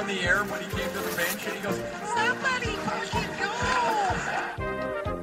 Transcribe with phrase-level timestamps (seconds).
[0.00, 1.78] on the air when he came to the bench and he goes,
[2.16, 3.50] Somebody fucking go!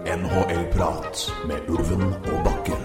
[0.06, 2.78] NHL-prat med Ulven og Bakke.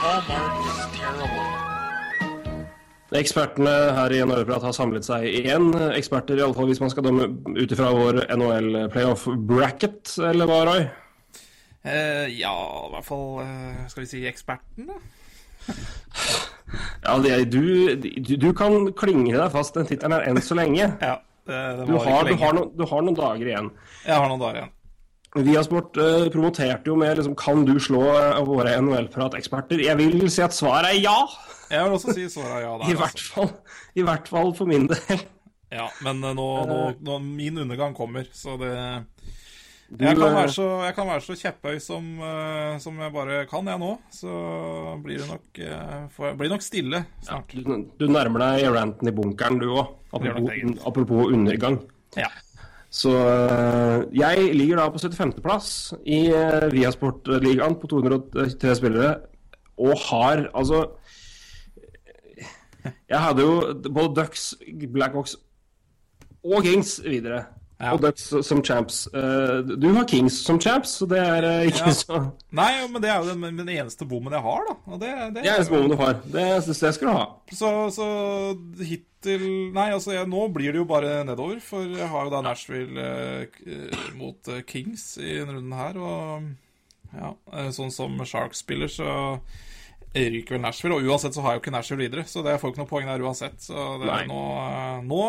[0.00, 0.99] Paul Martin is terrible.
[3.10, 5.72] Ekspertene her i NHL-prat har samlet seg igjen.
[5.96, 7.26] Eksperter, i alle fall hvis man skal dømme
[7.56, 10.84] ut ifra vår NHL-playoff bracket, eller hva, Roy?
[11.82, 12.52] Eh, ja,
[12.86, 14.98] i hvert fall eh, Skal vi si eksperten, da?
[17.02, 20.92] Ja, det, du, du, du kan klinge deg fast den tittelen her enn så lenge.
[21.02, 21.16] Ja,
[21.48, 22.38] det, det Du har, lenge.
[22.44, 23.72] har no, du har noen dager igjen.
[24.04, 24.76] Jeg har noen dager igjen.
[25.46, 29.82] Viasport uh, promoterte jo med liksom, Kan du slå eh, våre NHL-prat-eksperter?
[29.82, 31.16] Jeg vil si at svaret er ja.
[31.70, 32.90] Jeg vil også si svaret ja der.
[32.92, 33.52] I hvert fall,
[33.94, 35.22] I hvert fall for min del.
[35.70, 38.72] Ja, men eh, nå, nå, nå Min undergang kommer, så det
[39.90, 43.40] jeg, kan eh, være så, jeg kan være så kjepphøy som, eh, som jeg bare
[43.50, 43.88] kan, jeg nå.
[44.14, 44.34] Så
[45.02, 45.62] blir det nok,
[46.14, 47.54] for, blir det nok stille snart.
[47.54, 49.96] du, du nærmer deg ranten i bunkeren, du òg.
[50.14, 51.80] Apropos, apropos undergang.
[52.18, 52.30] Ja.
[52.90, 53.10] Så
[54.14, 55.68] jeg ligger da på 75.-plass
[56.10, 56.22] i
[56.72, 59.12] Viasport-ligaen på 203 spillere,
[59.78, 60.88] og har altså
[62.84, 63.54] Jeg hadde jo
[63.90, 64.50] både Ducks,
[64.92, 65.36] Blackhawks
[66.44, 67.44] og Kings videre.
[67.80, 67.94] Ja.
[67.94, 69.06] Og Ducks som champs.
[69.16, 71.94] Eh, du har Kings som champs, så det er eh, ikke Ja.
[71.96, 72.18] så
[72.52, 74.74] Nei, men det er jo den, den eneste bommen jeg har, da.
[74.92, 76.18] Og det, det, Det er eneste bommen du har.
[76.28, 77.24] Det syns jeg skal du ha.
[77.56, 78.08] Så, så
[78.84, 81.56] hittil Nei, altså jeg, nå blir det jo bare nedover.
[81.64, 85.96] For jeg har jo da Nashville eh, mot eh, Kings i denne runden her.
[86.04, 87.32] Og ja,
[87.74, 89.08] sånn som Sharks spiller, så
[90.14, 90.96] ryker vel Nashville.
[90.98, 93.06] Og uansett så har jeg jo ikke Nashville videre, så det får ikke noe poeng
[93.10, 93.58] der uansett.
[93.62, 95.20] Så det er nå, eh, nå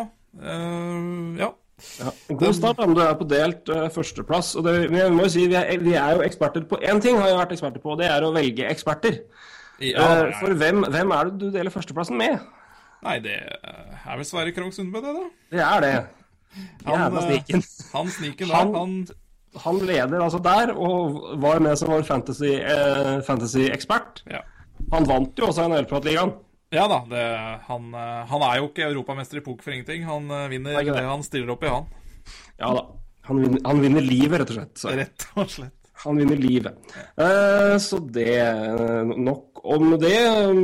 [0.42, 1.52] uh, Ja.
[1.98, 4.52] Ja, God start om du er på delt uh, førsteplass.
[4.60, 7.02] Og det, men jeg må jo si, vi er, vi er jo eksperter på én
[7.02, 9.18] ting, har jeg vært eksperter på, og det er å velge eksperter.
[9.82, 12.38] ja uh, for hvem, hvem er det du deler førsteplassen med?
[13.02, 15.23] nei, det er vel Sverre Krogh Sundbø, det, da.
[15.55, 15.94] Det er det.
[16.86, 17.64] Han, Jævla eh, sniken.
[17.95, 18.55] Han sniken der.
[18.60, 18.95] Han- Han,
[19.66, 23.26] Han leder altså der, og var med som vår fantasy-ekspert.
[23.26, 24.22] Fantasy ekspert.
[24.30, 24.39] ja.
[24.92, 26.33] Han vant jo også NHL-pratligaen.
[26.71, 27.23] Ja da, det,
[27.67, 30.05] han, eh, han er jo ikke europamester i poker for ingenting.
[30.08, 30.95] Han eh, vinner Er det?
[30.95, 31.86] det han stiller opp i, han.
[32.61, 32.86] Ja da.
[33.27, 34.75] Han vinner, han vinner livet, rett og slett.
[34.81, 34.93] Så.
[34.97, 35.75] Rett og slett.
[36.02, 36.80] Han vinner livet.
[37.21, 38.31] Eh, så det
[39.21, 40.15] Nok om det.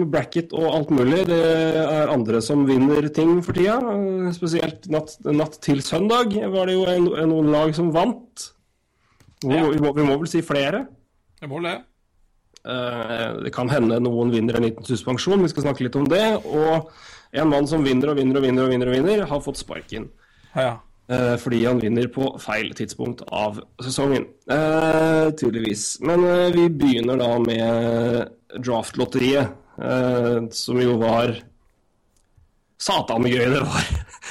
[0.09, 1.19] Bracket og alt mulig.
[1.29, 1.37] Det
[1.83, 3.75] er andre som vinner ting for tida.
[3.91, 8.47] Eh, Spesielt natt, natt til søndag var det jo en, noen lag som vant.
[9.43, 10.87] Vi må, vi, må, vi må vel si flere.
[11.43, 11.75] Jeg må le.
[12.67, 16.25] Eh, det kan hende noen vinner en liten suspensjon, vi skal snakke litt om det.
[16.43, 16.89] Og
[17.37, 20.09] en mann som vinner og vinner og vinner, og vinner, og vinner har fått sparken.
[20.55, 20.77] Ja.
[21.07, 24.27] Eh, fordi han vinner på feil tidspunkt av sesongen.
[24.51, 26.01] Eh, tydeligvis.
[26.03, 31.37] Men eh, vi begynner da med draftlotteriet, eh, som jo var
[32.77, 33.87] Satan gøy det var.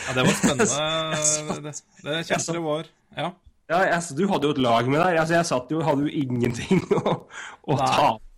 [0.06, 1.64] ja, det var spennende.
[1.64, 1.74] det,
[2.04, 2.92] det kjente det var.
[3.16, 3.32] Ja.
[3.66, 5.16] Ja, jeg, du hadde jo et lag med deg.
[5.18, 7.16] Altså, jeg satt jo, hadde jo ingenting å,
[7.66, 7.88] å Nei.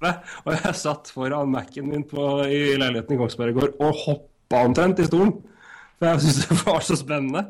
[0.02, 4.64] Og jeg satt foran Mac-en min på, i leiligheten i Kongsberg i går og hoppa
[4.68, 5.32] omtrent i stolen.
[5.98, 7.46] For jeg syntes det var så spennende.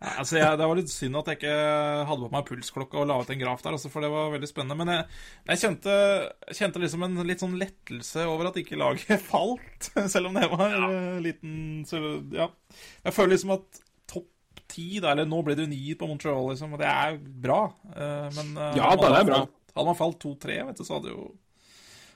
[0.00, 1.56] Ja, Altså, jeg, Det var litt synd at jeg ikke
[2.08, 4.48] hadde på meg pulsklokke og la ut en graf der, altså, for det var veldig
[4.48, 4.76] spennende.
[4.80, 5.02] Men jeg,
[5.50, 5.96] jeg kjente,
[6.56, 10.72] kjente liksom en litt sånn lettelse over at ikke laget falt, selv om det var
[10.72, 10.88] ja.
[11.20, 12.00] liten så,
[12.32, 12.46] Ja.
[13.04, 16.80] Jeg føler liksom at topp ti, eller nå ble det ni på Montreal, liksom, og
[16.80, 17.60] det er bra.
[17.92, 19.42] eh, Men eh, Ja, det er bra.
[19.44, 21.28] falt- Hadde man falt to-tre, vet du, så hadde jo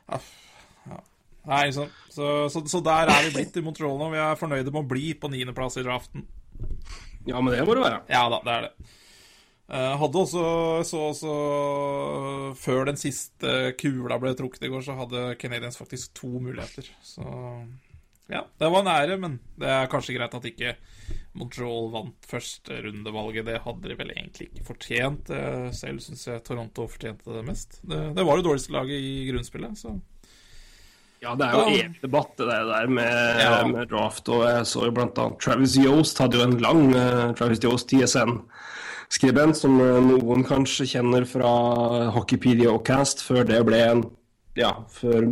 [0.09, 0.99] ja.
[1.45, 4.11] Nei, så, Så, så, så der er vi blitt i Montreal nå.
[4.15, 6.25] Vi er fornøyde med å bli på niendeplass i draften.
[7.29, 8.05] Ja, men det må det være.
[8.13, 8.93] Ja da, det er det.
[9.65, 10.45] Eh, hadde også
[10.85, 11.35] så så,
[12.61, 16.89] Før den siste kula ble trukket i går, så hadde Canadiens faktisk to muligheter.
[17.05, 17.25] Så
[18.29, 20.77] ja, det var nære, men det er kanskje greit at ikke
[21.35, 23.45] Montreal vant første rundevalget.
[23.49, 25.31] Det hadde de vel egentlig ikke fortjent.
[25.35, 27.81] Eh, Selv syns jeg Toronto fortjente det mest.
[27.83, 29.97] Det, det var det dårligste laget i grunnspillet, så
[31.25, 31.85] Ja, det er jo Ja.
[31.87, 33.67] evig debatt det der med, Ja.
[33.67, 34.29] med draft.
[34.29, 37.89] Og jeg så jo blant annet Travis Yost hadde jo en lang eh, Travis Yost
[37.89, 44.05] TSN-skribent som eh, noen kanskje kjenner fra Hockeypedia og Cast, før det ble en
[44.57, 45.25] ja, før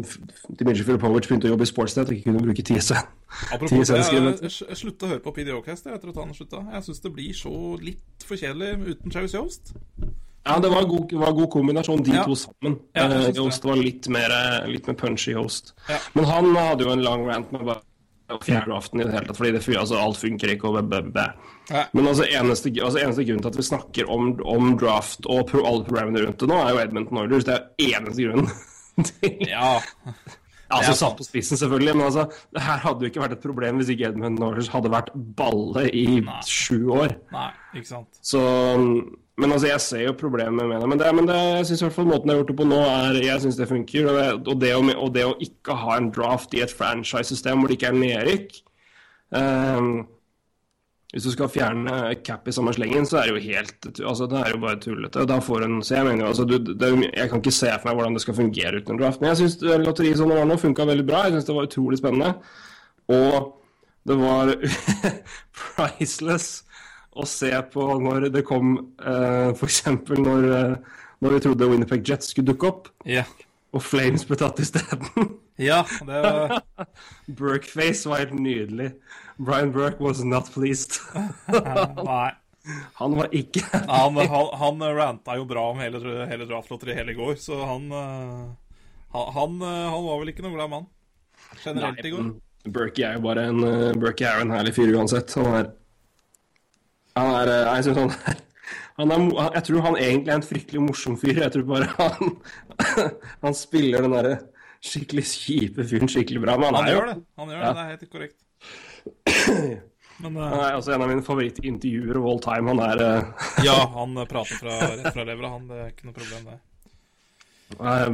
[0.58, 3.04] Dimitri Filipovic begynte å jobbe i Sportsnet og ikke kunne bruke TSN.
[3.54, 6.64] Apropos det, jeg, jeg slutta å høre på PDO-cast etter at han slutta.
[6.74, 9.72] Jeg syns det blir så litt for kjedelig uten Travis Yost.
[10.42, 12.24] Ja, det var god, var god kombinasjon, de Ja.
[12.26, 12.80] to sammen.
[12.96, 13.38] Ja, jeg Eh.
[13.38, 15.72] Yost var litt mer, litt mer punchy Yost.
[15.88, 15.98] Ja.
[16.14, 17.80] Men han hadde jo en lang rant med bare
[18.42, 20.64] fjerde aften i det hele tatt, fordi det, altså, alt funker ikke.
[20.64, 21.26] og bæ, bæ.
[21.94, 25.64] Men altså, eneste, altså, eneste grunnen til at vi snakker om, om draft og pro,
[25.64, 27.44] alle programmene rundt det nå, er jo Edmonton Oilers.
[27.44, 28.50] Det er eneste grunnen.
[29.00, 29.78] Til- Ja.
[30.72, 32.22] altså satt på spissen, selvfølgelig, men altså,
[32.54, 35.82] det her hadde jo ikke vært et problem hvis ikke Edmund Norris hadde vært balle
[35.92, 36.38] i Nei.
[36.48, 37.12] sju år.
[37.34, 38.08] Nei, ikke sant.
[38.24, 38.40] Så
[39.36, 40.88] Men altså, jeg ser jo problemet med det.
[40.88, 42.66] Men, det, men det, jeg syns i hvert fall måten jeg har gjort det på
[42.68, 44.08] nå, er Jeg synes det funker.
[44.08, 47.58] Og det, og, det å, og det å ikke ha en draft i et franchise-system
[47.62, 48.58] hvor det ikke er nedrykk
[49.40, 49.92] ehm,
[51.12, 51.94] Hvis du skal fjerne
[52.24, 55.26] cap i samme slengen, så er det jo helt Altså, det er jo bare tullete.
[55.28, 57.98] Da får en Så jeg mener altså du, det, Jeg kan ikke se for meg
[57.98, 59.20] hvordan det skal fungere uten en draft.
[59.20, 61.26] Men jeg syns lotteriet som det var nå, funka veldig bra.
[61.26, 62.32] Jeg syns det var utrolig spennende.
[63.12, 63.52] Og
[64.08, 64.54] det var
[65.60, 66.50] priceless
[67.12, 68.74] å se på når det kom
[69.04, 69.82] uh, F.eks.
[70.16, 73.26] Når, uh, når vi trodde Winnerpeg Jets skulle dukke opp, Ja.
[73.72, 75.08] Og Flames ble tatt isteden.
[75.60, 76.62] Ja, det var
[77.38, 78.94] Burkeface var helt nydelig.
[79.36, 80.96] Brian Burke was not pleased.
[81.52, 82.32] Nei.
[82.96, 87.19] Han var ikke Han, han, han ranta jo bra om hele, hele draftlotteriet hele i
[87.19, 88.80] går, så han, eh,
[89.12, 90.88] han han eh, var vel ikke noe glad mann
[91.62, 92.32] generelt i går.
[92.72, 95.34] Burke er jo bare en uh, Burke er jo en herlig fyr uansett.
[95.36, 95.70] Han er
[97.19, 98.42] Han er Jeg synes han er
[98.98, 99.22] han er,
[99.56, 101.38] jeg tror han egentlig er en fryktelig morsom fyr.
[101.40, 102.34] Jeg tror bare han
[103.46, 104.34] Han spiller den derre
[104.82, 106.58] skikkelig kjipe fyren skikkelig bra.
[106.60, 107.16] Men han, Han er jo gjør det.
[107.40, 107.70] Han gjør Ja.
[107.70, 108.38] det, det er helt korrekt.
[110.22, 112.68] Men uh, Han er altså en av mine favorittintervjuer of all time.
[112.74, 115.64] Han er, uh, ja, han prater fra, rett fra levra, han.
[115.70, 116.58] Det er ikke noe problem, det.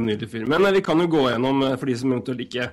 [0.05, 0.47] nydelig fyr.
[0.49, 2.69] Men vi kan jo gå gjennom, for de som eventuelt ikke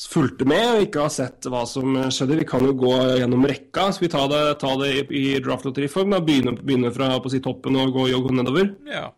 [0.00, 3.90] fulgte med og ikke har sett hva som skjedde, vi kan jo gå gjennom rekka.
[3.92, 6.16] Skal vi ta det, ta det i, i draftlotteriform?
[6.26, 8.72] Begynne, begynne fra på si toppen og gå, gå nedover?
[8.90, 9.10] Ja.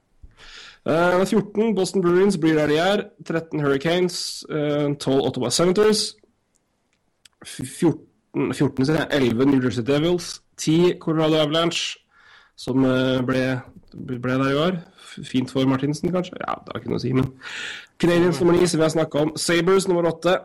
[0.84, 3.04] Uh, 14 Boston Bruins blir der de er.
[3.24, 4.44] 13 Hurricanes.
[4.50, 6.14] Uh, 12 Ottawa Senators.
[7.44, 10.40] 14, 14 sier jeg, 11 New Jersey Devils.
[10.60, 11.98] 10 Colorado Avalanche,
[12.56, 13.60] som uh, ble,
[13.94, 14.76] ble der i år.
[15.24, 16.36] Fint for Martinsen, kanskje?
[16.40, 17.32] Ja, det har ikke noe å si, men
[18.02, 19.32] Canadiens nummer 9, som vi har snakka om.
[19.38, 20.36] Sabres nummer 8.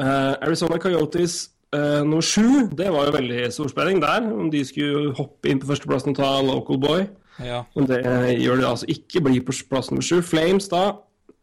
[0.00, 2.42] Uh, Arizona Coyotes uh, nummer 7.
[2.76, 6.18] Det var jo veldig stor spenning der, om de skulle hoppe inn på førsteplassen og
[6.18, 7.06] ta local boy.
[7.38, 7.62] ja.
[7.76, 8.00] Men det
[8.42, 9.20] gjør det altså ikke.
[9.20, 10.20] Blir på plass nummer sju.
[10.22, 10.84] Flames da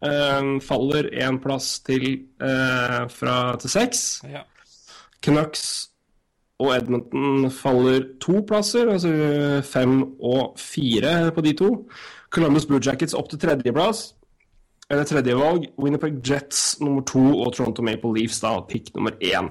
[0.03, 2.27] eh, faller én plass til
[3.11, 4.21] fra til seks.
[4.31, 4.43] ja.
[5.21, 5.89] Canucks
[6.59, 11.69] og Edmonton faller to plasser, altså fem og fire på de to.
[12.31, 14.13] Columbus Blue Jackets opp til tredjeplass.
[14.91, 15.69] Eller tredje valg.
[15.79, 19.47] Winnerpeg Jets nummer to og Toronto Maple Leafs da pick nummer én.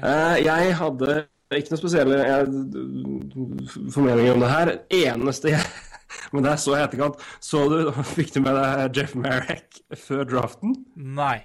[0.00, 1.18] Uh, jeg hadde
[1.56, 2.16] ikke noe spesielle
[3.92, 4.72] formeninger om det her.
[5.02, 5.68] Eneste jeg
[6.32, 7.20] Men der så jeg i etterkant.
[7.44, 7.78] Så du,
[8.16, 10.74] fikk du med deg Jeff Merrick før draften?
[10.96, 11.42] Nei.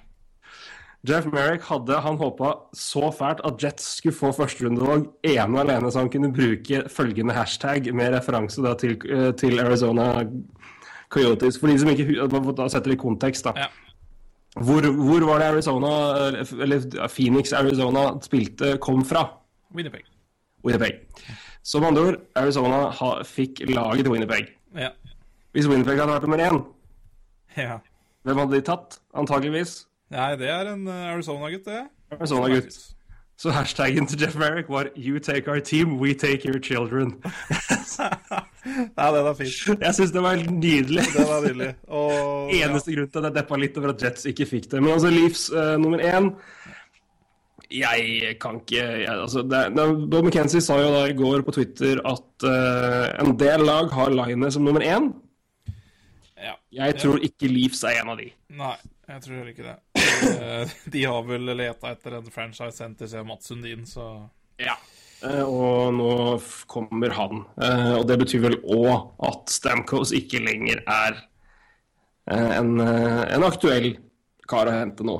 [1.04, 5.90] Jeff Merrick hadde han håpa så fælt at Jets skulle få førsterundevalg ene og alene,
[5.92, 10.24] så han kunne bruke følgende hashtag med referanse da til, eh, til Arizona
[11.10, 11.58] Coyotes.
[11.60, 13.52] For de som ikke Da setter vi kontekst, da.
[13.56, 13.68] Ja.
[14.54, 15.90] Hvor, hvor var det Arizona,
[16.62, 19.24] eller- Phoenix Arizona spilte, kom fra?
[19.74, 20.04] Winnipeg.
[20.64, 21.00] Winnipeg.
[21.62, 24.48] Som andre ord, Arizona ha, fikk laget til Winnipeg.
[24.76, 24.90] Ja.
[25.52, 26.64] Hvis Winnipeg hadde vært nummer én,
[27.56, 27.78] ja.
[28.24, 28.98] hvem hadde de tatt?
[29.14, 31.88] Antageligvis Nei, det er en eh, Arizona-gutt, det.
[32.12, 32.93] Arizona-gutt.
[33.44, 37.12] Så hashtaggen til Jeff Merrick var 'You take our team, we take your children'.
[38.98, 39.80] Nei, det var fint.
[39.80, 41.02] Jeg syns det var helt nydelig.
[41.16, 41.74] Det var nydelig.
[41.88, 42.12] Og
[42.54, 42.68] ja.
[42.68, 44.80] Eneste grunn til at jeg deppa litt over at Jets ikke fikk det.
[44.80, 46.30] Men altså, Leafs uh, nummer én
[47.70, 51.52] Jeg kan ikke jeg, altså, det, det, Bob McKenzie sa jo da i går på
[51.52, 55.12] Twitter at uh, en del lag har Liner som nummer én.
[56.40, 56.56] ja.
[56.72, 58.32] Jeg tror ikke Leafs er en av de.
[58.56, 58.76] Nei,
[59.08, 59.93] jeg tror ikke det.
[60.22, 64.28] Eh, De har vel leta etter en franchise center siden Mats Sundin, så
[64.62, 64.76] Ja.
[65.24, 66.40] Eh, og nå
[66.70, 67.44] kommer han.
[67.56, 71.22] Eh, og det betyr vel òg at Stamkos ikke lenger er
[72.32, 73.94] en, en aktuell
[74.48, 75.18] kar å hente nå.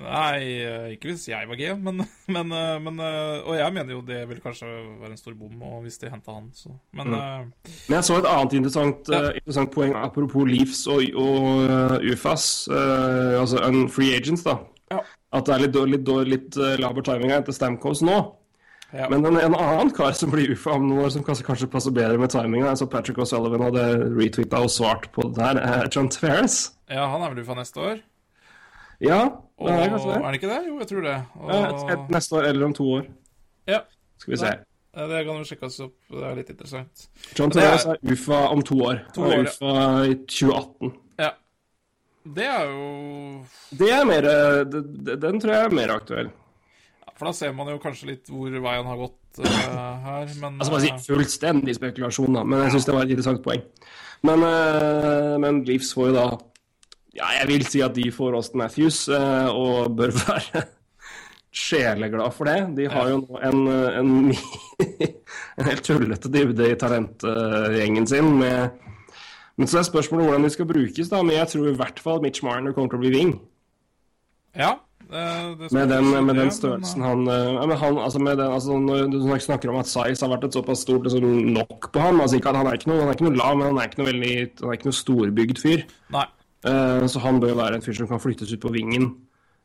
[0.00, 2.00] Nei, eh, ikke hvis jeg var G, men,
[2.34, 4.66] men, eh, men eh, Og jeg mener jo det vil kanskje
[5.00, 7.44] være en stor bom og hvis de henta han, så Men eh,
[7.88, 9.22] Men jeg så et annet interessant, Ja.
[9.36, 14.58] interessant poeng apropos Leafs og, og eh, UFAs, altså Unfree agents, da.
[14.90, 15.00] Ja.
[15.36, 18.16] At det er litt, litt, litt laber timing etter til Stamkos nå.
[18.96, 19.06] ja.
[19.12, 21.94] Men en, en annen kar som blir UFA om noen år, som kanskje, kanskje passer
[21.94, 23.84] bedre med timinga, så Patrick O'Sullivan hadde
[24.16, 26.72] retweeta og svart på det der, er John Tveres.
[26.90, 28.00] ja, han er vel UFA neste år?
[29.00, 29.20] Ja,
[29.60, 30.16] det er kanskje det.
[30.16, 30.40] er det.
[30.40, 30.58] ikke det?
[30.68, 31.14] Jo, jeg tror det.
[31.40, 33.06] Og, Ja, Neste år eller om to år.
[33.68, 33.80] ja,
[34.18, 34.46] Skal vi se.
[34.46, 35.94] eh, det kan jo sjekkes opp.
[36.10, 37.06] Det er litt interessant.
[37.38, 39.00] John det er- er UFA om to år.
[39.14, 39.42] To år, ja.
[39.42, 40.92] UFA i 2018.
[41.18, 41.30] Ja.
[42.34, 43.44] Det er jo
[43.78, 46.30] Det er mer eh, det- det- Den tror jeg er mer aktuell.
[47.16, 50.70] for da ser man jo kanskje litt hvor veien har gått uh, her, men Altså
[50.70, 53.62] bare si fullstendig spekulasjon, da, men jeg syns det var et interessant poeng.
[54.22, 56.38] Men, uh, men Leafs får jo da
[57.16, 60.66] Ja, jeg vil si at de får Austin Matthews, uh, og bør være
[61.50, 62.58] sjeleglad for det.
[62.76, 63.64] De har jo nå en,
[64.00, 64.12] en,
[65.58, 68.86] en helt tullete dybde i talentgjengen sin med
[69.60, 71.18] men så er spørsmålet hvordan de skal brukes, da.
[71.20, 73.32] Men jeg tror i hvert fall Mitch Marner kommer til å bli wing.
[74.56, 74.70] Ja,
[75.10, 79.70] med, den, med den størrelsen han, ja, han altså med den, altså Når du snakker
[79.70, 82.58] om at size har vært et såpass stort liksom, nok på ham altså ikke at
[82.60, 84.34] Han er ikke noe, han er ikke noe lav, men han er ikke noe, veldig,
[84.60, 85.82] han er ikke noe storbygd fyr.
[86.14, 86.26] Nei.
[86.66, 89.10] Uh, så han bør være en fyr som kan flyttes ut på vingen.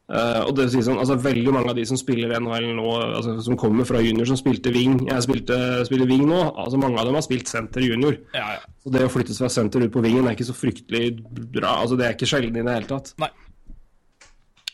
[0.06, 2.90] Uh, og det sies si sånn, altså Veldig mange av de som spiller NHL nå,
[3.18, 7.00] altså, som kommer fra junior, som spilte wing Jeg spilte, spiller wing nå, altså mange
[7.02, 8.20] av dem har spilt senter junior.
[8.38, 8.76] Ja, ja.
[8.86, 11.18] Så det å flyttes fra senter ut på vingen er ikke så fryktelig
[11.58, 11.80] bra.
[11.82, 13.16] altså Det er ikke sjelden i det hele tatt.
[13.24, 13.32] Nei.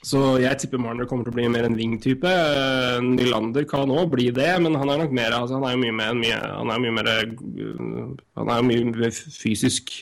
[0.01, 2.29] Så jeg tipper Marner kommer til å bli mer en wing-type.
[3.05, 5.97] Nylander kan òg bli det, men han er nok mer altså, han er jo mye
[5.99, 9.93] mer, mye, han er mye mer Han er jo mye mer fysisk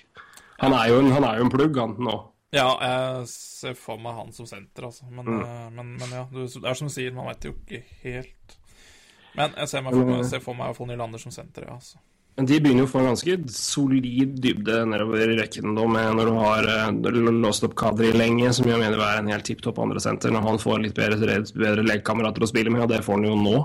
[0.60, 2.18] Han er jo en, han er jo en plugg, han nå.
[2.56, 5.06] Ja, jeg ser for meg han som senter, altså.
[5.14, 5.42] Men, Mm.
[5.46, 8.56] uh, men, men ja, det er som du sier, man veit jo ikke helt.
[9.38, 11.76] Men jeg ser, meg for, jeg ser for meg å få Nylander som senter, ja.
[11.78, 12.00] Altså.
[12.40, 16.14] Men de begynner jo å få en ganske solid dybde nedover i rekken da, med
[16.18, 19.62] når du har uh, låst opp Kadri lenge, som jeg mener er en helt tipp
[19.66, 23.04] topp andre senter, når han får litt bedre, bedre lekekamerater å spille med, og det
[23.06, 23.58] får han jo nå.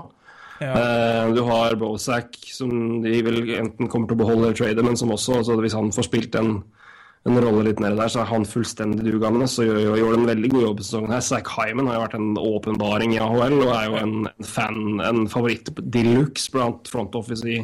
[0.61, 0.71] Ja.
[0.75, 4.95] Uh, du har Bozak, som de vel enten kommer til å beholde eller trade, men
[4.99, 6.59] som også, altså hvis han får spilt en,
[7.25, 9.47] en rolle litt nede der, så er han fullstendig dugende.
[9.49, 11.25] Så gjør, gjør, gjør en veldig god jobb i sesongen her.
[11.25, 14.15] Zach Hyman har jo vært en åpenbaring i AHL, og er jo en,
[14.45, 17.63] fan, en favoritt de luxe blant front office i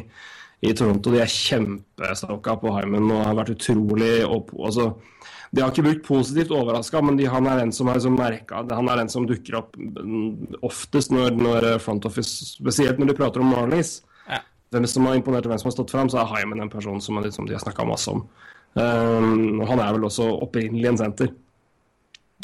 [0.62, 1.10] i Toronto.
[1.10, 4.92] De er kjempestokka på Hyman og har vært utrolig opp, altså,
[5.52, 8.62] De har ikke brukt positivt overraska, men de, han er den som er liksom merka
[8.70, 9.76] Han er den som dukker opp
[10.64, 13.98] oftest når, når front office Spesielt når de prater om Marlies.
[14.30, 14.40] Ja.
[14.72, 17.02] Hvem som har imponert og hvem som har stått fram, så er Hyman en person
[17.02, 18.22] som, liksom, de har snakka masse om.
[18.72, 21.32] Um, han er vel også opprinnelig en senter.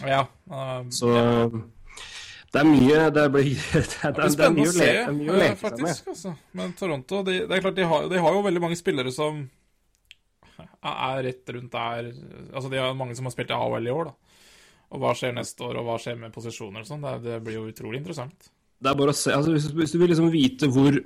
[0.05, 0.27] Ja.
[0.51, 1.13] Uh, Så
[2.49, 6.11] det er mye Det blir det er, det er spennende å se, leke faktisk.
[6.15, 6.35] Altså.
[6.57, 9.43] Men Toronto, de, det er klart, de har, de har jo veldig mange spillere som
[10.59, 12.09] er rett rundt der
[12.53, 14.37] Altså, de har mange som har spilt i AHL i år, da.
[14.89, 17.05] Og hva skjer neste år, og hva skjer med posisjoner og sånn.
[17.05, 18.49] Det, det blir jo utrolig interessant.
[18.79, 20.97] Det er bare å se altså, hvis, hvis du vil liksom vite hvor,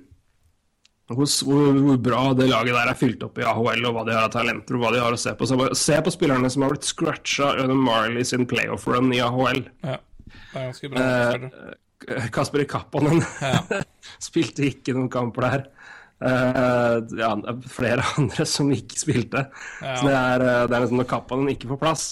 [1.11, 4.29] hvor, hvor, bra det laget der er fylt opp i AHL, og hva de har
[4.29, 6.65] av talenter, og hva de har å se på, så bare se på spillerne som
[6.65, 9.65] har blitt scratcha under Marley sin playoff-run i AHL.
[9.83, 9.99] Ja.
[10.33, 11.07] Det er ganske bra.
[12.09, 13.83] Eh, Kasper Kappanen Ja.
[14.31, 15.69] spilte ikke noen kamper der.
[16.23, 19.47] Uh, ja, er flere andre som ikke spilte.
[19.83, 19.95] Ja.
[19.99, 22.05] Så det er, eh, det er nesten når Kappanen ikke får plass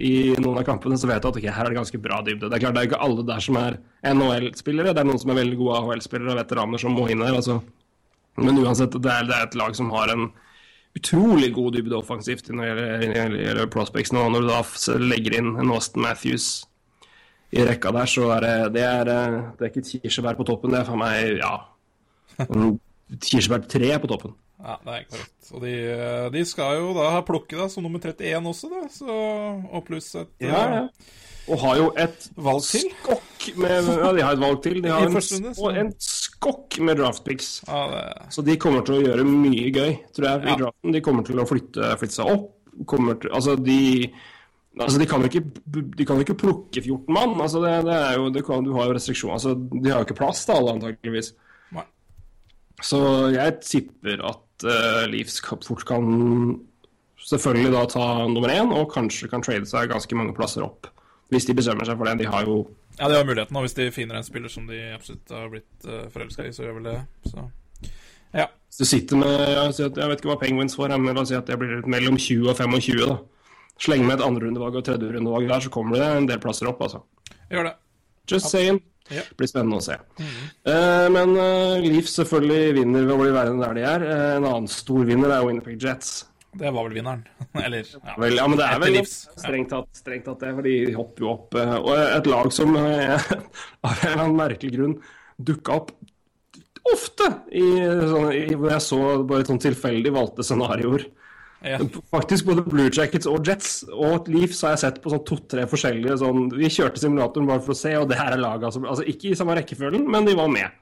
[0.00, 2.46] i noen av kampene, så vet du at okay, her er det ganske bra dybde.
[2.46, 5.32] Det er klart det er ikke alle der som er NHL-spillere, det er noen som
[5.34, 7.36] er veldig gode AHL-spillere og veteraner som må inn her.
[7.40, 7.58] altså.
[8.38, 10.28] Men uansett, det er, det er et lag som har en
[10.98, 14.26] utrolig god dybde offensivt når det gjelder, prospects nå.
[14.32, 16.66] Når du da legger inn en Austin Matthews
[17.50, 20.46] i rekka der, så er det, det er, eh, det er ikke et kirsebær på
[20.46, 21.56] toppen, det er for meg, ja
[23.26, 24.36] Kirsebær tre på toppen.
[24.60, 25.48] Ja, det er korrekt.
[25.50, 25.72] Og de,
[26.34, 28.82] de skal jo da ha plukke da, som nummer 31 også, da.
[28.92, 29.16] Så,
[29.66, 30.76] og pluss et eh,
[31.50, 32.86] Og har jo et valg til.
[33.00, 34.78] skokk med Ja, de har et valg til.
[34.84, 35.16] De har en,
[35.82, 35.90] en
[36.40, 37.62] skokk med draftpicks.
[37.68, 40.56] Ja, det, Så de kommer til å gjøre mye gøy, tror jeg, i Ja.
[40.56, 40.92] draften.
[40.92, 42.50] De kommer til å flytte, flytte seg opp.
[42.88, 44.10] Til, altså, de
[44.78, 45.42] Altså, de kan jo ikke,
[45.96, 47.32] de kan jo ikke plukke 14 mann.
[47.42, 49.34] Altså, det, det er jo, det kan, du har jo restriksjoner.
[49.34, 51.32] Altså, de har jo ikke plass til alle, antakeligvis.
[51.74, 51.82] Nei.
[52.80, 53.00] Så
[53.34, 56.60] jeg tipper at uh, Leafs kan- fort kan
[57.18, 60.86] selvfølgelig da ta nummer én, og kanskje kan trade seg ganske mange plasser opp.
[61.30, 62.18] Hvis de bestemmer seg for det.
[62.24, 62.60] De har jo
[62.98, 65.86] ja, de har muligheten, og hvis de finner en spiller som de absolutt har blitt
[65.88, 66.96] uh, forelska i, så gjør vel det.
[67.30, 67.46] Så
[68.36, 68.44] ja.
[68.68, 69.30] Hvis du sitter med
[69.80, 72.50] Jeg, vet ikke hva Penguins får, men la oss si at det blir mellom 20
[72.52, 73.00] og 25.
[73.08, 73.16] da.
[73.80, 77.00] Sleng med et andrerundevalg og tredjerundevalg der, så kommer det en del plasser opp, altså.
[77.50, 77.74] Gjør det.
[78.30, 78.82] Just saying.
[79.10, 79.24] Ja.
[79.38, 79.96] Blir spennende å se.
[80.20, 84.04] Eh, men uh, Leafs selvfølgelig vinner ved å bli værende der de er.
[84.06, 86.20] Eh, en annen stor vinner er Winnipeg Jets.
[86.58, 87.20] Det var vel vinneren.
[87.64, 88.14] Eller ja.
[88.18, 89.12] Vel, ja, men det er vel livs.
[89.38, 91.54] Strengt tatt, strengt tatt det, for de hopper jo opp.
[91.54, 93.30] eh, Og et lag som eh,
[93.86, 94.96] av en merkelig grunn
[95.40, 95.92] dukka opp
[96.90, 101.04] ofte i, sånne, i hvor jeg så bare sånn tilfeldig valgte scenarioer.
[101.62, 101.76] Ja.
[102.08, 106.14] Faktisk både Blue Jackets og Jets og Leafs har jeg sett på sånn to-tre forskjellige
[106.22, 109.04] sånn Vi kjørte simulatoren bare for å se, og det her er laga som Altså
[109.12, 110.72] ikke i samme rekkefølgen, men de var med.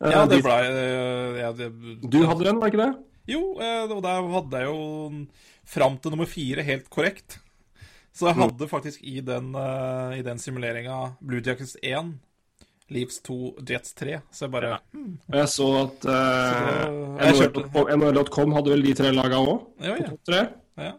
[0.00, 1.68] Eh, ja, det de- blei eh, ja, det,
[2.08, 2.90] Du hadde den, var ikke det?
[3.30, 5.26] Jo, eh, og der hadde jeg jo
[5.66, 7.38] fram til nummer fire helt korrekt.
[8.16, 12.14] Så jeg hadde faktisk i den, uh, i den simuleringa Blue Jackets 1,
[12.88, 13.34] Leaves 2,
[13.68, 14.20] Jets 3.
[14.32, 19.42] Så jeg bare hmm, Og jeg så at uh, NHL.com hadde vel de tre laga
[19.42, 19.66] òg.
[19.84, 20.08] Ja, ja.
[20.14, 20.40] Topp tre.
[20.80, 20.94] ja.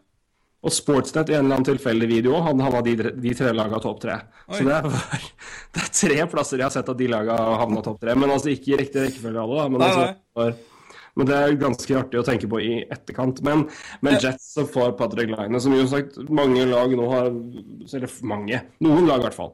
[0.68, 3.78] Og Sportsnet i en eller annen tilfeldig video hadde havna de, tre- de tre laga
[3.82, 4.16] topp tre.
[4.50, 4.88] Så det er,
[5.78, 8.16] det er tre plasser jeg har sett at de laga havna topp tre.
[8.20, 9.68] Men altså ikke i riktig rekkefølge alle, da.
[9.72, 10.08] Men, Nei, altså,
[10.42, 10.77] nei.
[11.18, 13.42] Men det er ganske artig å tenke på i etterkant.
[13.46, 13.66] Men,
[14.06, 18.62] men Jets som får Patrick Line, som jo sagt mange lag nå har Eller mange,
[18.84, 19.54] noen lag i hvert fall,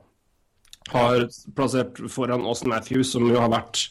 [0.91, 3.89] har plassert foran Austin Matthews, som jo har vært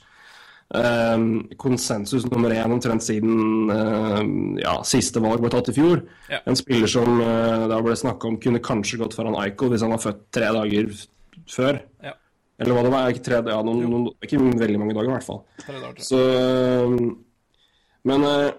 [0.72, 4.22] Um, konsensus nummer én omtrent siden uh,
[4.56, 6.00] ja, siste valg ble tatt i fjor.
[6.32, 6.38] Ja.
[6.48, 9.92] En spiller som uh, da ble snakka om kunne kanskje gått foran Eichel hvis han
[9.92, 10.88] var født tre dager
[11.52, 11.82] før.
[12.00, 12.14] Ja.
[12.62, 15.42] Eller hva det var, ikke tre, noen, noen, ikke veldig mange dager i hvert fall.
[16.00, 16.96] Så eh,
[18.08, 18.50] Men uh,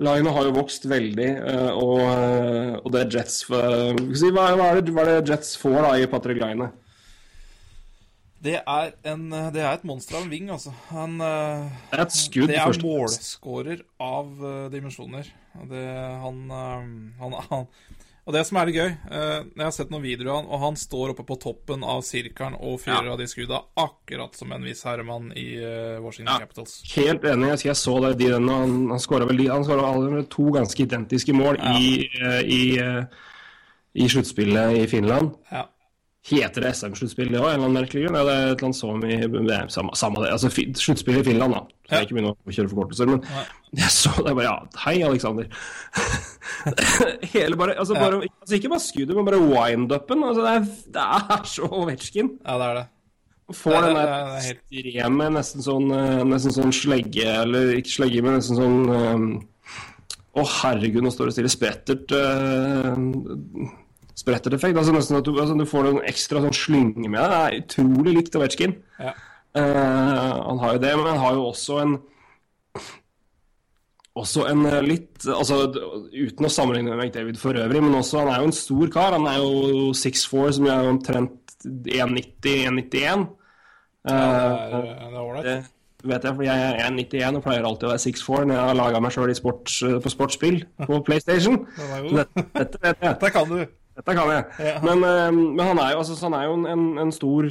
[0.00, 5.04] Linet har jo vokst veldig, eh, og, eh, og det Jets hva, er det, hva
[5.04, 6.68] er det Jets får da i Patrick Line?
[8.46, 10.72] Det er, en, det er et monster av en ving, altså.
[10.92, 15.30] Han eh, Det er et skudd Det er målskårer av eh, dimensjoner.
[15.70, 15.84] Det,
[16.22, 16.90] han, eh,
[17.22, 17.66] han, han
[18.26, 20.62] Og det som er litt gøy eh, Jeg har sett noen videoer av han, og
[20.64, 24.66] han står oppe på toppen av sirkelen og fyrer av de skudda, akkurat som en
[24.66, 26.40] viss herremann i eh, Washington Ja.
[26.42, 26.80] Capitals.
[26.96, 27.52] Helt enig.
[27.54, 31.36] Jeg, jeg så det, de, den, han, han skåra vel han alle to ganske identiske
[31.36, 31.76] mål Ja.
[31.78, 33.04] i, eh, i, eh,
[33.94, 35.30] i sluttspillet i Finland.
[35.54, 35.68] Ja.
[36.26, 38.16] Heter det SM-sluttspill det òg, en eller annen merkelig grunn?
[38.18, 40.32] Ja, det er et eller annet som i er samme, samme det.
[40.34, 41.60] Altså sluttspill i Finland, da.
[41.86, 42.00] Så Ja.
[42.00, 43.06] jeg ikke begynner å kjøre forkortelser.
[43.12, 43.44] Men Nei.
[43.82, 45.46] jeg så det bare Ja, hei, Aleksander.
[47.32, 48.00] Hele bare, altså, Ja.
[48.02, 50.24] bare altså Ikke bare skuddet, men bare wind-upen.
[50.26, 50.60] Altså, det, er,
[50.98, 51.06] det
[51.38, 52.30] er så Ovetsjkin.
[52.44, 52.86] ja, det er det.
[53.54, 58.22] Får den der er- er ekstreme, nesten sånn, eh, nesten sånn slegge, eller ikke slegge,
[58.26, 59.44] men nesten sånn eh,
[60.36, 61.48] Å, herregud, nå står det stille.
[61.54, 62.96] Sprettert uh,
[64.16, 64.78] Spretterteffekt.
[64.80, 67.32] Altså nesten at du, altså, du får en ekstra sånn slynge med deg.
[67.32, 68.76] Det er utrolig likt Ovetsjkin.
[69.00, 69.12] Ja.
[69.56, 71.98] Uh, han har jo det, men han har jo også en
[74.16, 75.58] også en eh, litt altså
[76.12, 79.16] Uten å sammenligne med McDavid for øvrig, men også han er jo en stor kar.
[79.16, 83.26] Han er jo 6'4, som er omtrent 1,90-1,91.
[84.06, 85.64] Ja, det er- det er
[86.06, 88.66] det vet jeg, for jeg er 1,91 og pleier alltid å være 6'4 når jeg
[88.68, 91.56] har laga meg sjøl sports, på sportsspill på PlayStation.
[91.76, 93.08] Dette, dette vet jeg.
[93.16, 93.64] Dette kan du.
[93.96, 94.44] Dette kan jeg.
[94.84, 97.48] Men, eh, men han er jo, altså, han er jo en, en, stor,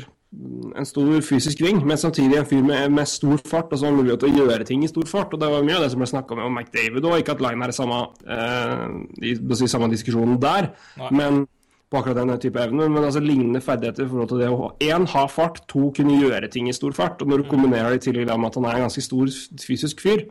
[0.78, 3.98] en stor fysisk ving, men samtidig en fyr med, med stor fart og så har
[3.98, 5.34] mulighet til å gjøre ting i stor fart.
[5.34, 7.18] og Det var mye av det som ble snakka om McDavid òg.
[7.24, 8.00] Ikke at Line er samme,
[8.38, 8.88] eh,
[9.26, 11.12] i, si, samme diskusjonen der, Nei.
[11.18, 11.44] men
[11.90, 12.90] på akkurat den type evner.
[12.94, 16.50] Men altså lignende ferdigheter i forhold til det å én, ha fart, to, kunne gjøre
[16.54, 17.22] ting i stor fart.
[17.26, 19.34] Og når du kombinerer det i tillegg med at han er en ganske stor
[19.66, 20.28] fysisk fyr,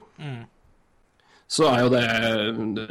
[1.55, 2.05] så er jo det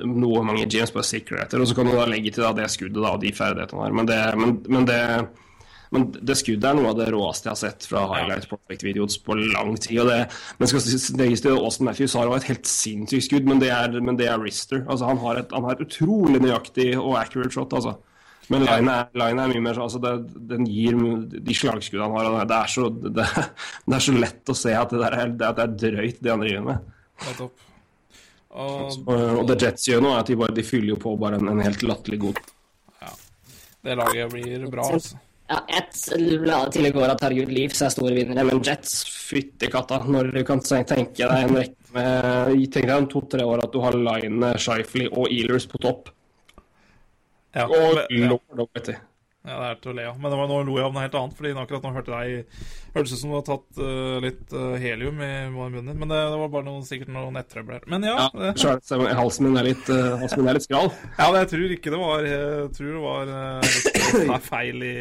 [0.08, 1.60] noe mange James bare sikrer etter.
[1.64, 3.98] Og så kan du da legge til da det skuddet da, og de ferdighetene der.
[4.00, 5.00] Men det, men, men det
[5.94, 9.36] men det skuddet er noe av det råeste jeg har sett fra Highlight Prospect-videoer på
[9.38, 10.00] lang tid.
[10.02, 10.16] og det,
[10.58, 13.94] Men skal legges til Austin Matthews har jo et helt sinnssykt skudd, men det er,
[14.02, 14.82] men det er Rister.
[14.88, 17.94] Altså, han, har et, han har et utrolig nøyaktig og accurate shot, altså.
[18.50, 20.16] Men line er, line er mye mer altså det,
[20.50, 20.98] Den gir
[21.30, 22.50] de slagskuddene han har.
[22.50, 23.28] Det er, så, det,
[23.86, 26.34] det er så lett å se at det, der er, det er- det drøyt, det
[26.34, 26.90] han driver med.
[27.22, 27.70] Ja, Og
[28.54, 31.40] Og, og det Jets gjør nå, er at de, bare, de fyller jo på bare
[31.42, 32.42] en, en helt latterlig god
[33.02, 33.10] Ja.
[33.88, 35.18] det laget blir bra, altså.
[35.50, 35.98] Ja, ett
[36.48, 40.30] la til i går at herregud, Leafs er store vinnere, men Jets Fytti katta, når
[40.38, 43.98] du kan tenke deg en rekke med Tenk deg om to-tre år at du har
[43.98, 46.10] Line, Shifley og Ealers på topp.
[47.54, 48.30] Ja, Og men- ja.
[48.32, 48.94] lord du.
[49.44, 50.20] Ja, det er til å le av.
[50.24, 51.34] Men det var, nå lo jeg av noe helt annet.
[51.36, 52.44] Fordi akkurat nå hørte jeg
[52.94, 55.98] Hørtes ut som du har tatt uh, litt uh, helium i munnen din.
[56.00, 57.82] Men det, det var bare noe, sikkert noe nettrøbbel.
[57.92, 58.30] Men ja.
[58.32, 60.88] Ja, så halsen min er litt, uh, halsen min er litt skral.
[61.18, 63.34] ja men jeg tror ikke det var Jeg tror det var
[64.32, 64.96] litt feil i,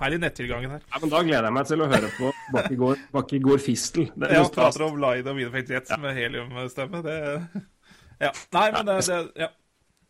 [0.00, 0.84] feil i nettilgangen her.
[0.88, 2.34] Ja, men Da gleder jeg meg til å høre på
[3.14, 4.10] Bakke går, fistel.
[4.16, 7.06] Det Ja, prater om Line og Winnipeg Jets med heliumstemme.
[7.06, 7.18] Det
[8.22, 8.34] Ja.
[8.54, 9.54] Nei, men det, det Ja.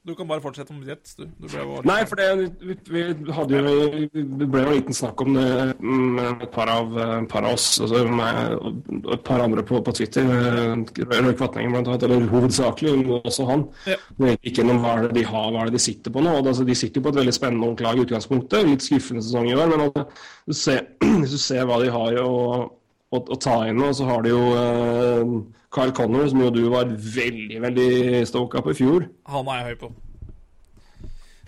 [0.02, 1.28] Du kan bare fortsette om Jets, du.
[1.38, 5.36] du ble Nei, for det, vi, vi jo Det ble jo en liten snakk om
[5.36, 5.44] det
[5.78, 6.96] med et par av,
[7.30, 10.26] par av oss, altså meg og et par andre på, på Twitter.
[10.26, 13.64] eh, Røe Kvatningen annet, eller hovedsakelig, også han.
[13.86, 14.00] Ja.
[14.18, 16.34] Det vet ikke noe om hva det de har, hva det de sitter på nå.
[16.40, 18.66] og Altså, de sitter jo på et veldig spennende og lag i utgangspunktet.
[18.72, 20.06] Litt skuffende sesong i år, men altså,
[20.50, 20.84] du ser,
[21.22, 22.36] hvis du ser hva de har å,
[22.66, 25.36] å, å ta inn nå, så har de jo eh,
[25.72, 27.90] Kyle Connor, som jo du var veldig, veldig
[28.28, 29.06] stoka på i fjor.
[29.32, 29.92] Han er jeg høy på.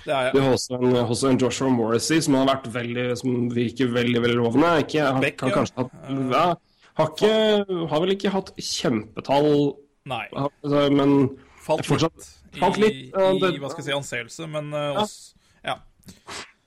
[0.04, 0.34] Det er jeg.
[0.34, 0.42] jeg.
[0.44, 4.38] har også en, også en Joshua Morrissey som har vært veldig, som virker veldig veldig
[4.40, 4.72] lovende.
[4.84, 5.58] Ikke, har, Beck, har ja.
[5.60, 6.44] kanskje hatt ja,
[7.00, 9.48] har, ikke, har vel ikke hatt kjempetall,
[10.08, 10.24] Nei.
[10.36, 11.14] altså, men
[11.64, 14.68] Falt fortsatt- litt, falt i, litt, ja, i det- hva skal jeg si, anseelse, men
[14.76, 15.34] uh, også,
[15.64, 15.78] ja.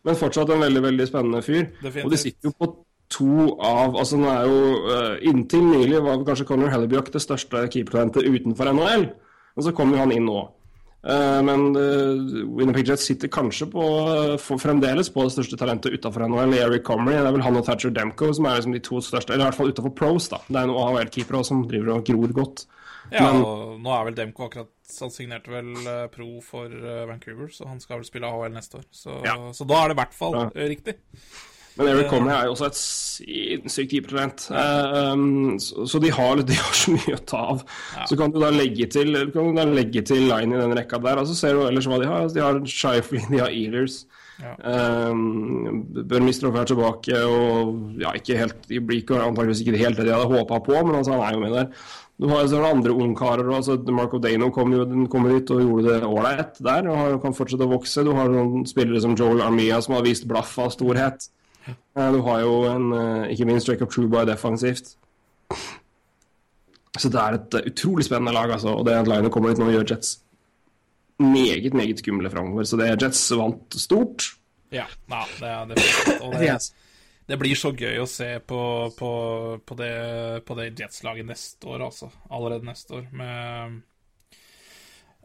[0.07, 1.67] Men fortsatt en veldig veldig spennende fyr.
[1.81, 2.05] Definitivt.
[2.05, 2.69] Og de sitter jo på
[3.09, 7.65] to av Altså, nå er jo eh, Inntil nylig var kanskje Conor Hellebjørk det største
[7.71, 9.07] keepertalentet utenfor NHL.
[9.57, 10.41] Og så kommer han inn nå.
[11.07, 12.17] Eh, men uh,
[12.57, 17.15] Winnipeg Jets sitter kanskje på, eh, fremdeles på det største talentet utenfor NHL, Eric Comrie.
[17.21, 19.47] Det er vel han og Thatcher Demko som er liksom de to største, eller i
[19.47, 20.27] hvert fall utenfor pros.
[20.33, 20.41] da.
[20.49, 22.65] Det er noen AHL-keepere som driver og gror godt.
[23.13, 27.05] Ja, Men- og nå er vel Demko akkurat Han signerte vel eh, pro for eh,
[27.07, 28.85] Vancouver, så han skal vel spille AHL neste år.
[28.91, 29.35] Så, Ja.
[29.51, 30.49] så da er det i hvert fall Ja.
[30.55, 30.95] eh, riktig.
[31.77, 34.47] Men Eric Conley er jo også et sinnssykt keepertalent.
[34.49, 37.65] Eh, um, så, så de har, de har så mye å ta av.
[38.09, 41.21] Så kan du da legge til du da legge til line i den rekka der,
[41.21, 42.31] og så ser du ellers hva de har.
[42.33, 44.05] De har Shifley, de har Eaters.
[44.37, 44.53] Ja.
[45.09, 50.05] Um, Burmistrov er tilbake, og ja, ikke helt, de blir ikke antakeligvis ikke helt det
[50.05, 51.71] de hadde håpa på, men altså, han er jo med der.
[52.17, 53.49] Du har er andre ungkarer.
[53.53, 57.35] Altså, Marco Dano kom jo den kom dit og gjorde det ålreit der, og kan
[57.37, 58.05] fortsette å vokse.
[58.05, 61.29] Du har noen spillere som Joel Armia som har vist blaff av storhet.
[61.97, 64.95] Du har jo en, eh, ikke minst Jacob Truby defensivt.
[66.97, 68.73] Så det er et utrolig spennende lag, altså.
[68.73, 70.17] Og det at Lionel kommer dit nå, gjør Jets
[71.19, 72.63] meget, meget skumle framover.
[72.63, 74.31] Så det Jets vant stort.
[74.73, 75.83] Ja, nei, det er det.
[76.21, 76.55] Og det,
[77.27, 78.61] det blir så gøy å se på,
[78.97, 79.11] på,
[79.65, 79.93] på det,
[80.47, 82.09] på det Jets-laget neste år, altså.
[82.29, 83.07] Allerede neste år.
[83.11, 83.79] Med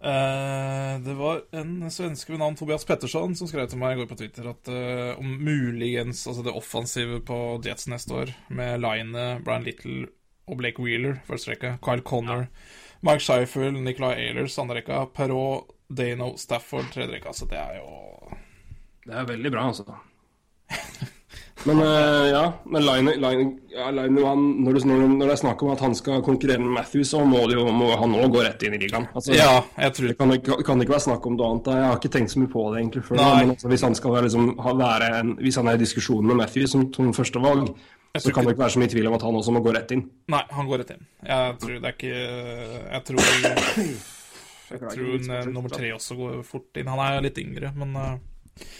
[0.02, 4.16] Det var en svenske ved navn Tobias Petterson som skrev til meg i går på
[4.18, 9.62] Twitter at uh, om muligens altså det offensive på Jets neste år, med Line, Brian
[9.62, 10.08] Little
[10.50, 12.48] og Blake Wheeler første rekke, Kyle Connor,
[13.06, 17.32] Mike Scheifel, Nicolay Ehlers andre rekka, Perrault, Dano, Stafford tredje rekka.
[17.32, 18.36] Altså, det er jo
[19.06, 19.98] Det er veldig bra, altså.
[21.64, 25.62] Men uh, ja, men Line, Line, ja, Line han, når, det, når, det er snakk
[25.62, 28.42] om at han skal konkurrere med Matthew, så må, det jo, må han òg gå
[28.42, 29.06] rett inn i ligaen.
[29.14, 30.34] Altså, Ja, jeg tror Det kan,
[30.66, 31.70] kan ikke være snakk om noe annet.
[31.70, 33.22] Jeg har ikke tenkt så mye på det egentlig før.
[33.22, 34.48] Men altså, hvis, han skal være, liksom,
[34.82, 37.70] være en, hvis han er i diskusjon med Matthew som, som første valg,
[38.18, 39.94] så kan det ikke være så mye tvil om at han også må gå rett
[39.94, 40.02] inn.
[40.32, 41.06] Nei, han går rett inn.
[41.28, 43.22] Jeg tror det er ikke Jeg tror
[44.72, 46.90] Jeg tror en, eh, nummer tre også går fort inn.
[46.90, 48.12] Han er litt yngre, men uh,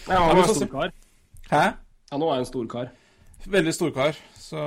[0.09, 0.93] Ja, han er en stor kar.
[1.49, 1.63] Hæ?
[2.13, 2.91] Han nå er en stor kar.
[3.49, 4.59] Veldig storkar, så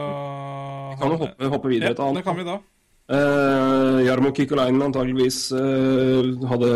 [1.01, 2.17] Kan jo hoppe, hoppe videre Ja, til han.
[2.19, 2.57] det kan vi da.
[3.07, 6.71] Uh, Jarmo Kikolainen antageligvis uh, hadde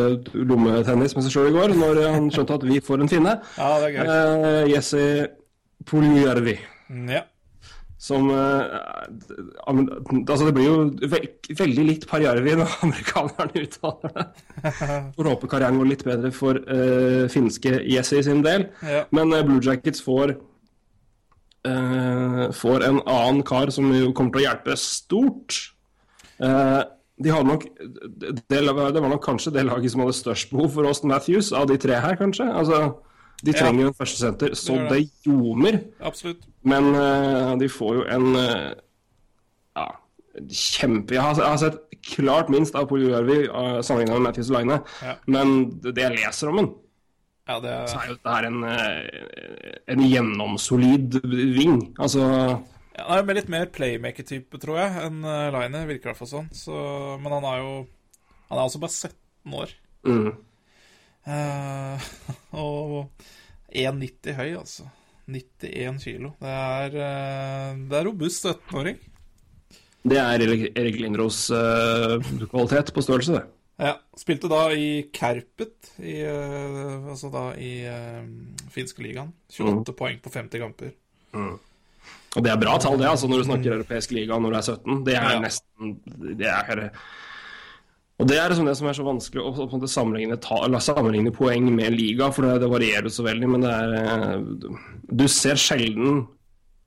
[0.47, 3.35] lommetennis med seg sjøl i går, når han skjønte at vi får en finne.
[3.59, 4.15] Ja, det er gøy.
[4.15, 5.03] Uh, Jesse
[5.91, 6.55] Puljärvi,
[7.11, 7.25] Ja.
[8.01, 8.63] som eh,
[9.69, 11.19] Altså, det blir jo ve
[11.59, 14.25] veldig likt Parjarvi når amerikanerne uttaler det.
[15.17, 18.69] Får håpe karrieren går litt bedre for eh, finske Jesse sin del.
[18.87, 19.03] Ja.
[19.17, 20.39] Men eh, Blue Jackets får eh,
[21.65, 25.59] Får en annen kar som jo kommer til å hjelpe stort.
[26.41, 26.81] Eh,
[27.21, 27.67] de hadde nok
[28.17, 31.67] det, det var nok kanskje det laget som hadde størst behov for Austin Matthews, av
[31.69, 32.47] de tre her, kanskje.
[32.49, 32.79] Altså,
[33.45, 34.97] de trenger jo en førstesenter så Det det.
[34.97, 35.81] det ljomer.
[36.01, 36.47] Absolutt.
[36.65, 38.73] Men eh, de får jo en eh,
[39.77, 39.87] ja,
[40.49, 41.79] kjempe Jeg har, sett
[42.15, 45.15] klart minst av Poljujärvi uh, sammenlignet med Matthews Line, Ja.
[45.29, 46.69] men det jeg leser om den,
[47.51, 51.17] Ja, det så er jo dette en, eh, en gjennomsolid
[51.57, 51.81] ving.
[51.99, 55.83] Altså ja, Han er med litt mer playmaker-type, tror jeg, enn uh, Line.
[55.89, 56.49] Virker i hvert fall sånn.
[56.55, 56.77] Så,
[57.23, 57.73] men han er jo
[58.51, 59.75] Han er altså bare 17 år.
[60.07, 60.31] mm.
[61.31, 62.07] Uh,
[62.63, 62.95] og
[63.77, 64.87] 1,90 høy, altså.
[65.31, 66.33] 91 kilo.
[66.41, 68.99] Det er, uh, det er robust 17-åring.
[70.11, 72.17] Det er Erik Lindros uh,
[72.51, 73.60] kvalitet på størrelse, det.
[73.81, 78.27] Ja, spilte da i Kerpet, i, eh, altså da i uh,
[78.75, 79.33] finske ligaen.
[79.49, 80.93] 28 poeng på 50 kamper.
[82.37, 84.67] Og det er bra tall, det, altså, når du snakker europeisk liga når du er
[84.69, 85.01] 17.
[85.07, 85.41] Det er Ja.
[85.43, 85.97] nesten
[86.39, 86.91] Det er
[88.21, 91.75] Og det er liksom det som er så vanskelig å måte sammenligne, ta, sammenligne poeng
[91.75, 93.49] med liga, for det, det varierer så veldig.
[93.49, 94.41] Men det er eh,
[95.09, 96.27] Du ser sjelden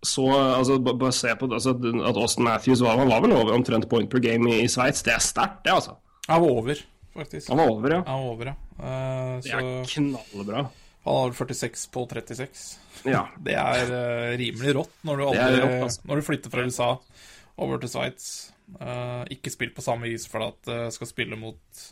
[0.06, 1.74] så altså, Bare se på altså,
[2.06, 5.02] at Austin Matthews var, han var vel over omtrent point per game i, i Sveits.
[5.02, 5.98] Det er sterkt, det, altså.
[6.28, 6.80] Han var over,
[7.14, 7.50] faktisk.
[7.52, 8.04] Han var over, ja.
[8.08, 8.56] Han var over, ja.
[8.80, 10.64] Uh, Det så er knallbra.
[11.04, 12.64] han har vel 46 på 36.
[13.10, 13.26] Ja.
[13.46, 16.02] Det er uh, rimelig rått når du, aldri, rått, altså.
[16.08, 16.90] når du flytter fra USA
[17.64, 18.30] over til Sveits.
[18.80, 21.84] Uh, ikke spilt på samme vis for at uh, skal spille mot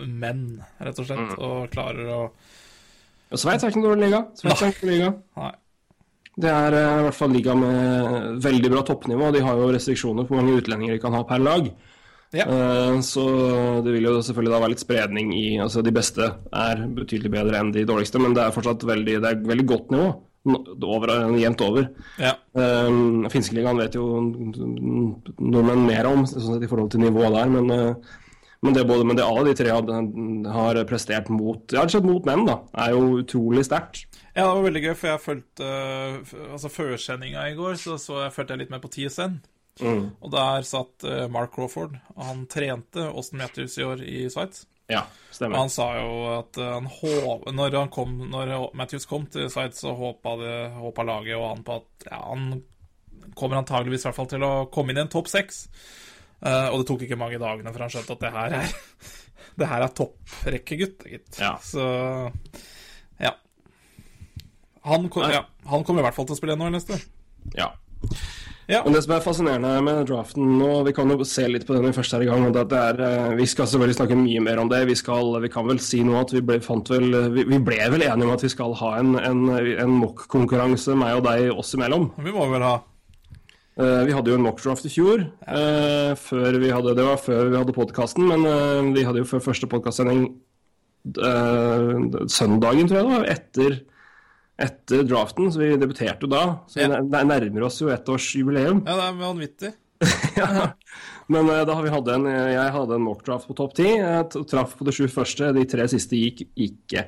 [0.00, 1.08] menn, rett og Mm.
[1.10, 2.20] slett, og klarer å
[3.30, 4.22] Og Sveits er ikke noen dårlig liga.
[4.34, 5.10] Sveits er ikke noen liga.
[5.38, 5.50] Nei.
[6.40, 9.28] Det er i hvert fall liga med veldig bra toppnivå.
[9.36, 11.68] De har jo restriksjoner på hvor mange utlendinger de kan ha per lag.
[12.36, 12.46] Ja.
[12.46, 13.24] Eh, Så
[13.84, 17.58] det vil jo selvfølgelig da være litt spredning i Altså de beste er betydelig bedre
[17.58, 20.10] enn de dårligste, men det er fortsatt veldig, det er veldig godt nivå.
[20.48, 21.90] Over, jevnt over.
[22.16, 22.32] Ja.
[22.56, 27.68] Uh, Finskeligaen vet jo nordmenn mer om sånn sett i forhold til nivået der, men,
[27.70, 28.16] eh,
[28.62, 30.00] Men det, både, men det alle de tre hadde,
[30.52, 34.02] har prestert mot, ja, det mot menn, da, er jo utrolig sterkt.
[34.34, 38.18] Ja, det var veldig gøy, for jeg fulgte uh, Altså, førsendinga i går, så, så
[38.26, 39.40] jeg fulgte jeg litt med på TSN.
[39.86, 44.66] Og der satt uh, Mark Crawford, han trente Austin Matthews i år i Sveits.
[44.90, 45.60] Ja, Og stemmer.
[45.60, 49.84] han sa jo at uh, han håp, når, han kom, når Matthews kom til Sveits,
[49.84, 52.62] så håpa, det, håpa laget og han på at ja, han
[53.38, 55.66] kommer antageligvis i hvert fall til å komme inn i en topp seks.
[56.40, 58.74] Uh, og det tok ikke mange dagene før han skjønte at det her er
[59.60, 61.38] Det her er topprekkegutt, gitt.
[61.40, 61.56] Ja.
[61.60, 61.82] Så
[63.20, 63.32] ja.
[64.86, 65.42] Han, kom, ja.
[65.68, 67.02] han kommer i hvert fall til å spille NHL neste år.
[67.58, 67.66] Ja.
[68.70, 68.84] Ja.
[68.84, 71.88] Men det som er fascinerende med draften nå, vi kan jo se litt på den
[71.88, 74.60] vi først er i gang, og det er, eh, vi skal selvfølgelig snakke mye mer
[74.62, 74.84] om det.
[74.86, 78.28] Vi, skal, vi kan vel si nå at vi ble, vel, vi, ble vel enige
[78.28, 82.12] om at vi skal ha en, en, en mock-konkurranse, meg og deg oss imellom.
[82.22, 82.78] Vi må vel ha
[83.80, 87.48] Uh, vi hadde jo en mock-draft i fjor, Uh, før vi hadde, det var før
[87.48, 90.26] vi hadde podkasten, men uh, vi hadde jo før første podkastsending
[92.28, 93.78] søndagen, tror jeg det var, etter,
[94.60, 96.42] etter draften, så vi debuterte jo da.
[96.68, 97.00] Så Ja.
[97.00, 98.82] vi nærmer oss jo ettårsjubileum.
[98.86, 99.72] Ja, det er vanvittig.
[100.40, 100.72] ja.
[101.28, 103.88] Men eh, da har vi hadde en, jeg hadde en mockdraft på topp ti.
[103.98, 107.04] Jeg traff på de sju første, de tre siste gikk ikke.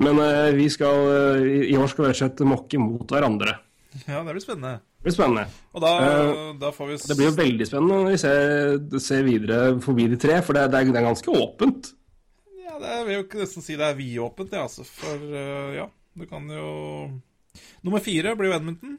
[0.00, 1.02] Men eh, vi skal,
[1.36, 3.58] eh, i- år skal vi rett og slett mokke mot hverandre.
[4.06, 4.78] Ja, det blir spennende.
[5.00, 5.46] Det blir spennende.
[5.74, 9.22] Og da, Eh, da får vi Det blir jo veldig spennende når vi ser, ser
[9.24, 11.92] videre forbi de tre, for det, det, er, det er ganske åpent.
[12.64, 14.84] Ja, det er, vil jo ikke nesten si det er vidåpent, det, altså.
[14.86, 15.86] For eh, ja,
[16.18, 16.66] du kan jo
[17.82, 18.98] Nummer fire blir jo Edmonton.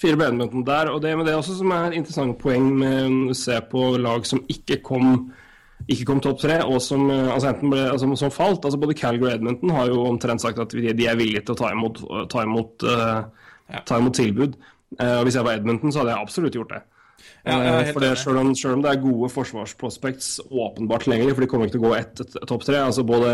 [0.00, 2.72] Fire ble Edmonton der, og det, men det er også som er et interessant poeng
[2.80, 5.30] med å se på lag som ikke kom
[5.90, 8.64] ikke kom topp tre, og som, eh, altså ble, altså, som falt.
[8.64, 11.58] altså Både Calgary og Edmonton har jo omtrent sagt at de, er villige til å
[11.58, 11.98] ta imot,
[12.30, 13.24] ta imot, uh,
[13.72, 13.80] Ja.
[13.86, 14.54] ta imot tilbud.
[15.00, 16.82] Uh, og Hvis jeg var Edmonton, så hadde jeg absolutt gjort det.
[17.46, 21.44] Ja, Eh, for det, selv, om, selv om det er gode forsvarsprospects åpenbart tilgjengelig, for
[21.44, 22.78] de kommer ikke til å gå ett et, topp tre.
[22.78, 23.32] altså Både,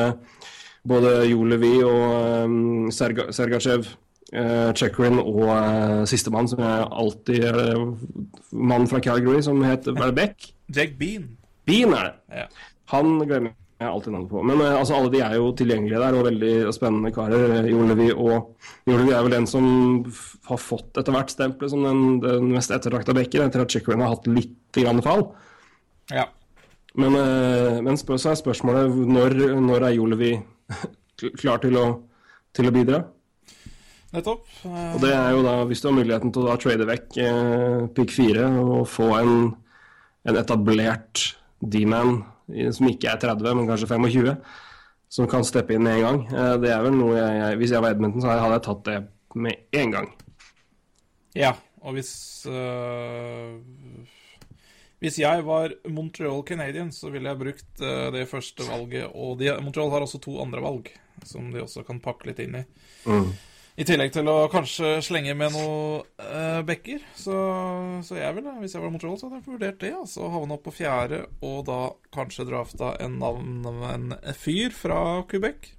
[0.87, 3.89] både Jolevi og um, Serga, Sergachev,
[4.35, 7.95] uh, Chekrin og uh, sistemann, som er alltid uh,
[8.53, 10.51] mannen fra Calgary, som heter er det Beck.
[10.75, 11.31] Jake Bean.
[11.69, 12.43] Bean er det.
[12.43, 12.47] Ja.
[12.95, 14.43] Han glemmer jeg alltid navnet på.
[14.43, 17.55] Men eh, altså, alle de er jo tilgjengelige der, og veldig spennende karer.
[17.61, 18.57] Eh, Jolevi og
[18.89, 19.69] Jolevi er vel den som
[20.49, 24.17] har fått etter hvert stempelet som den, den mest ettertrakta bekken, etter at Chikrin har
[24.17, 25.31] hatt litt grann fall.
[26.15, 26.29] ja.
[26.99, 30.31] Men, eh, men spør, så er spørsmålet når, når er Jolevi
[31.41, 31.87] klar til å,
[32.57, 33.03] til å bidra?
[34.15, 34.47] Nettopp.
[34.65, 37.83] Og det er jo da, hvis du har muligheten til å da trade vekk eh,
[37.97, 39.35] pick 4 og få en,
[40.25, 41.27] en etablert
[41.61, 42.23] D-man
[42.73, 44.33] som ikke er 30, men kanskje 25,
[45.13, 46.21] som kan steppe inn med en gang.
[46.33, 48.85] Eh, det er vel noe jeg, jeg Hvis jeg var Edmonton, så hadde jeg tatt
[48.89, 48.99] det
[49.39, 50.11] med en gang.
[51.37, 51.53] Ja,
[51.85, 52.13] og hvis
[52.49, 53.57] eh,
[54.99, 59.13] Hvis jeg var Montreal Canadiens, så ville jeg brukt eh, det første valget.
[59.15, 60.91] Og de, Montreal har også to andre valg,
[61.27, 62.65] som de også kan pakke litt inn i.
[63.79, 67.05] I tillegg til å kanskje slenge med noe uh, bekker.
[67.15, 67.37] Så,
[68.03, 69.93] så jeg ville, hvis jeg var Montreal, så hadde jeg vurdert det.
[69.95, 71.79] Altså havne opp på fjerde, og da
[72.15, 75.77] kanskje drafta en navn en fyr fra Quebec.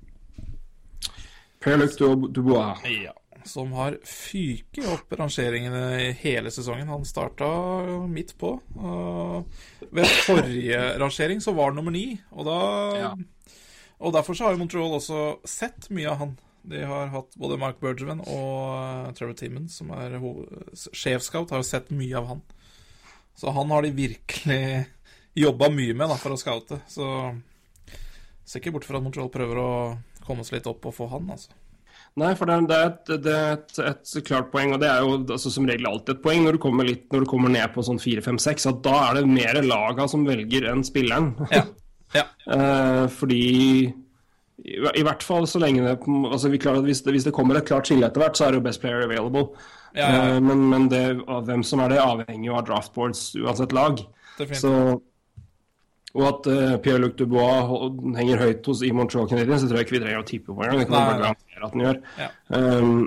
[1.59, 2.87] Per-Luc Dubois.
[2.87, 6.89] Ja, som har fyket opp rangeringene hele sesongen.
[6.91, 7.47] Han starta
[8.09, 8.55] midt på.
[9.89, 12.59] Ved forrige rangering så var han nummer ni, og da
[12.99, 13.11] Ja.
[13.99, 16.37] Og derfor så har Montreal også sett mye av han.
[16.63, 20.15] De har hatt både Mark Bergevin og uh, Trevor Timmons, som er
[20.75, 22.41] sjefscout, har jo sett mye av han.
[23.35, 24.85] Så han har de virkelig
[25.39, 26.79] jobba mye med da, for å scoute.
[26.91, 27.07] Så
[28.43, 29.71] ser ikke bort fra at Montreal prøver å
[30.25, 31.55] komme seg litt opp og få han, altså.
[32.19, 35.13] Nei, for det er, et, det er et, et klart poeng, og det er jo
[35.21, 37.85] altså, som regel alltid et poeng når du kommer, litt, når du kommer ned på
[37.85, 41.33] sånn 4-5-6, at da er det mer laga som velger enn spilleren.
[41.53, 41.63] Ja.
[42.17, 42.27] ja.
[42.49, 43.43] Eh, fordi
[44.65, 47.59] i, i hvert fall så lenge det altså, vi klarer, hvis, det hvis det kommer
[47.59, 49.51] et klart skille etter hvert, så er det jo best player available.
[49.93, 50.07] Ja.
[50.07, 54.01] Eh, men men det, av hvem som er det, avhenger jo av draftboards uansett lag.
[54.57, 54.73] Så,
[56.17, 57.69] og at uh, Pierre-Luc Dubois
[58.17, 60.63] henger høyt hos i Montreal Canadiens, det tror jeg ikke vi trenger å tippe på
[60.65, 60.81] engang.
[60.81, 61.99] Det kan vi bare garantere at den gjør.
[62.17, 62.29] Ja.
[62.49, 63.01] Um,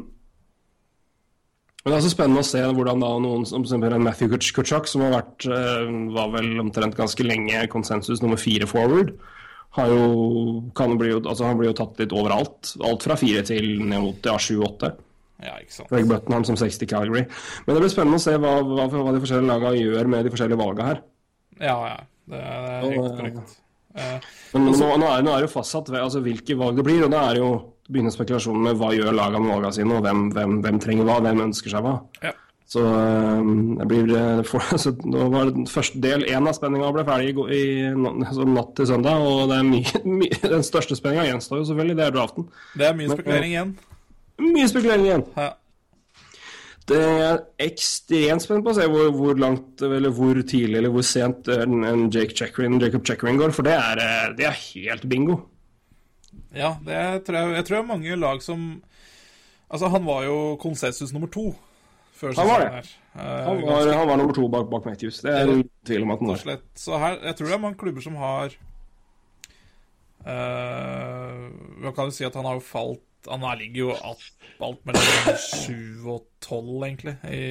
[1.83, 3.65] men det er også spennende å se hvordan da noen som
[4.07, 9.17] Matthew Kutchak, som har vært, uh, var vel omtrent ganske lenge konsensus nummer fire forward,
[9.75, 10.03] har jo,
[10.77, 12.75] kan bli, altså han blir jo tatt litt overalt.
[12.87, 14.93] Alt fra fire til ned mot ja, sju-åtte.
[15.43, 15.91] Ja, ikke sant.
[15.91, 17.25] Greg som 60 Calgary.
[17.65, 20.35] Men det blir spennende å se hva, hva, hva de forskjellige lagene gjør med de
[20.37, 21.01] forskjellige valgene her.
[21.59, 21.97] Ja, ja.
[22.31, 23.57] Det er, helt korrekt.
[23.95, 27.03] Eh, Men nå, nå, er, nå er det jo fastsatt altså, hvilke valg det blir,
[27.05, 27.51] og da er det jo
[27.93, 31.19] begynner spekulasjonen med hva gjør lagene med valgene sine, og hvem, hvem, hvem trenger hva,
[31.27, 31.99] hvem ønsker seg hva.
[32.25, 32.33] ja.
[32.73, 33.41] Så eh,
[33.83, 37.03] det blir eh, for, så Nå var det den første del én av spenninga ble
[37.05, 40.97] ferdig i, i na- altså natt til søndag, og det er mye, mye, den største
[40.97, 42.47] spenninga gjenstår jo selvfølgelig, det er draften.
[42.79, 43.75] Det er mye spekulering igjen.
[44.41, 45.27] Mye spekulering igjen.
[45.37, 45.51] Ja.
[46.89, 51.05] Det er ekstremt spent på å se hvor, hvor langt, eller hvor tidlig eller hvor
[51.07, 55.05] sent en, en Jake Checkering, Jacob Checkering går, for det er, eh, det er helt
[55.09, 55.37] bingo.
[56.57, 58.65] Ja, det tror jeg, jeg tror det er mange lag som
[59.73, 61.47] Altså, han var jo konsensus nummer to
[62.19, 62.67] før Han var det.
[62.75, 62.91] her.
[63.17, 65.23] Eh, Han var, han var nummer to bak, bak Matthews.
[65.25, 66.59] Det er ingen tvil om at han var.
[66.77, 68.59] Så her, jeg tror det er mange klubber som har
[70.23, 71.49] Uh,
[71.83, 74.25] Man kan jo si at han har jo falt Han ligger jo alt,
[74.63, 77.45] alt mellom 7 og 12, egentlig, i,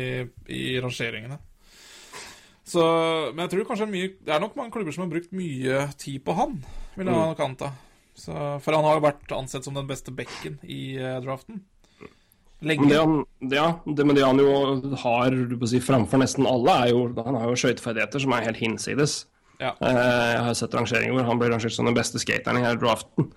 [0.51, 1.39] i rangeringene.
[2.71, 2.83] Så,
[3.33, 6.21] men jeg tror kanskje mye Det er nok mange klubber som har brukt mye tid
[6.23, 6.59] på han,
[6.95, 7.71] vil jeg nok anta.
[8.15, 11.63] Så, for han har jo vært ansett som den beste bekken i eh, draften.
[12.61, 12.87] Men Lenge.
[12.91, 14.51] det han, det, ja, det, men det han jo
[15.01, 15.33] har
[15.65, 19.15] si, framfor nesten alle, er jo Han har jo skøyteferdigheter som er helt hinsides.
[19.57, 19.73] Ja.
[19.81, 19.97] Eh,
[20.35, 23.31] Jeg har sett rangeringer hvor han ble rangert som den beste skateren i hele draften.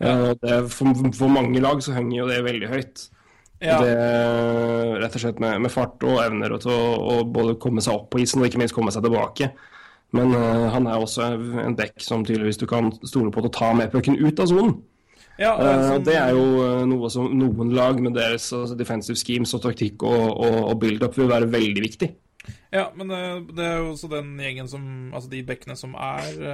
[0.00, 3.08] Eh, Det, for, for mange lag så henger jo det veldig høyt.
[3.58, 3.80] Ja.
[3.82, 3.94] Det,
[5.02, 8.20] rett og slett med, med fart og evner til å, både komme seg opp på
[8.22, 9.50] isen og ikke minst komme seg tilbake.
[10.14, 11.26] Men uh, han er også
[11.66, 14.48] en dekk som tydeligvis du kan stole på til å ta med pucken ut av
[14.48, 14.78] sonen.
[15.38, 19.52] Ja, Eh, uh, Det er jo noe som noen lag med deres altså, defensive schemes
[19.54, 22.08] og taktikk og, og, og build-up vil være veldig viktig.
[22.72, 24.82] Ja, men eh, det er jo også den gjengen som
[25.12, 26.48] Altså de bekkene som er Hva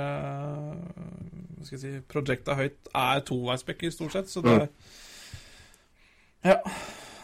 [1.68, 4.68] skal si Projecta høyt, er toveisbekker, stort sett, så det
[6.44, 6.59] Ja.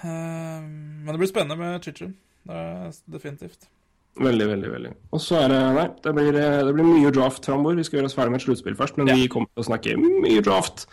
[0.02, 1.82] Eh, men det blir spennende med
[2.48, 3.68] er definitivt.
[4.20, 4.70] Veldig, veldig.
[4.72, 4.92] veldig.
[5.14, 7.76] Og så er det Nei, det blir, eh, det blir mye draft framover.
[7.76, 9.14] Vi skal gjøre oss ferdig med et sluttspill først, men Ja.
[9.14, 10.86] vi kommer til å snakke mye draft.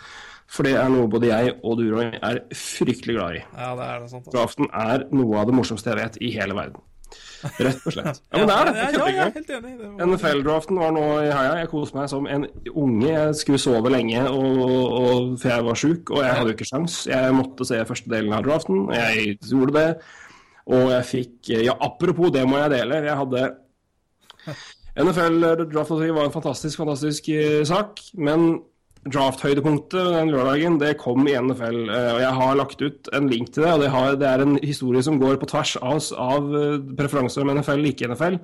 [0.47, 3.43] For det er noe både jeg og du, Roy, er fryktelig glad i.
[3.57, 4.27] Ja, det er det sant.
[4.27, 4.31] Altså.
[4.31, 6.81] Draften er noe av det morsomste jeg vet i hele verden.
[7.43, 8.21] Rett og slett.
[8.31, 8.75] Ja, men det er det.
[8.77, 9.73] Ja, ja, jeg er helt enig.
[10.07, 11.57] NFL-draften var nå i helga.
[11.61, 13.09] Jeg koste meg som en unge.
[13.11, 16.69] Jeg skulle sove lenge, og, og, for jeg var sjuk, og jeg hadde jo ikke
[16.71, 16.99] sjans.
[17.09, 18.87] Jeg måtte se første delen av draften.
[18.95, 19.89] Jeg gjorde det.
[20.67, 23.03] Og jeg fikk Ja, apropos, det må jeg dele.
[23.05, 23.45] Jeg hadde
[24.97, 28.01] NFL-draften var en fantastisk, fantastisk eh, sak.
[28.17, 28.49] Men
[29.13, 31.77] drafthøydepunktet den lørdagen, det kom i NFL.
[31.89, 33.73] eh, og Jeg har lagt ut en link til det.
[33.73, 37.41] og Det, har, det er en historie som går på tvers av, av eh, preferanser
[37.41, 38.39] om NFL, ikke NFL.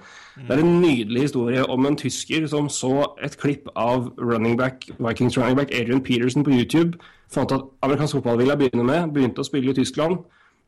[0.47, 4.87] Det er en nydelig historie om en tysker som så et klipp av running back,
[4.99, 6.99] Vikings running back Adrian Peterson på YouTube.
[7.33, 9.13] Fant at amerikansk fotball ville begynne med.
[9.13, 10.23] Begynte å spille i Tyskland.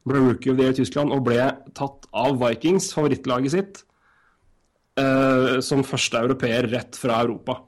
[0.05, 3.83] Ble rookie of the year i Tyskland og ble tatt av Vikings, favorittlaget sitt,
[4.97, 7.59] eh, som første europeer rett fra Europa.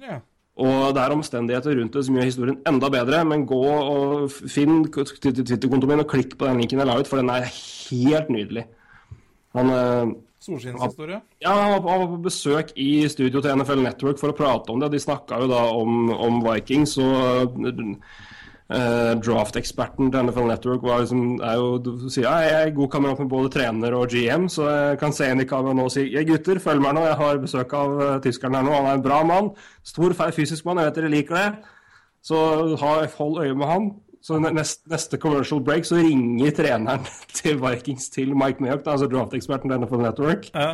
[0.00, 0.20] Ja.
[0.56, 4.86] Og det er omstendigheter rundt det som gjør historien enda bedre, men gå og finn
[4.88, 8.64] Twitter-kontoen min og klikk på den linken jeg la ut, for den er helt nydelig.
[9.56, 10.14] Han, eh,
[10.46, 11.20] Solskinnshistorie.
[11.42, 14.36] ja, han var, på, han var på besøk i studio til NFL Network for å
[14.36, 14.92] prate om det.
[14.94, 17.60] De snakka jo da om, om Vikings, og
[18.72, 22.90] eh, draft-eksperten til NFL Network var liksom, er jo, du sier ja, jeg er god
[22.94, 25.94] kamerat med både trener og GM, så jeg kan se inn i kameraet nå og
[25.94, 28.74] si ja, gutter, følg meg nå, jeg har besøk av uh, tyskeren her nå.
[28.74, 29.52] Han er en bra mann.
[29.86, 31.46] Stor, fysisk mann, jeg vet dere liker det.
[32.26, 32.42] Så
[32.82, 33.90] ha, hold øye med han.
[34.26, 37.04] Så nest, neste commercial break så ringer treneren
[37.38, 40.48] til Vikings til Mike Mayock, altså draft-eksperten til NFL Network.
[40.54, 40.72] Ja.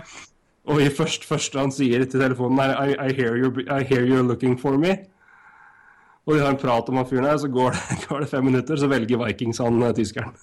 [0.73, 4.07] Og i først, første han sier til telefonen er I, I, hear you, I hear
[4.07, 4.95] you're looking for me.
[6.23, 8.47] Og vi har en prat om han fyren her, så går det, går det fem
[8.47, 10.37] minutter, så velger Vikings han eh, tyskeren.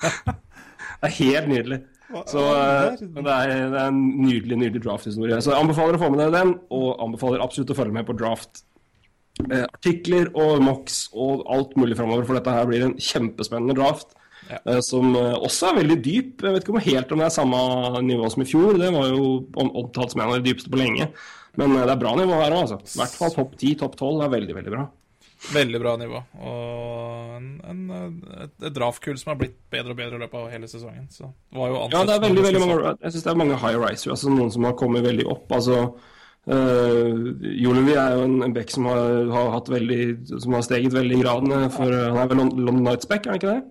[0.06, 1.80] det er helt nydelig.
[2.30, 5.40] Så eh, det er, det er en nydelig nydelig draft-historie.
[5.42, 8.16] Så jeg anbefaler å få med dere den, og anbefaler absolutt å følge med på
[8.16, 8.62] draft.
[9.44, 14.16] Eh, artikler og mocks og alt mulig framover, for dette her blir en kjempespennende draft.
[14.46, 14.78] Ja.
[14.84, 16.44] Som også er veldig dyp.
[16.44, 17.58] Jeg vet ikke om helt om det er samme
[18.06, 18.76] nivå som i fjor.
[18.78, 19.24] Det var jo
[19.58, 21.08] omtalt som en av de dypeste på lenge.
[21.60, 22.78] Men eh, det er bra nivå her òg, altså.
[22.82, 24.86] I hvert fall topp 10, topp 12 er veldig, veldig bra.
[25.52, 26.20] Veldig bra nivå.
[26.48, 27.80] Og en, en,
[28.46, 31.06] et, et draftkull som har blitt bedre og bedre i løpet av hele sesongen.
[31.12, 33.58] Så det var jo Ja, det er veldig, veldig mange Jeg synes det er mange
[33.60, 35.52] high riser, altså noen som har kommet veldig opp.
[35.52, 37.12] Altså uh,
[37.60, 39.04] Jolevi er jo en, en back som har,
[39.36, 40.00] har hatt veldig
[40.32, 43.36] Som har steget veldig i gradene, for uh, han er vel London Knights back, er
[43.36, 43.62] han ikke det?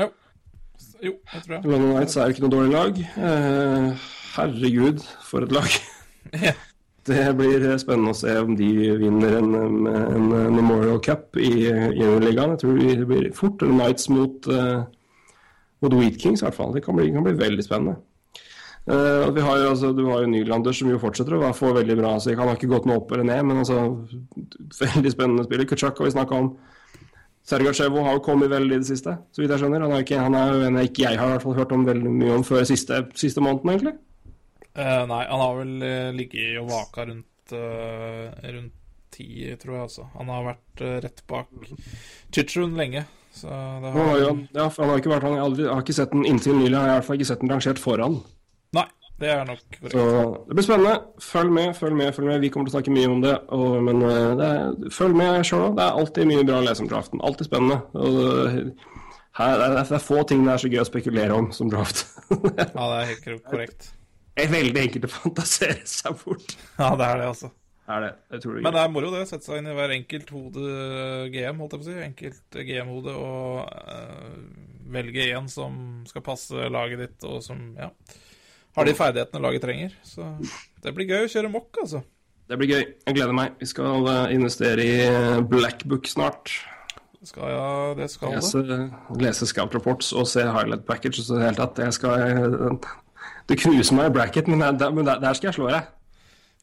[0.00, 0.08] Jo.
[1.00, 1.62] Jo, jeg tror det.
[1.66, 3.04] London Knights er jo ikke noe dårlig lag.
[3.18, 5.80] Uh, herregud, for et lag.
[7.10, 8.68] Det blir spennende å se om de
[9.00, 9.54] vinner en,
[9.90, 12.22] en, Memorial Cup i, Euroligaen.
[12.26, 12.52] ligaen.
[12.54, 14.84] Jeg tror det blir fort en Knights mot, uh,
[15.82, 16.74] mot Wheat Kings, i hvert fall.
[16.76, 17.96] Det kan bli, kan bli veldig spennende.
[18.86, 21.96] Uh, vi har jo, altså, du har jo Nylander som jo fortsetter å få veldig
[21.98, 22.12] bra.
[22.20, 23.80] Så han har ikke gått noe opp eller ned, men altså
[24.80, 25.66] Veldig spennende spiller.
[25.68, 26.52] Kutsjak har vi snakka om.
[27.50, 29.82] Sergatsjevo har jo kommet veldig i det siste, så vidt jeg skjønner.
[29.82, 33.02] Han er, jo en jeg ikke jeg har hørt om veldig mye om før siste,
[33.18, 33.94] siste måneden, egentlig.
[34.74, 38.76] Eh, nei, han har vel eh, ligget og vaka rundt, uh, rundt
[39.10, 39.26] ti,
[39.58, 40.04] tror jeg altså.
[40.14, 41.50] Han har vært rett bak
[42.30, 43.02] Chichun lenge.
[43.34, 46.14] Så det har, jo, ja, han har ikke vært, han har aldri, har ikke sett
[46.14, 48.16] den inntil nylig, jeg har i hvert fall ikke sett den rangert foran.
[48.74, 48.86] Nei,
[49.22, 49.94] det er nok korrekt.
[49.94, 50.06] Så
[50.48, 50.94] det blir spennende.
[51.26, 52.14] Følg med, følg med.
[52.16, 52.40] følg med.
[52.42, 53.36] Vi kommer til å snakke mye om det.
[53.54, 55.76] Og, men det er, følg med sjøl òg.
[55.78, 57.22] Det er alltid mye bra å lese om draften.
[57.26, 57.80] Alltid spennende.
[57.98, 58.72] Og,
[59.38, 61.70] her, det, er, det er få ting det er så gøy å spekulere om som
[61.72, 62.06] draft.
[62.30, 63.90] Ja, det er helt korrekt.
[64.44, 66.54] Er veldig enkelt å fantasere seg bort.
[66.78, 67.50] Ja, det er det, altså.
[67.90, 68.10] Er det.
[68.36, 69.94] Jeg tror det er Men det er moro det, å sette seg inn i hver
[69.96, 70.74] enkelt hode
[71.34, 71.96] GM, holdt jeg på å si.
[72.06, 74.36] Enkelt GM-hode, og uh,
[74.94, 77.90] velge en som skal passe laget ditt, og som ja,
[78.78, 79.98] har de ferdighetene laget trenger.
[80.06, 80.28] Så
[80.84, 82.04] det blir gøy å kjøre mokk, altså.
[82.50, 82.84] Det blir gøy.
[83.06, 83.52] Jeg gleder meg.
[83.60, 86.50] Vi skal eh, investere i eh, Blackbook snart.
[87.22, 88.40] Skal ja, det skal det.
[88.40, 88.78] Lese,
[89.20, 91.22] lese Scout Reports og se Highlight Package.
[91.22, 92.88] Så i det hele tatt, jeg skal eh,
[93.50, 95.88] Du knuser meg i bracket, men, der, men der, der skal jeg slå deg.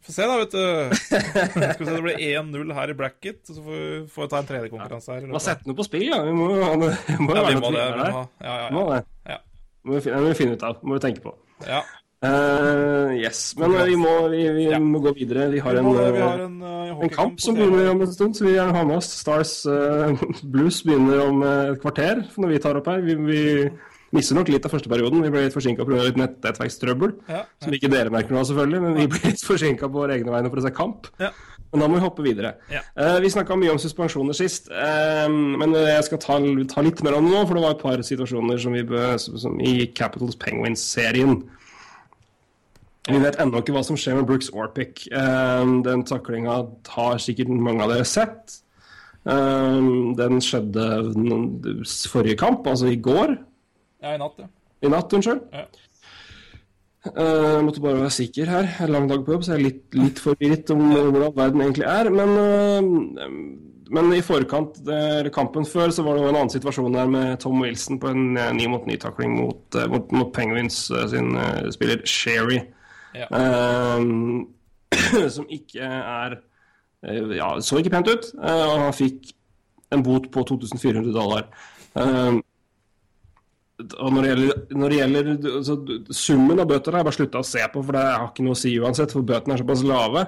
[0.08, 0.96] Få se, da, vet du.
[0.96, 4.40] Skal vi se, det blir 1-0 her i bracket, så får vi, får vi ta
[4.40, 5.28] en tredje konkurranse her.
[5.28, 6.22] i setter noe på spill, ja.
[6.24, 7.86] Vi må, Ja, jo være vi noe må det.
[7.92, 8.24] Vi må.
[8.40, 8.86] Ja, ja, ja.
[8.94, 9.02] det.
[9.34, 9.40] Ja.
[9.84, 10.80] Må vi finne, må vi finne ut av.
[10.84, 11.36] Må vi tenke på.
[11.68, 11.84] ja.
[12.18, 13.52] Uh, yes.
[13.60, 14.80] Men eh, vi må, vi, vi Ja.
[14.82, 15.52] må gå videre.
[15.54, 18.34] Vi har en, vi eh, har en, uh, en kamp som begynner om en stund,
[18.34, 19.12] så vi gjerne har med oss.
[19.20, 20.18] Stars uh,
[20.56, 23.06] Blues begynner om et kvarter når vi tar opp her.
[23.06, 23.70] Vi,
[24.18, 25.22] vi nok litt av første perioden.
[25.24, 26.03] Vi ble litt forsinka pga.
[26.05, 27.13] litt nett- nettverkstrøbbel.
[27.30, 30.34] Ja, Som ikke dere merker nå, selvfølgelig, men vi ble litt forsinka på våre egne
[30.34, 31.07] vegne for å se kamp.
[31.20, 31.32] Ja.
[31.72, 32.55] Men da må vi hoppe videre.
[32.72, 32.82] Ja.
[32.95, 36.39] Eh, vi snakka mye om suspensjoner sist, uh, men jeg skal ta,
[36.74, 39.18] ta litt mer om det nå, for det var et par situasjoner som vi bø,
[39.18, 41.43] som i Capitals Penguins-serien.
[43.07, 45.07] Vi vet ennå ikke hva som skjer med Brooks Orpik.
[45.11, 48.61] Uh, den taklinga har sikkert mange av dere sett.
[49.28, 50.86] Eh, den skjedde
[52.07, 53.36] forrige kamp, altså i går.
[54.02, 54.48] Ja, i natt, ja.
[54.86, 55.41] I natt, unnskyld.
[55.54, 55.66] Ja.
[57.08, 58.68] Eh, Jeg måtte bare være sikker her.
[58.84, 61.64] En lang dag på jobb, så jeg er litt, litt forvirret om eh, hvordan verden
[61.64, 62.10] egentlig er.
[62.14, 63.30] Men, eh,
[63.98, 67.38] men i forkant, eller kampen før, så var det jo en annen situasjon der med
[67.39, 70.82] Tom Wilson på en ni mot ni-takling mot, mot, mot Penguins
[71.14, 71.32] sin
[71.72, 72.60] spiller Sherry.
[73.16, 73.30] Ja.
[73.32, 74.50] Um,
[75.38, 76.36] som ikke er
[77.38, 78.28] Ja, så ikke pent ut.
[78.36, 79.32] og han fikk
[79.95, 81.48] en bot på 2400 dollar.
[81.95, 82.41] Eh,
[83.78, 85.28] og når det gjelder, når det gjelder
[85.60, 85.76] altså,
[86.18, 88.56] summen av bøter, har jeg bare slutta å se på, for det har ikke noe
[88.56, 90.24] å si uansett, for bøtene er såpass lave.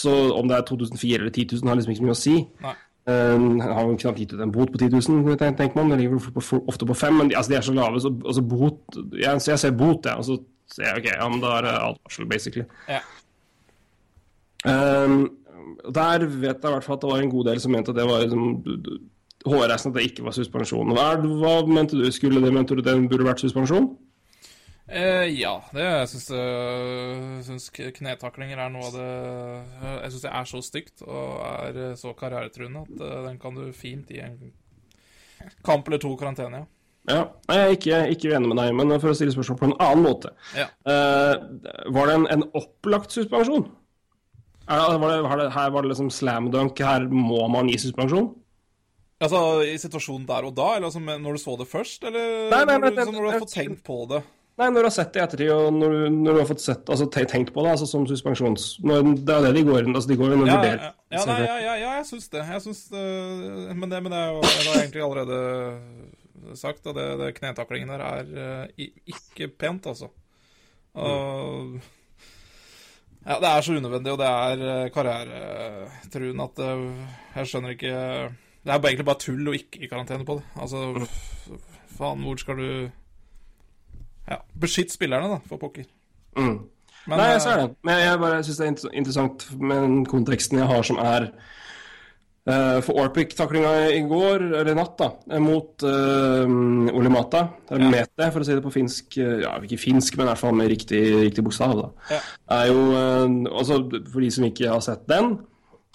[0.00, 2.36] Så om det er 2004 eller 10 000 har liksom ikke så mye å si.
[2.64, 2.76] Nei.
[3.10, 5.90] Um, jeg har jo knapt gitt ut en bot på 10 000, tenker tenk man.
[5.90, 8.00] Det ligger på- ofte på 5 men de, altså, de er så lave.
[8.04, 10.38] Så, altså, bot, jeg, så jeg ser bot, jeg, og så
[10.70, 12.64] ser jeg ok, ja, men da er det advarsel, basically.
[12.88, 13.00] Ja.
[14.64, 15.18] Um,
[15.96, 17.98] der vet jeg i hvert fall at det var en god del som mente at
[17.98, 18.46] det var liksom,
[19.46, 20.94] hårreisende at det ikke var suspensjon.
[20.96, 21.08] Hva,
[21.40, 22.06] hva mente du?
[22.12, 23.92] Skulle det, mente du det burde vært suspensjon?
[24.90, 29.10] Eh, ja, det syns jeg syns knetaklinger er noe av det
[29.84, 33.68] Jeg syns det er så stygt og er så karrieretruende at eh, den kan du
[33.70, 34.50] fint gi en
[35.64, 36.66] kamp eller to karantene, ja.
[37.08, 39.78] Ja, Jeg er ikke, ikke enig med deg, men for å stille spørsmål på en
[39.80, 40.34] annen måte.
[40.58, 40.66] Ja.
[40.84, 43.70] Eh, var det en, en opplagt suspensjon?
[44.70, 48.28] Det, var det, her var det liksom slam dunk, her må man gi suspensjon?
[49.20, 52.60] Altså i situasjonen der og da, eller altså når du så det først, eller Nei,
[52.64, 54.22] nei, når, du, nei, når du har fått tenkt på det?
[54.60, 56.64] Nei, når du har sett det i ettertid, og når du, når du har fått
[56.64, 58.66] sett, altså, tenkt på det altså, som suspensjons...
[58.84, 60.82] Når, det er det de går inn altså, de går inn og Ja, vurderer.
[60.86, 62.42] ja, ja, nei, ja, ja, ja, jeg syns det.
[62.48, 66.96] Jeg syns uh, men, det men det er jo det jeg egentlig allerede sagt, og
[66.96, 68.34] det, det knetaklingen der er
[68.66, 70.12] uh, ikke pent, altså.
[70.96, 71.80] Uh,
[73.20, 76.84] Ja, det er så unødvendig, og det er eh, karrieretruende at eh,
[77.34, 77.96] jeg skjønner ikke
[78.60, 80.44] Det er egentlig bare tull å ikke i karantene på det.
[80.60, 81.06] Altså,
[81.96, 82.90] faen, hvor skal du
[84.28, 85.88] Ja, beskytt spillerne, da, for pokker.
[86.36, 86.58] Mm.
[87.08, 87.70] Men, Nei, jeg eh, ser det.
[87.82, 91.30] Men jeg bare syns det er interessant med den konteksten jeg har, som er
[92.48, 96.48] Uh, for Orpik-taklinga i går, eller i natt, da, eh, mot uh,
[96.96, 97.42] Olimata.
[97.68, 97.90] Eller Ja.
[97.92, 99.18] Mete, for å si det på finsk.
[99.20, 101.76] eh, Ja, ikke finsk, men i hvert fall med riktig, riktig bokstav.
[101.76, 102.16] da.
[102.16, 102.20] Ja.
[102.56, 103.76] Er jo, uh, altså,
[104.10, 105.44] For de som ikke har sett den eh,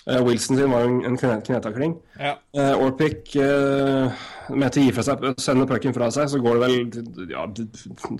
[0.06, 1.96] Wilson sin var jo en, knetakling.
[2.20, 2.36] ja.
[2.54, 7.30] Uh, Orpic uh, å gi fra seg, sender pucken fra seg, så går det vel
[7.32, 7.46] ja,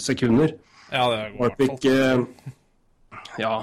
[0.02, 0.56] sekunder.
[0.90, 2.50] ja, det går Orpic uh, eh,
[3.42, 3.54] ja,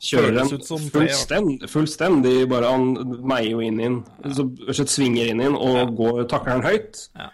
[0.00, 2.88] kjører føles en ut som tre, fullstendig, fullstendig bare Han
[3.20, 4.00] meier jo inn inn,
[4.32, 7.06] så rett svinger inn inn og går takler den høyt.
[7.18, 7.28] Ja.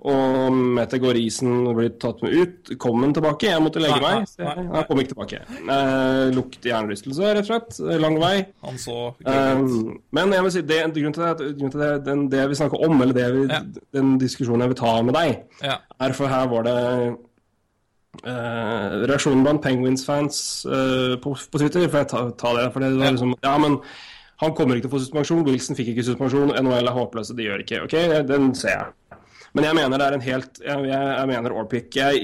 [0.00, 2.70] Og Mette og blir tatt med ut.
[2.80, 3.50] Kom han tilbake?
[3.50, 4.30] Jeg måtte legge Nei, meg.
[4.38, 4.66] nei, nei.
[4.72, 5.40] Han kom ikke tilbake.
[5.60, 8.00] Eh, lukt hjernerystelse, rett og slett.
[8.00, 8.46] Lang vei.
[8.64, 8.96] Han så
[9.26, 9.60] eh,
[10.16, 12.80] men jeg vil si, det, grunnen til, det, grunnen til det, den, det vi snakker
[12.88, 13.60] om, eller det vi, Ja.
[13.92, 15.76] den diskusjonen jeg vil ta med deg, Ja.
[16.00, 16.78] er for her var det
[18.24, 21.84] eh, reaksjonen blant Penguins-fans eh, på, på Twitter.
[21.88, 23.10] For jeg tar, tar det, for det var Ja.
[23.12, 23.76] liksom Ja, men
[24.40, 25.44] han kommer ikke til å få suspensjon.
[25.44, 26.54] Wilson fikk ikke suspensjon.
[26.56, 27.82] NHL er håpløse, de gjør ikke.
[27.84, 27.96] OK,
[28.32, 28.86] den ser jeg.
[29.56, 31.54] Men jeg mener det er en helt Jeg, jeg, mener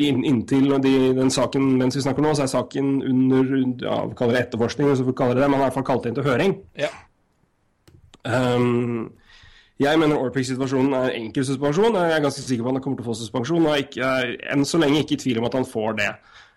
[0.06, 3.52] inn, inntil de, den saken mens vi snakker nå, så er saken under
[3.82, 5.50] ja, vi kaller det etterforskning, hvis vi kaller det det.
[5.50, 6.58] Har i hvert fall kalt inn til høring.
[6.78, 6.92] ja.
[8.26, 9.12] Um,
[9.76, 11.98] jeg mener Orpik-situasjonen er enkel suspensjon.
[12.00, 13.66] Jeg er ganske sikker på at han kommer til å få suspensjon.
[13.66, 16.08] Og er ikke, er enn så lenge ikke i tvil om at han får det.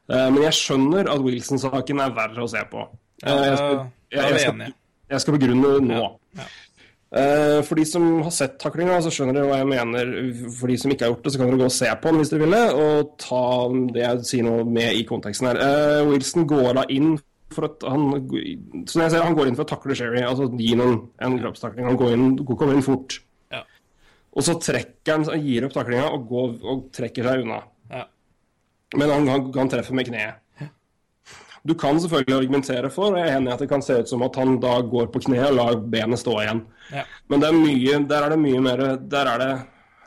[0.10, 2.88] Uh, men jeg skjønner at Wilson-saken er verre å se på.
[3.26, 3.80] Ja, Uh, jeg, skal,
[4.16, 4.62] jeg, jeg, skal,
[5.12, 6.04] jeg skal begrunne nå.
[6.40, 6.46] Ja.
[6.46, 6.59] Uh,
[7.10, 10.12] for de som har sett taklinga, så skjønner dere hva jeg mener.
[10.60, 12.22] For de som ikke har gjort det, så kan dere gå og se på den
[12.22, 13.46] hvis dere vil det, og ta
[13.96, 15.62] det jeg sier nå med i konteksten her.
[15.64, 17.16] Uh, Wilson går da inn
[17.50, 18.12] for at han
[18.86, 21.88] Som jeg ser, han går inn for å takle Sherry, altså gi noen en kroppstakling.
[21.90, 23.18] Han går inn, kommer inn fort.
[23.54, 23.64] Ja.
[24.38, 27.64] Og så trekker han, han gir opp taklinga og, går, og trekker seg unna.
[27.90, 28.06] Ja.
[28.98, 30.44] Men han, han, han treffer med kneet.
[31.68, 34.10] Du kan selvfølgelig argumentere for, og jeg er enig i at det kan se ut
[34.10, 36.62] som at han da går på kne og lar benet stå igjen.
[36.94, 37.04] Ja.
[37.30, 39.50] Men det er mye, der er det mye mer Der er det,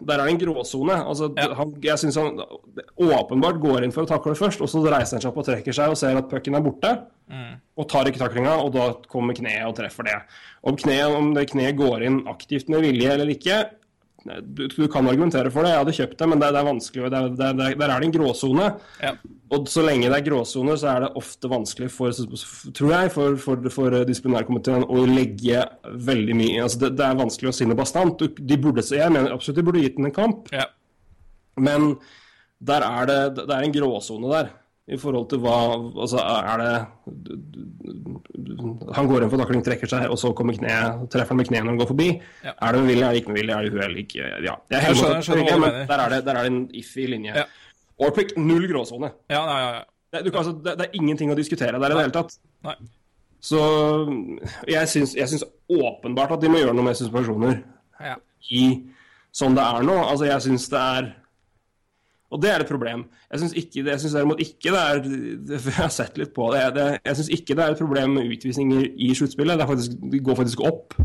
[0.02, 0.96] der er det en gråsone.
[1.06, 1.52] Altså, Ja.
[1.54, 2.40] han, jeg synes han
[2.98, 5.76] åpenbart går inn for å takle først, og så reiser han seg opp og trekker
[5.76, 6.94] seg og ser at pucken er borte.
[7.32, 7.60] Mm.
[7.78, 10.16] Og tar ikke taklinga, og da kommer kneet og treffer det.
[10.64, 13.60] Om, kneet, om det kneet går inn aktivt med vilje eller ikke,
[14.24, 15.72] du, du kan argumentere for det.
[15.72, 17.10] Jeg hadde kjøpt det, men det, det er vanskelig.
[17.10, 18.66] Det, det, er- der er det en gråsone.
[19.02, 19.12] Ja.
[19.52, 22.14] Og så lenge det er gråsone, så er det ofte vanskelig for,
[22.78, 25.64] tror jeg, for, for, for disiplinærkomiteen å legge
[26.08, 28.22] veldig mye altså det, det er vanskelig å si noe bastant.
[28.38, 30.68] De burde, jeg mener absolutt de burde gitt den en kamp, Ja.
[31.60, 31.96] men
[32.62, 34.52] der er det, det er en gråsone der.
[34.90, 35.56] I forhold til hva
[36.02, 36.72] Altså, er det
[38.96, 40.74] Han går inn for takling, trekker seg, og så kommer kne,
[41.12, 42.08] treffer han med kneet når han går forbi.
[42.42, 42.54] Ja.
[42.56, 43.96] Er det med vilje, er det ikke med vilje, er det uhell?
[44.02, 44.56] Ikke Ja.
[44.74, 47.36] Jeg, Jeg skjønner- skjønner men der er, det, der er det en iffy linje.
[47.36, 47.44] Ja.
[48.02, 49.12] Orpik, null gråsone.
[49.30, 49.82] Ja, ja, ja.
[50.12, 52.34] Det, du kan, altså, det, det er ingenting å diskutere der i det hele tatt.
[52.66, 52.74] Nei.
[53.42, 53.58] Så
[54.70, 57.56] jeg syns åpenbart at de må gjøre noe med suspensjoner
[57.98, 58.14] ja.
[58.54, 58.66] i
[59.34, 59.96] sånn det er nå.
[60.04, 61.08] Altså, jeg syns det er
[62.32, 63.04] Og det er et problem.
[63.30, 65.02] Jeg syns derimot ikke det er
[65.68, 66.62] Jeg har sett litt på det.
[66.76, 69.64] det jeg syns ikke det er et problem med utvisninger i sluttspillet.
[70.12, 70.96] De går faktisk opp.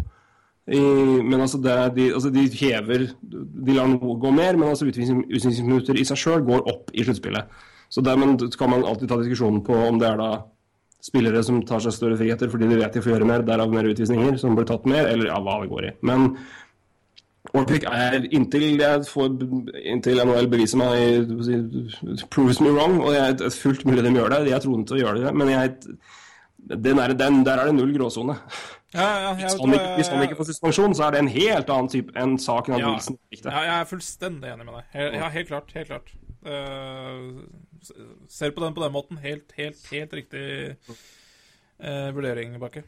[0.67, 0.79] I,
[1.23, 5.95] men altså, det, de, altså de hever De lar noe gå mer, men altså utvisningsminutter
[5.95, 7.47] i seg sjøl går opp i sluttspillet.
[7.87, 8.19] Så der
[8.59, 10.31] kan man alltid ta diskusjonen på om det er da
[11.07, 13.87] spillere som tar seg større friheter fordi de vet de får gjøre mer, derav mer
[13.87, 15.91] utvisninger, som blir tatt mer, eller ja, hva det går i.
[16.09, 16.33] Men
[17.55, 19.35] Orpik er inntil jeg får
[19.79, 21.31] inntil NHL beviser meg
[22.33, 24.41] proves me wrong, og jeg er fullt mulig de gjør det.
[24.51, 25.75] Jeg tror de til å gjøre det, men jeg
[26.67, 28.35] den er, den, der er det null gråsone.
[28.93, 31.31] ja, ja jeg, Hvis han ikke, hvis han ikke får suspensjon, så er det en
[31.31, 33.19] helt annen type enn saken av ja, Wilson.
[33.31, 34.89] ja, jeg er fullstendig enig med deg.
[34.97, 35.71] Helt, ja, helt klart.
[35.75, 36.13] Helt klart.
[36.47, 37.43] Uh,
[38.29, 39.21] ser på den på den måten.
[39.23, 40.45] Helt, helt, helt riktig
[40.75, 42.83] uh, vurdering, Bakke.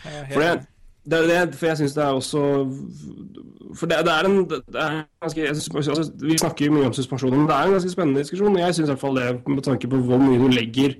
[0.00, 0.68] For, det.
[1.04, 2.40] Det, er det, for jeg syns det er også
[3.78, 6.92] For det, det er en det er ganske, synes, altså, Vi snakker jo mye om
[6.92, 8.58] suspensjoner, men det er en ganske spennende diskusjon.
[8.58, 10.94] Jeg syns det, med tanke på hvor mye du legger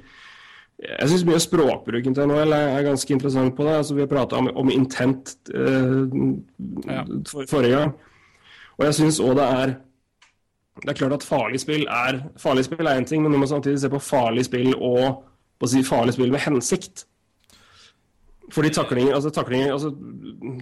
[0.81, 3.77] Jeg syns mye av språkbruken til NHL er, ganske interessant på det.
[3.77, 6.07] Altså, vi har prata om, om intent eh,
[6.89, 7.05] Ja.
[7.29, 7.93] for, forrige gang.
[8.79, 9.77] Og jeg syns òg det er
[10.81, 13.47] Det er klart at farlig spill er Farlig spill er én ting, men når må
[13.47, 15.25] samtidig se på farlig spill og
[15.61, 17.05] på å si, farlig spill med hensikt.
[18.51, 19.91] Fordi taklinger, altså taklinger altså,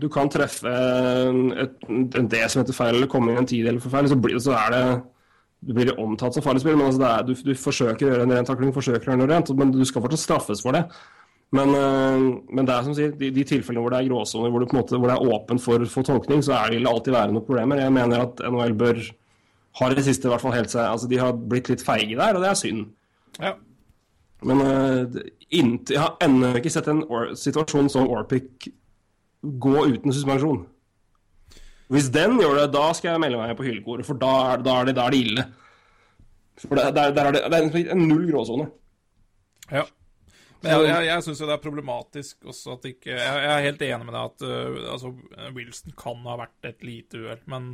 [0.00, 4.08] Du kan treffe en D som heter feil, eller komme inn en tidel for feil,
[4.10, 4.82] så, blir, så er det
[5.58, 8.34] du blir omtalt som farlig spill, men altså er, du, du forsøker å gjøre en
[8.36, 10.84] ren takling, forsøker å gjøre noe rent, men du skal fortsatt straffes for det.
[11.56, 14.66] Men, øh, men det er som sier, de, de tilfellene hvor det er gråsoner, hvor,
[14.68, 17.80] hvor det er åpent for, for tolkning, så er vil det alltid være noen problemer.
[17.82, 19.00] Jeg mener at NHL bør
[19.80, 22.18] har i det siste i hvert fall helt seg Altså, de har blitt litt feige
[22.18, 22.86] der, og det er synd.
[23.38, 23.54] Ja.
[24.46, 25.20] Men øh,
[25.50, 27.02] inntil, jeg har ennå ikke sett en
[27.34, 28.68] situasjon som Orpic
[29.42, 30.66] gå uten suspensjon.
[31.88, 34.80] Hvis den gjør det, da skal jeg melde meg på hyllekoret, for da er, da
[34.80, 35.46] er, det, da er det ille.
[36.60, 38.68] For der, der, der er det, det er en null gråsone.
[39.70, 39.86] Ja.
[40.58, 43.60] Men jeg, jeg, jeg syns jo det er problematisk også at ikke Jeg, jeg er
[43.62, 45.12] helt enig med deg at uh, altså,
[45.54, 47.68] Wilson kan ha vært et lite uhell, men,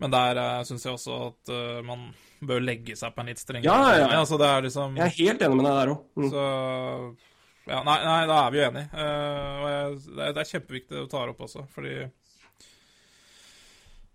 [0.00, 2.08] men der uh, syns jeg også at uh, man
[2.40, 4.20] bør legge seg på en litt strengere Ja, ja, ja.
[4.22, 6.06] Altså, det er liksom Jeg er helt enig med deg der òg.
[6.16, 6.30] Mm.
[6.32, 6.44] Så
[7.70, 8.88] ja, nei, nei, da er vi jo enige.
[8.96, 11.98] Uh, jeg, det, er, det kjempeviktig å ta opp også, fordi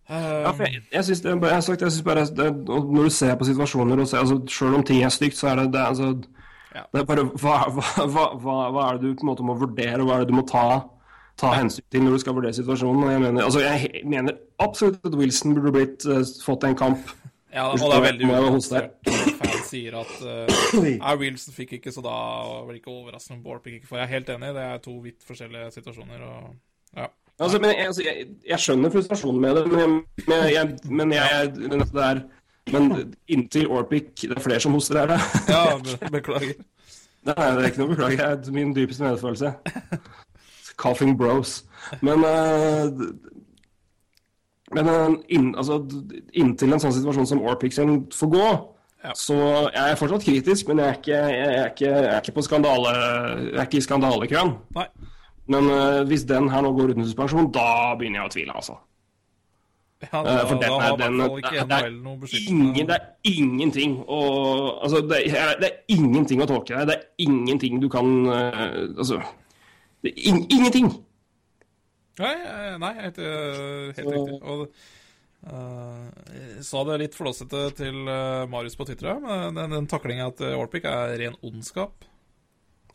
[0.06, 3.14] Ja, for jeg, jeg synes det, jeg har sagt, jeg synes bare det, Når du
[3.14, 5.82] ser på situasjoner og ser, altså, Selv om ting er stygt, så er det det,
[5.82, 6.12] altså,
[6.76, 6.84] Ja.
[6.94, 10.02] det er bare hva, hva, hva, hva er det du på en måte må vurdere,
[10.04, 10.66] og hva er det du må ta,
[11.40, 13.12] ta hensyn til når du skal vurdere situasjonen?
[13.12, 17.16] Jeg mener, altså, jeg mener absolutt at Wilson burde blitt, uh, fått en kamp.
[17.56, 22.16] Ja, og det er veldig uinteressert fans sier at uh, Wilson fikk ikke, så da
[22.66, 23.90] blir det ikke overraskende om Bård fikk ikke.
[23.92, 26.26] For jeg er helt enig, det er to vidt forskjellige situasjoner.
[26.26, 27.10] og ja.
[27.40, 31.84] Altså, men jeg, altså, jeg, jeg skjønner frustrasjonen med det, men jeg, men jeg, men
[31.84, 32.26] det er,
[32.74, 35.20] Men inntil Orpic Det er flere som hoster her, da.
[35.54, 36.56] ja, beklager.
[37.28, 38.30] Nei, det er ikke noe å beklage.
[38.46, 39.52] Det min dypeste medfølelse.
[40.78, 41.64] Coughing bros.
[42.02, 42.90] Men eh,
[44.76, 45.78] Men eh, inn, altså,
[46.34, 48.48] inntil en sånn situasjon som Orpixen får gå,
[49.06, 49.12] Ja.
[49.14, 49.36] så
[49.70, 52.44] jeg er fortsatt kritisk, men jeg er ikke, jeg er ikke, jeg er ikke på
[52.48, 52.94] skandale
[53.52, 54.56] Jeg er ikke i skandalekøen.
[55.48, 58.80] Men eh, hvis den her nå går uten suspensjon, da begynner jeg å tvile, altså.
[60.12, 65.00] Ja, da, for den er- den- ikke det er Ingen, det er ingenting å Altså,
[65.08, 66.86] det er, det er ingenting å tolke der.
[66.86, 69.22] Det er ingenting du kan uh, Altså
[70.12, 70.92] er Ingenting!
[72.22, 74.42] Nei, eh, nei helt, eh, helt Så- riktig.
[74.44, 74.70] Og
[75.46, 76.10] Uh,
[76.66, 77.94] sa det litt flåsete til
[78.50, 82.08] Marius på Twitter, men den, den taklinga til Orpik er ren ondskap.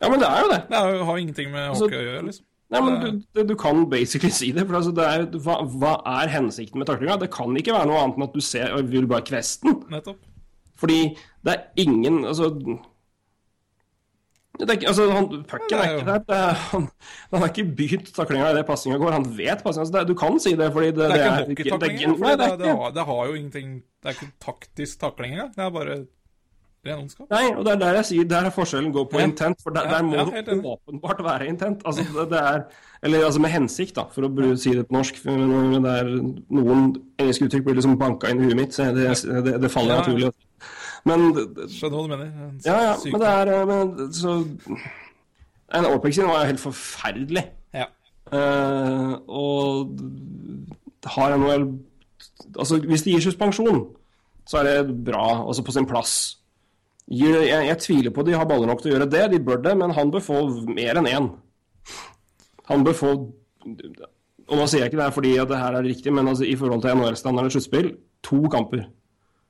[0.01, 0.57] Ja, men det er jo det.
[0.67, 2.43] Det er har ingenting med Altså, å gjøre, liksom.
[2.71, 4.63] Nei, men du, du, kan basically si det.
[4.67, 5.93] For altså, det er, hva, hva
[6.23, 7.17] er hensikten med taklinga?
[7.19, 9.81] Det kan ikke være noe annet enn at du ser vil bare kveste den.
[9.91, 10.21] Nettopp.
[10.81, 11.01] Fordi
[11.45, 12.47] det er ingen Altså
[14.61, 16.23] det er ikke, altså, han, Pucken er ikke der.
[16.37, 16.87] Er, han,
[17.33, 19.11] han har ikke begynt taklinga idet pasninga går.
[19.17, 19.87] Han vet pasninga.
[19.87, 22.07] Altså, du kan si det, fordi det, Det er ikke hockeytaklinga.
[22.07, 25.53] det for nei, det, det det, har, jo ingenting Det er ikke taktisk takling engang.
[25.55, 25.97] Det er bare
[26.85, 27.27] ren ondskap.
[27.29, 29.25] Nei, og det er der jeg sier der er forskjellen går på Ja.
[29.29, 29.61] intent.
[29.63, 31.81] For der, der må ja, det åpenbart være intent.
[31.85, 32.63] Altså, det, er,
[33.03, 35.21] eller altså med hensikt, da, for å si det på norsk.
[35.25, 36.13] Men det er
[36.49, 40.31] noen engelske uttrykk blir liksom banka inn i huet mitt, så det, det, faller naturlig.
[41.07, 42.27] Men Skjønner hva du mener.
[42.27, 44.35] En ja, ja, men det er eh, men, så
[45.71, 47.45] En Orpex sin var jo helt forferdelig.
[47.73, 47.87] Ja.
[48.31, 51.71] Uh, og har NHL
[52.59, 53.77] Altså, hvis de gir suspensjon,
[54.49, 56.15] så er det bra, altså på sin plass.
[57.07, 59.61] Jeg, jeg, jeg tviler på de har baller nok til å gjøre det, de bør
[59.63, 61.29] det, men han bør få mer enn én.
[62.67, 63.11] Han bør få
[64.51, 66.57] Og nå sier jeg ikke det fordi at det her er riktig, men altså, i
[66.59, 67.93] forhold til NHL-standard og sluttspill,
[68.25, 68.83] to kamper.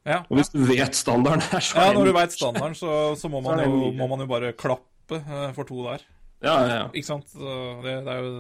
[0.08, 0.24] Ja.
[0.30, 3.42] Og hvis du vet standarden her, så ja, når du veit standarden, så, så må,
[3.46, 6.06] man så jo, må man jo bare klappe eh, for to der.
[6.42, 6.86] Ja, ja, ja.
[6.98, 7.36] Ikke sant?
[7.38, 8.32] Det, det er jo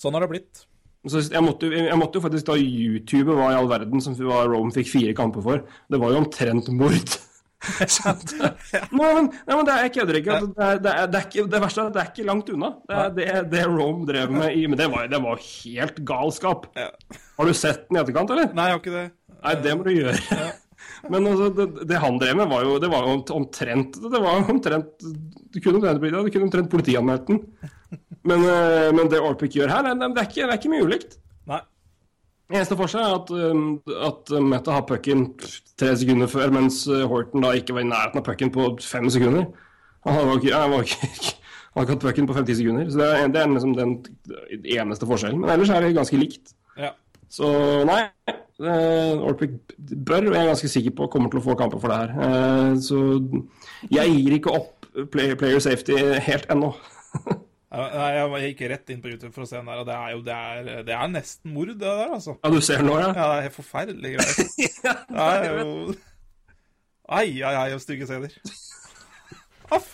[0.00, 0.62] Sånn har det blitt.
[1.10, 4.72] Så jeg måtte, jeg måtte jo faktisk da YouTube hva i all verden som Rome
[4.74, 5.64] fikk fire kamper for.
[5.90, 7.16] Det var jo omtrent mord.
[7.92, 10.34] Nei, men, nei, men det er, kødder ikke.
[10.34, 11.44] Altså, det, er, det, er, det, er ikke.
[11.52, 12.70] Det verste er at det er ikke langt unna.
[12.88, 16.66] Det er det, det Rome drev med i Men det var, det var helt galskap.
[16.74, 18.50] Har du sett den i etterkant, eller?
[18.56, 19.06] Nei, jeg har ikke det.
[19.42, 20.50] Nei, det må du gjøre.
[21.10, 24.50] Men altså, det, det han drev med, var jo, det var jo omtrent Det var
[24.52, 27.42] omtrent Du kunne omtrent, du kunne omtrent politianmeldt den.
[28.22, 31.16] Men, eh, men det Orpik gjør her, det, er ikke, det er ikke mye ulikt.
[31.50, 31.58] Nei.
[32.52, 33.64] Eneste forskjell er at, um,
[34.06, 35.26] at Meta har pucken
[35.80, 39.08] tre sekunder før, mens uh, Horton da ikke var i nærheten av pucken på fem
[39.10, 39.48] sekunder.
[40.06, 41.10] Han var ikke, han var ikke,
[41.72, 42.90] han har hatt pucken på 50 sekunder.
[42.92, 43.96] Så det er, det er liksom den
[44.78, 45.42] eneste forskjellen.
[45.42, 46.54] Men ellers er det ganske likt.
[46.78, 46.92] Ja.
[47.32, 47.48] Så
[47.88, 48.02] nei,
[48.60, 49.22] uh,
[50.06, 52.12] bør, og jeg er ganske sikker på, kommer til å få kamper for det her.
[52.26, 52.98] Eh, så
[53.92, 55.96] jeg gir ikke opp play, player safety
[56.26, 56.72] helt ennå.
[57.72, 60.10] Nei, jeg gikk rett inn på YouTube for å se den der, og det er
[60.12, 62.36] jo det er, det er nesten mord, det der, altså.
[62.42, 63.08] Ja, du ser den nå, ja?
[63.16, 64.56] Ja, det er helt forferdelig greier.
[64.82, 65.94] Det er jo
[67.12, 68.32] Ai, ai, ai, og stygge scener.
[69.74, 69.88] Aff.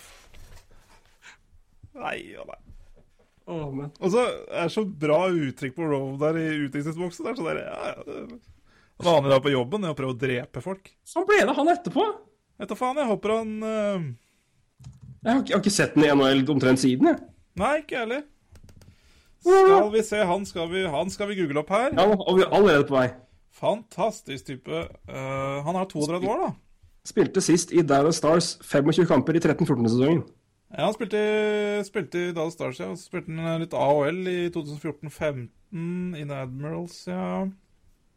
[1.99, 2.68] Nei og nei.
[3.49, 3.91] Men.
[3.99, 7.25] Og så er det så bra uttrykk på Rove der i utviklingsboksen.
[7.25, 8.39] Der, er sånn der, ja, ja, det er
[9.07, 10.89] Vanlig da på jobben er å prøve å drepe folk.
[11.07, 12.05] Sånn ble det han etterpå.
[12.59, 14.09] Vet da faen, jeg håper han uh...
[15.23, 17.21] Jeg har, ikke- jeg har ikke sett den i NHL omtrent siden, jeg.
[17.63, 18.25] Nei, ikke jeg heller.
[19.39, 21.93] Skal vi se, han skal vi, han skal vi google opp her.
[21.95, 23.07] Ja, og vi er allerede på vei.
[23.59, 24.83] Fantastisk type.
[25.09, 26.51] Uh, han har 32 år, da.
[27.09, 30.25] Spilte sist i Dallas Stars 25 kamper i 13-14-sesongen.
[30.69, 31.21] Ja, han spilte,
[31.87, 32.91] spilte i Dallas Stars, ja.
[32.93, 35.49] Så spilte han litt AHL i 2014-15
[36.19, 37.49] in Admirals, ja.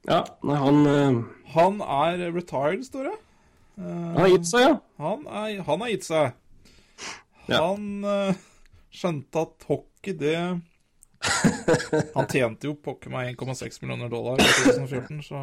[0.09, 1.19] Ja, nei, han, uh...
[1.53, 3.17] Han er retired, står det.
[3.77, 4.75] Uh, han har gitt seg, ja.
[4.99, 6.37] han, er, han har gitt seg.
[7.47, 7.61] Ja.
[7.61, 8.43] Han uh,
[8.91, 10.35] skjønte at hockey, det
[12.15, 15.41] Han tjente jo pokker meg 1,6 millioner dollar i 2014, så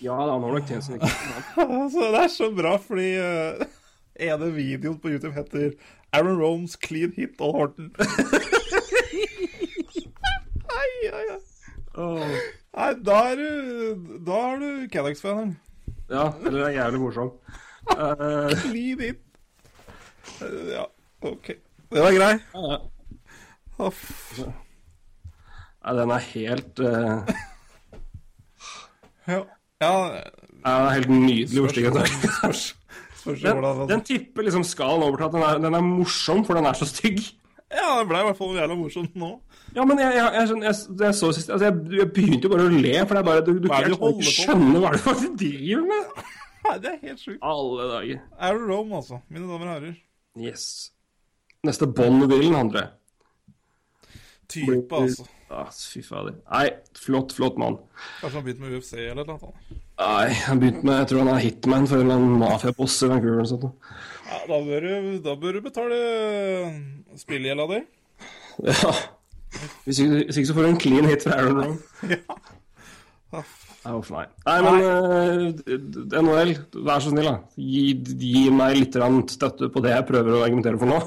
[0.00, 1.04] Ja, han har nok tjent seg
[1.60, 3.66] Altså, det er så bra, fordi uh,
[4.20, 5.72] ene videoen på YouTube heter
[6.12, 7.90] Aaron Rones clean hit on Horton.
[10.80, 11.38] Ai, ai, ai.
[11.98, 12.22] Oh.
[12.76, 13.48] Nei, da er du
[14.26, 15.56] Da er du Canucks-fan.
[16.10, 17.32] Ja, eller er jævlig morsom.
[17.90, 19.20] clean hit.
[20.40, 20.84] Eh, Ja,
[21.26, 21.46] OK.
[21.90, 22.32] Det var grei.
[22.54, 22.78] ja, ja.
[23.80, 24.40] Uff.
[25.80, 27.32] Nei, den er helt uh...
[29.30, 29.40] Ja.
[29.80, 31.86] ja Den er helt nydelig stygg
[33.24, 36.58] den spørs Den, tipper liksom skalaen over til at den er, den er morsom, for
[36.58, 37.20] den er så stygg.
[37.70, 39.30] Ja, den ble i hvert fall jævla morsomt nå.
[39.76, 42.66] Ja, men jeg, jeg, jeg, jeg, jeg, så sist, altså jeg, jeg begynte jo bare
[42.66, 44.82] å le, for det er bare du, du, Hva er det du kan ikke skjønne
[44.82, 46.22] hva det er du driver med.
[46.64, 47.42] Nei, det er helt sjukt.
[47.46, 48.24] Alle dager.
[48.38, 49.20] Aaron Rome, altså.
[49.30, 49.94] Mine damer og herrer.
[50.38, 50.64] Yes.
[51.66, 52.88] Neste Bond-villen, André.
[54.50, 55.28] Type, altså.
[55.50, 56.36] Ah, fy fader.
[56.46, 57.80] Nei, flott, flott mann.
[58.20, 59.78] Kanskje han begynte med UFC eller noe annet.
[60.00, 63.48] Nei, han begynte med Jeg tror han er hitman for en mafiaboss i Vancouver eller
[63.48, 63.88] noe sånt.
[64.30, 64.92] Ja, da bør du,
[65.24, 65.98] da bør du betale
[67.18, 67.80] spillgjelda di.
[68.70, 68.94] Ja.
[69.88, 71.78] Hvis ikke, hvis ikke så får du en clean hit fra Aaron Rome.
[72.14, 72.38] Ja.
[73.30, 74.24] Nei, uff, nei.
[74.44, 76.50] Nei, men uh, NHL,
[76.82, 77.36] vær så snill, da.
[77.56, 77.84] Gi,
[78.18, 78.98] gi meg litt
[79.30, 80.98] støtte på det jeg prøver å argumentere for nå.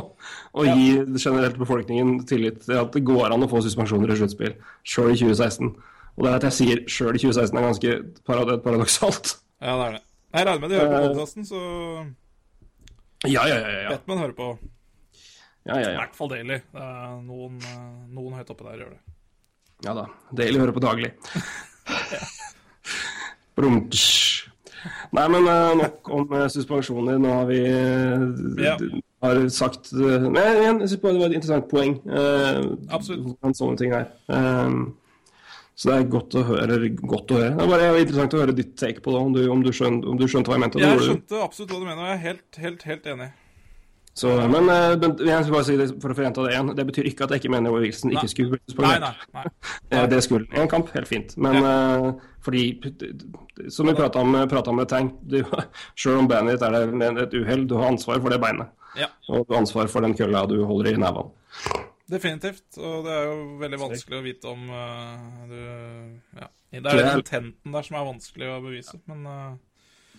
[0.56, 0.86] og gi
[1.18, 4.54] generelt befolkningen tillit til at det går an å få suspensjoner i sluttspill.
[4.86, 5.72] Sjøl i 2016.
[6.14, 7.96] Og det er at jeg sier sjøl i 2016 er ganske
[8.28, 9.34] parad paradoksalt.
[9.58, 10.04] Ja, det er det.
[10.34, 11.60] Jeg regner med de hører på podkasten, så
[13.24, 13.58] Ja, ja, ja.
[13.58, 13.90] ja, ja.
[13.96, 14.48] Batman hører på.
[15.66, 16.60] ja, ja, I hvert fall Daily.
[16.70, 19.13] Det er noen, eh, noen høyt oppe der gjør det.
[19.82, 20.06] Ja da.
[20.32, 21.10] Deilig å høre på daglig.
[23.56, 24.48] Brumtsj.
[25.14, 27.18] Nei, men eh, nok om eh, suspensjoner.
[27.22, 28.24] Nå har vi eh,
[28.64, 28.74] Ja.
[29.24, 31.94] har sagt Men igjen, jeg synes det var et interessant poeng.
[32.04, 32.60] eh,
[32.92, 33.38] Absolutt.
[33.56, 34.10] sånne ting er.
[34.28, 34.96] Um,
[35.74, 36.76] så det er godt å høre.
[37.00, 37.54] Godt å høre.
[37.56, 40.06] Det er bare interessant å høre ditt take på det, om du, om du, skjønte,
[40.12, 40.82] om du skjønte hva jeg mente.
[40.82, 43.30] Jeg skjønte absolutt hva du mener, og jeg er helt, helt, helt enig.
[44.14, 46.68] Så, men, eh, men jeg skal bare si det for å få det igjen.
[46.78, 49.24] Det betyr ikke at jeg ikke mener Roy Wilson ikke skulle bli Nei, suspendert.
[49.34, 49.42] nei.
[49.42, 49.72] nei.
[49.90, 51.34] Eh, Det skulle en kamp, helt fint.
[51.36, 52.06] Men eh,
[52.46, 52.62] fordi,
[53.74, 55.10] som vi prata om, om med Tang,
[55.98, 58.70] sjøl om bandet ditt er det med et uhell, du har ansvar for det beinet.
[58.94, 61.34] Ja, Og du har ansvar for den kølla du holder i nevene.
[62.06, 62.78] definitivt.
[62.78, 65.58] Og det er jo veldig vanskelig å vite om uh, du
[66.38, 66.50] Ja.
[66.74, 69.56] Det er den tenten der som er vanskelig å bevise, men uh,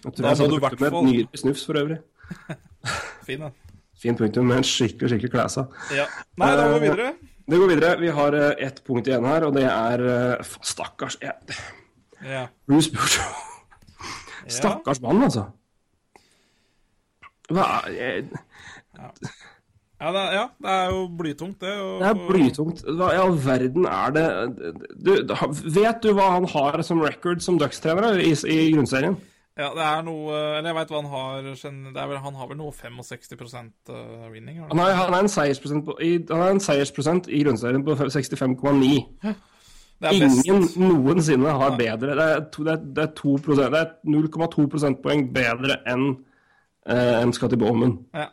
[0.03, 2.01] Da må du i hvert punktum med et nydelig snufs for øvrig.
[3.27, 3.55] fin, den.
[4.01, 5.67] Fin punktum med en skikkelig skikkelig klesa.
[5.95, 6.05] Ja.
[6.41, 7.13] Nei, da går vi videre.
[7.45, 7.95] Det går videre.
[8.01, 11.57] Vi har eh, ett punkt igjen her, og det er eh, Stakkars jeg,
[12.25, 12.47] Ja.
[12.67, 13.27] Bruce ja.
[14.59, 15.47] Stakkars mann, altså.
[17.53, 18.25] Hva er jeg,
[19.95, 21.71] Ja, det er, ja, det er jo blytungt, det.
[21.79, 22.81] Og, Det er blytungt.
[22.97, 24.25] Hva i all verden er det
[25.05, 25.13] du,
[25.77, 29.15] Vet du hva han har som record som Ducks-trener i, i grunnserien?
[29.55, 31.53] Ja, det er noe Eller jeg veit hva han har det
[31.95, 33.53] vel, Han har vel noe 65
[33.87, 34.57] eh, winning?
[34.59, 34.81] har han?
[34.83, 38.89] er, han er en seiersprosent på, i, han er en seiersprosent i grunnserien på 65,9.
[39.95, 40.41] Det er best.
[40.43, 42.17] Ingen noensinne har bedre.
[42.19, 46.09] Det er, to, det er, det er, to prosent- det er 0,2 prosentpoeng bedre enn
[46.91, 47.95] eh, enn Scotty Bowman.
[48.13, 48.27] Ja.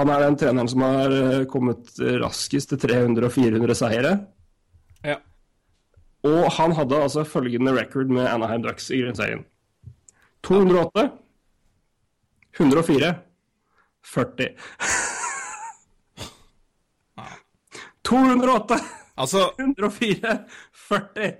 [0.00, 4.16] Han er den treneren som har eh, kommet raskest til 300 og 400 seire.
[5.06, 5.20] ja.
[6.24, 9.42] Og han hadde altså følgende record med Anaheim Ducks i grunnserien.
[10.44, 11.08] 208,
[12.58, 13.14] 104,
[14.14, 14.48] 40.
[18.04, 18.78] 208,
[19.16, 20.38] Altså, 104,
[20.88, 21.32] 40.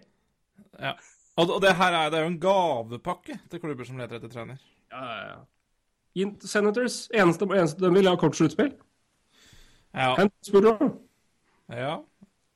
[0.79, 0.93] ja.
[1.37, 4.61] Og, det her er, det er jo en gavepakke til klubber som leter etter trener.
[4.93, 6.31] Ja, ja, ja.
[6.47, 8.71] Senators, eneste, eneste de vil ha kort sluttspill.
[9.95, 10.15] Ja.
[11.69, 11.97] Ja.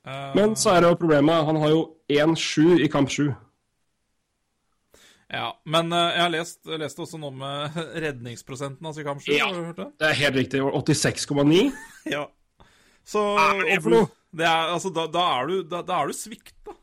[0.07, 0.37] Uh...
[0.39, 1.83] Men så er det jo problemet, han har jo
[2.13, 3.33] 1-7 i kamp 7.
[5.33, 5.49] ja.
[5.69, 9.31] Men eh, jeg har lest, lest også noe med redningsprosenten av i kamp 7.
[9.35, 9.47] Ja.
[9.51, 9.89] Har du hørt det?
[10.01, 10.63] Det er helt riktig.
[10.65, 11.63] 86,9.
[12.17, 12.25] Ja.
[13.09, 14.03] Så Hva er det?
[14.39, 16.75] Det er, altså, da, da, er du, da, da er du svikta.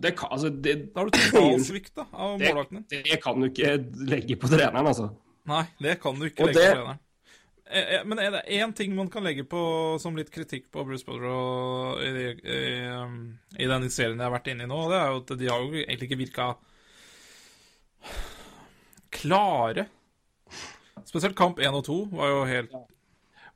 [0.00, 3.02] Det kan, altså, det, Da har du totalsvikta av det, målvakten din.
[3.08, 3.72] det kan du ikke
[4.08, 5.08] legge på treneren, altså.
[5.50, 7.02] Nei, det kan du ikke Og legge det- på treneren.
[7.66, 9.60] Eh, eh, Men er det én ting man kan legge på
[9.98, 12.60] som litt kritikk på Bruce Butler i, i, i,
[12.94, 13.16] um,
[13.58, 15.48] i den serien jeg har vært inne i nå, og det er jo at de
[15.50, 16.46] har jo egentlig ikke virka
[19.14, 19.86] klare.
[21.06, 22.72] Spesielt kamp 1 og 2 var jo helt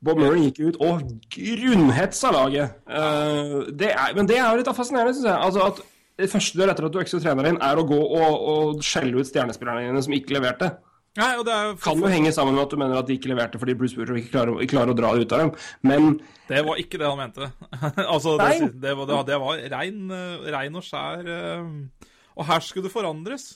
[0.01, 2.77] Bob Murray gikk ut og grunnhetsa laget.
[2.89, 5.37] Uh, det er, men det er jo litt fascinerende, syns jeg.
[5.37, 5.81] Altså at
[6.21, 8.81] det første du gjør etter at du økser treneren din, er å gå og, og
[8.85, 10.71] skjelle ut stjernespillerne dine som ikke leverte.
[11.19, 13.29] Nei, og det er Kan jo henge sammen med at du mener at de ikke
[13.33, 15.49] leverte fordi Bruce Booter ikke klarer, klarer å dra det ut av dem,
[15.83, 16.05] men
[16.47, 17.49] Det var ikke det han mente.
[18.15, 22.47] altså, det, det, var, det, var- det var rein, eh, rein og skjær eh, Og
[22.47, 23.49] her skulle det forandres.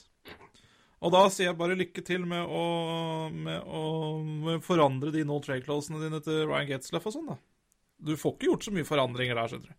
[1.04, 2.62] Og da sier jeg bare lykke til med å,
[3.32, 3.82] med å
[4.22, 7.36] med forandre de no trade-closene dine til Ryan Getzlaff og sånn, da.
[8.06, 9.76] Du får ikke gjort så mye forandringer der, skjønner du.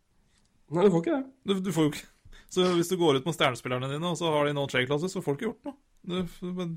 [0.76, 1.26] Nei, du får ikke det.
[1.47, 2.05] Du, du får jo ikke
[2.53, 5.13] Så hvis du går ut med stjernespillerne dine, og så har de no trade clauses,
[5.13, 5.78] så får du ikke gjort noe.
[6.07, 6.76] Du, men,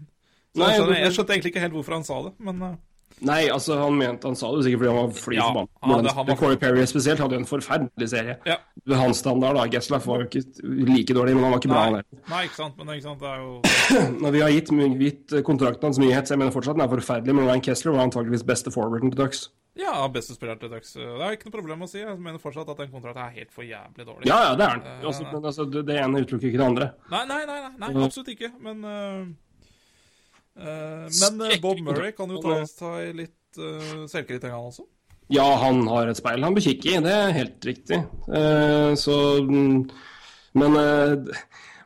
[0.56, 2.78] så Nei, jeg skjønte egentlig ikke helt hvorfor han sa det, men eh,
[3.20, 6.24] Nei, altså, han mente Han sa det sikkert fordi han var fly Ja, forbanna.
[6.26, 8.36] var- Corey Perry spesielt hadde jo en forferdelig serie.
[8.46, 8.56] ja.
[8.96, 9.66] Hans standard, da.
[9.68, 10.42] Getzlaff var jo ikke
[10.88, 11.90] like dårlig, men han var ikke bra.
[11.90, 13.60] Nei, nei, ikke sant, men ikke sant, det er jo
[14.24, 17.34] Når vi har gitt, gitt kontrakten hans mye hets, jeg mener fortsatt den er forferdelig,
[17.34, 19.50] men Ryan Kessler var antakeligvis beste forwarden til Ducks.
[19.76, 20.94] Ja, beste spiller til Ducks.
[20.94, 21.98] Det er ikke noe problem å si.
[22.00, 24.26] Jeg mener fortsatt at den kontrakten er helt for jævlig dårlig.
[24.26, 24.82] Ja, ja, det er den.
[24.86, 26.90] Eh, Altså, men altså, det, det ene utelukker ikke det andre.
[27.10, 28.50] Nei, nei, nei, nei, absolutt ikke.
[28.60, 29.26] Men øh,
[30.60, 34.84] Men øh, Bob Murray kan jo ta, ta i litt uh, selvkritikk, han også.
[35.30, 38.00] Ja, han har et speil han bør kikke i, det er helt riktig.
[38.34, 39.76] Eh, så mm,
[40.58, 41.36] Men eh,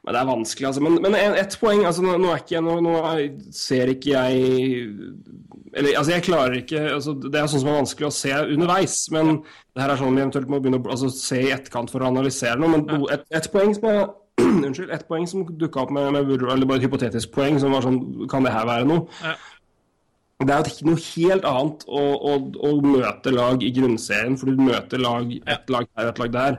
[0.04, 0.80] men det er vanskelig, altså.
[0.84, 4.82] Men, men ett poeng altså, nå, er ikke, jeg- nå, nå er- ser ikke jeg
[5.72, 8.98] Eller altså, jeg klarer ikke altså, Det er sånn som er vanskelig å se underveis.
[9.16, 9.30] Men
[9.72, 12.10] det her er sånn vi eventuelt må begynne å altså, se i etterkant for å
[12.12, 12.74] analysere noe.
[12.76, 14.04] Men ett et poeng som jeg
[14.66, 17.84] Unnskyld, ett poeng som dukka opp med, med eller bare et hypotetisk poeng, som var
[17.86, 19.06] sånn Kan det her være noe?
[19.22, 19.34] Ja.
[20.44, 22.32] Det er jo ikke noe helt annet å, å,
[22.68, 26.56] å møte lag i grunnserien, for du møter lag ett lag her ett lag der.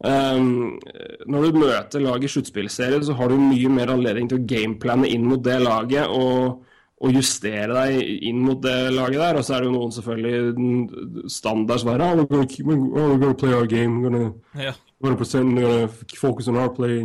[0.00, 0.80] Um,
[1.28, 5.08] når du møter lag i sluttspillserien, så har du mye mer anledning til å gameplane
[5.08, 6.66] inn mot det laget og,
[7.00, 9.38] og justere deg inn mot det laget der.
[9.40, 13.08] Og så er det jo noen selvfølgelig den standard som er oh, we're gonna, oh,
[13.08, 14.00] we're gonna play our game.
[14.02, 14.76] We're gonna, Ja.
[15.02, 17.00] 100% gonna focus on our play.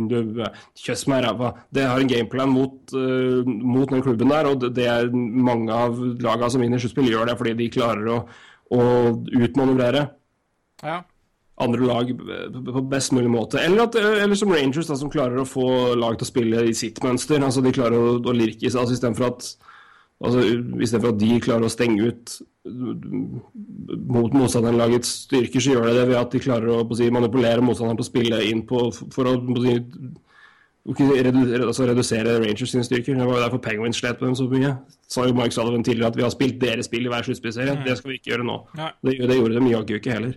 [0.76, 1.54] Kjøss meg i ræva.
[1.72, 5.72] Det har en gameplan mot, uh, mot den klubben der, og det, det er mange
[5.72, 8.18] av lagene som vinner sluttspill, gjør det fordi de klarer å,
[8.76, 8.82] å
[9.16, 10.02] utmanøvrere
[10.84, 10.98] ja.
[11.64, 12.12] andre lag
[12.68, 13.64] på best mulig måte.
[13.64, 16.76] Eller, at, eller som Rangers, da, som klarer å få lag til å spille i
[16.76, 17.40] sitt mønster.
[17.40, 18.82] altså De klarer å, å lirke i seg.
[18.82, 19.54] altså Istedenfor at,
[20.24, 22.36] altså, i stedet for at de klarer å stenge ut
[22.66, 27.10] mot motstanderlagets styrker, så gjør de det ved at de klarer å, på å si,
[27.14, 29.76] manipulere motstanderen til å spille inn på for å, på å si,
[30.86, 33.14] altså redusere Rangers sine styrker.
[33.18, 34.74] Det var jo derfor Penguins slet på dem så mye.
[35.10, 37.78] Sa jo Mike Sullivan tidligere at vi har spilt deres spill i hver sluttspillserie.
[37.86, 38.58] Det skal vi ikke gjøre nå.
[38.78, 38.90] Nei.
[39.06, 40.36] Det, det gjorde de jaggu ikke heller.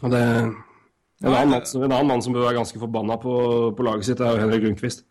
[0.00, 0.20] Og det,
[1.20, 3.34] en, annen en annen mann som bør være ganske forbanna på,
[3.76, 5.04] på laget sitt, er jo Henrik Lundqvist.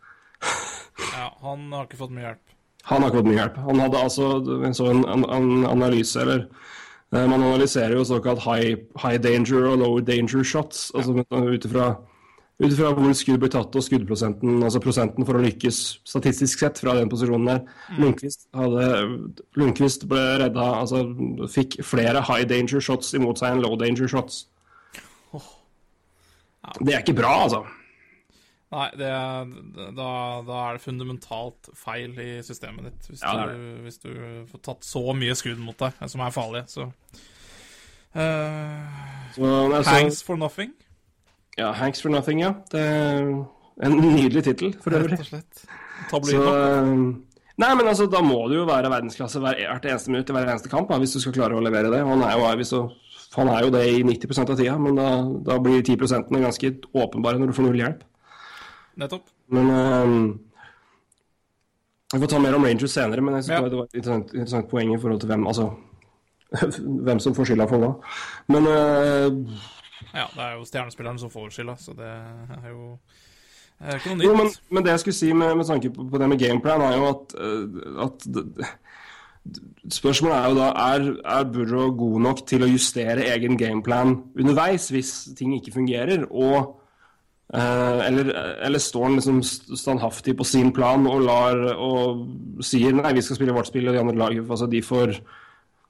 [1.14, 1.28] ja.
[1.44, 2.49] Han har ikke fått mye hjelp.
[2.90, 3.58] Han har ikke fått mye hjelp.
[3.70, 4.28] Han hadde altså
[4.66, 6.46] en, en, en analyse, eller
[7.14, 10.92] eh, Man analyserer jo såkalt high, high danger og low danger shots.
[10.96, 11.92] altså ut ifra
[12.60, 15.78] ut ifra hvor skudd blir tatt og skuddprosenten, altså prosenten for å lykkes
[16.08, 17.62] statistisk sett fra den posisjonen der.
[18.02, 18.88] Lundqvist, hadde,
[19.56, 21.06] Lundqvist ble redda, altså
[21.54, 24.44] fikk flere high danger shots imot seg enn low danger shots.
[26.84, 27.64] Det er ikke bra, altså.
[28.70, 29.10] Nei, det,
[29.98, 30.10] da,
[30.46, 33.08] da er det fundamentalt feil i systemet ditt.
[33.10, 34.12] Hvis, Ja, du, hvis du
[34.52, 36.86] får tatt så mye skudd mot deg, som er farlige, så
[38.14, 39.00] uh,
[39.34, 40.76] Så, altså, Hangs for nothing,
[41.58, 42.54] Ja, Hanks for nothing, ja.
[42.72, 43.26] Det er
[43.90, 45.18] en nydelig tittel, for øvrig.
[45.18, 45.66] rett og slett.
[46.12, 46.56] Tabloid nok.
[46.56, 50.48] eh, nei, men altså, da må du jo være verdensklasse hvert eneste minutt i hver
[50.54, 52.04] eneste kamp, da, hvis du skal klare å levere det.
[52.08, 52.86] Han er jo, hvis du,
[53.36, 55.10] han er jo det i 90% av tida, men da,
[55.50, 58.06] da blir 10% ganske åpenbare når du får null hjelp.
[59.00, 59.28] Nettopp.
[59.56, 60.40] Men um,
[62.14, 63.70] Vi får ta mer om Rangers senere, men jeg synes Ja.
[63.70, 65.70] det var et interessant, interessant poeng i forhold til hvem altså,
[67.08, 67.92] hvem som får skylda for hva.
[68.50, 69.58] Men uh,
[70.14, 72.96] Ja, det er jo stjernespilleren som får skylda, så det er jo
[73.80, 74.40] det er ikke noe Jo, nytt.
[74.42, 76.98] men, men det jeg skulle si med, med tanke på, på det med gameplan, er
[76.98, 78.74] jo at, eh, at det-
[79.90, 81.06] Spørsmålet er jo da er,
[81.38, 86.79] er Burrow god nok til å justere egen gameplan underveis hvis ting ikke fungerer, og
[87.54, 88.32] eh, eller,
[88.66, 93.40] eller står han liksom standhaftig på sin plan og lar og sier nei, vi skal
[93.40, 95.20] spille vårt spill, og de andre lag altså de får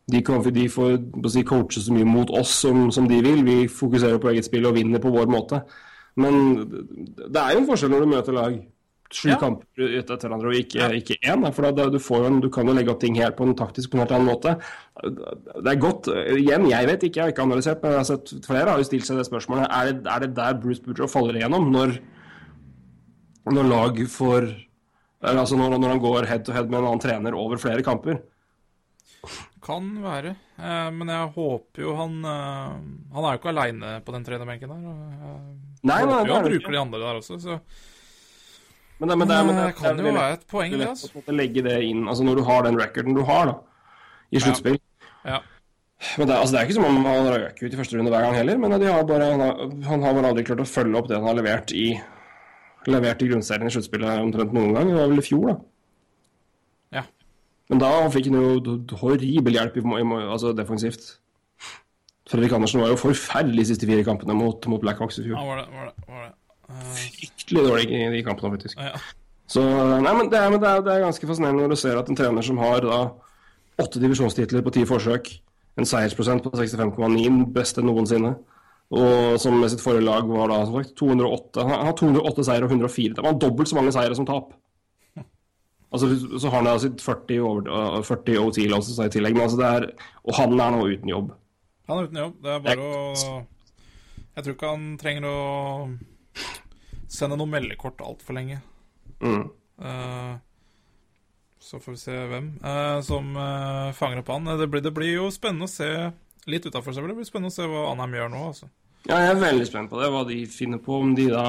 [0.10, 0.96] de, kan, de får
[1.30, 3.44] si, coache så mye mot oss som, som de vil.
[3.46, 5.62] Vi fokuserer på eget spill og vinner på vår måte.
[6.18, 8.56] Men det er jo en forskjell når du møter lag
[9.14, 9.38] sju Ja.
[9.42, 11.46] kamper etter hverandre og ikke, ikke én.
[11.56, 13.98] For da, du, en, du kan jo legge opp ting helt på en taktisk på
[13.98, 14.56] en helt annen måte.
[15.02, 18.34] Det er godt Igjen, jeg vet ikke, jeg har ikke analysert, men jeg har sett
[18.46, 19.68] flere har jo stilt seg det spørsmålet.
[19.70, 21.72] Er det, er det der Bruce Boudreau faller igjennom?
[21.74, 21.98] Når,
[23.50, 24.52] når lag får
[25.20, 27.84] eller altså når, når han går head to head med en annen trener over flere
[27.84, 28.22] kamper?
[29.64, 30.32] Kan være.
[30.56, 32.78] Eh, men jeg håper jo han eh,
[33.14, 34.86] Han er jo ikke aleine på den trenerbenken der.
[34.88, 35.50] Jeg eh,
[35.84, 37.60] Nei, nei, håper jo han bruker de andre der også, så
[39.00, 40.82] Men det, men det, men det, det kan det jo er være et poeng, det
[40.82, 40.90] det.
[40.92, 41.22] altså.
[41.32, 43.56] legge det inn altså når du har den recorden du har da,
[44.36, 44.76] i sluttspill.
[45.24, 45.40] Ja.
[46.18, 48.26] Men det, altså det er ikke som om han røk ut i første runde hver
[48.28, 51.00] gang heller, men de har bare, han, har, han har bare aldri klart å følge
[51.00, 51.90] opp det han har levert i
[52.88, 54.92] levert i grunnserien i sluttspillet omtrent noen gang.
[54.92, 55.56] Det var vel i fjor, da.
[57.00, 57.04] Ja.
[57.70, 61.12] Men da fikk han jo horribel hjelp i, i, altså defensivt.
[62.30, 65.38] Fredrik Andersen var jo forferdelig de siste fire kampene mot, mot Blackhawks i fjor.
[65.38, 66.08] Ja, var det, var det.
[66.08, 66.34] Var det.
[66.70, 68.78] Fryktelig dårlig i de kampene, faktisk.
[68.78, 69.00] ja.
[69.50, 71.98] Så nei, men det er, men det er, det er ganske fascinerende når du ser
[71.98, 73.00] at en trener som har da
[73.82, 75.32] åtte divisjonstitler på ti forsøk,
[75.80, 78.36] en seiersprosent på 65,9, den beste noensinne,
[78.94, 82.66] og som med sitt forrige lag var da som sagt 208 Han har 208 seier
[82.66, 84.56] og 104 Det var dobbelt så mange seire som tap.
[85.94, 86.10] Altså,
[86.42, 89.70] så har han da sitt 40, over, øh, 40 OT-losses i tillegg, men altså det
[89.70, 89.86] er,
[90.26, 91.32] og han er nå uten jobb.
[91.90, 92.36] Han er uten jobb.
[92.46, 93.46] Det er bare å
[94.36, 95.38] Jeg tror ikke han trenger å
[97.10, 98.58] sende noen meldekort altfor lenge.
[99.24, 99.46] Mm.
[99.82, 100.34] Uh,
[101.60, 104.46] så får vi se hvem uh, som uh, fanger opp han.
[104.60, 105.90] Det blir, det blir jo spennende å se
[106.50, 107.08] litt utafor seg.
[107.10, 108.66] Det blir spennende å se hva Anheim gjør nå, altså.
[109.08, 110.92] Ja, jeg er veldig spent på det, hva de finner på.
[111.04, 111.44] Om de da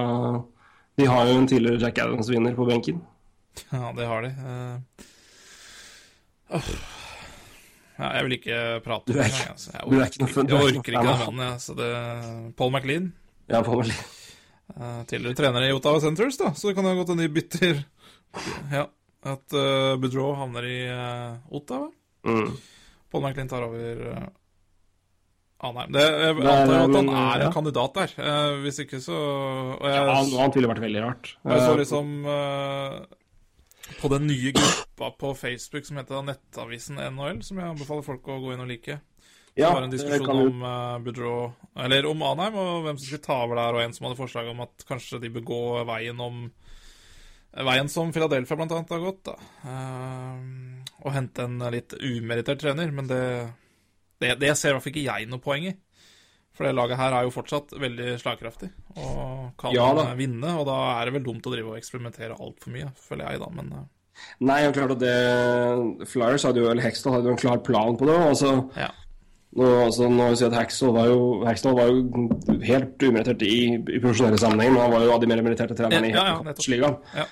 [0.99, 2.99] De har jo en tidligere Jack Adams-vinner på benken.
[3.74, 4.28] Ja, det har de.
[4.41, 4.76] Uh.
[8.01, 9.26] Ja, jeg vil ikke prate med om det.
[9.34, 9.70] ikke- Altså.
[9.72, 11.41] Jeg er orker ikke jeg er orker ikke den mannen.
[11.51, 11.57] jeg.
[11.61, 11.91] Så det
[12.57, 13.12] Paul McLean,
[13.51, 13.93] Ja, Paul meg.
[14.77, 17.85] Eh, tidligere trener i Ottawa Centres, da, så det kan jo godt hende de bytter
[18.77, 18.85] Ja,
[19.27, 21.91] at uh, Boudreau havner i uh, Ottawa.
[22.25, 22.53] Mm.
[23.11, 24.29] Paul McLean tar over uh,
[25.66, 25.93] Anheim.
[25.93, 28.14] Det, jeg antar jo at han er en kandidat der.
[28.16, 31.35] Uh, hvis ikke, så jeg, Ja, han, han ville vært veldig rart.
[31.43, 32.14] jeg så liksom
[33.99, 38.39] på den nye gruppa på Facebook som heter Nettavisen NHL, som jeg anbefaler folk å
[38.45, 39.01] gå inn og like.
[39.57, 41.51] Det var en diskusjon om uh, Boudreau
[41.85, 44.51] Eller om Anheim, og hvem som skulle ta over der, og en som hadde forslag
[44.53, 46.45] om at kanskje de bør gå veien om
[47.51, 49.33] Veien som Philadelphia annet har gått, da.
[49.67, 53.23] Uh, og hente en litt umerittert trener, men det,
[54.23, 55.73] det, det ser i hvert fall ikke jeg noe poeng i.
[56.55, 58.69] For det laget her er jo fortsatt veldig slagkraftig
[59.01, 60.57] og kan Ja eh, vinne.
[60.61, 63.51] Og da er det vel dumt å drive og eksperimentere altfor mye, føler jeg, da.
[63.57, 63.85] Men uh...
[64.45, 67.97] Nei, og klart at det Flyers hadde jo, eller Hextall hadde jo en klar plan
[67.97, 68.19] på det.
[68.27, 68.91] Altså, ja.
[69.59, 72.27] Nå, altså, nå si at Hexel var jo, Hexel var jo
[72.63, 76.07] helt umerittert i, i profesjonelle sammenhenger, men han var jo av de mer meritterte trenerne
[76.11, 76.55] i Ja, ja.
[77.19, 77.27] Ja.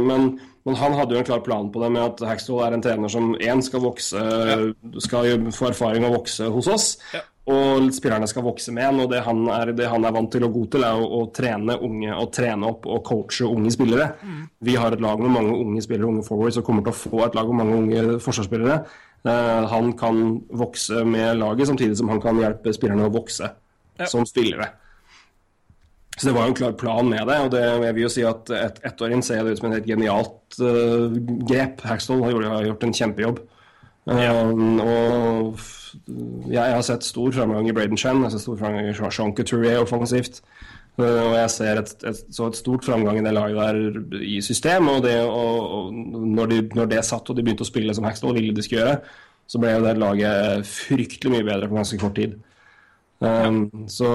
[0.00, 0.30] Men,
[0.64, 3.12] men han hadde jo en klar plan på det med at Hexel er en trener
[3.12, 4.22] som én skal vokse,
[5.04, 6.86] skal få erfaring å vokse hos oss.
[7.46, 10.42] Og spillerne skal vokse med en og det han er, det han er vant til
[10.48, 14.08] og god til, er å, å trene unge og trene opp og coache unge spillere.
[14.66, 17.22] Vi har et lag med mange unge spillere, unge forwards, og kommer til å få
[17.28, 18.80] et lag med mange unge forsvarsspillere.
[19.26, 20.24] Eh, han kan
[20.54, 23.50] vokse med laget, samtidig som han kan hjelpe spillerne å vokse
[23.98, 24.06] Ja.
[24.06, 24.68] som spillere.
[26.18, 28.22] Så det var jo en klar plan med det, og det, jeg vil jo si
[28.24, 31.12] at et, ett år inn ser det ut som et helt genialt uh,
[31.48, 31.82] grep.
[31.84, 33.40] Hackstall har, har gjort en kjempejobb.
[34.06, 38.56] Um, og jeg, jeg har sett stor framgang i Braden Chen, jeg har sett stor
[38.60, 40.40] framgang i Jean Couturier offensivt.
[40.96, 44.88] Og jeg ser et, et, så et stort framgang i det laget der i system.
[44.94, 48.06] Og, det, og, og når, de, når det satt og de begynte å spille som
[48.08, 49.16] Hackstall ville de skulle gjøre,
[49.46, 52.38] så ble det laget fryktelig mye bedre på ganske kort tid.
[53.20, 53.60] Um,
[53.92, 54.08] så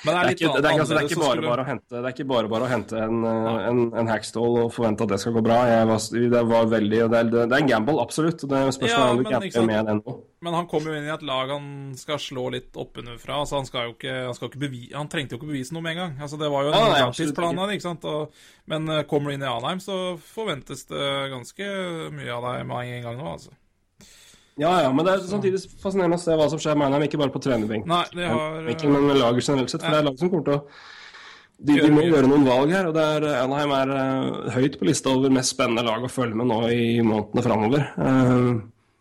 [0.00, 1.62] Men det det er litt ikke, det, er, ikke- altså, det, er ikke bare bare
[1.64, 4.72] å hente, det er ikke bare bare å hente en, uh, en, en Hackstall og
[4.72, 5.58] forvente at det skal gå bra.
[5.90, 8.40] Var, det, var veldig, det, er, det er en gamble, absolutt.
[8.48, 10.16] Det er spørsmålet Ja, om du ikke med den nå.
[10.40, 11.64] Men han kom jo inn i et lag han
[12.00, 13.42] skal slå litt oppunderfra.
[13.42, 15.84] Altså han skal jo ikke, han skal ikke bevi, Han trengte jo ikke bevise noe
[15.84, 16.14] med en gang.
[16.24, 18.06] Altså Det var jo en nei, langtidsplan her, ikke sant.
[18.08, 19.98] Og, men eh, kommer du inn i Anheim, så
[20.32, 21.68] forventes det ganske
[22.16, 23.52] mye av deg med en gang nå, altså.
[24.60, 27.20] Ja, ja, men det er samtidig fascinerende å se hva som skjer med Meinheim, ikke
[27.20, 28.10] bare på trenerbenken, har
[28.92, 29.84] men lager generelt sett.
[29.84, 30.64] For det er lag som kommer til å
[31.60, 34.86] de, de må gjøre noen valg her, og det er, Anaheim er uh, høyt på
[34.88, 37.84] lista over mest spennende lag å følge med nå i månedene framover.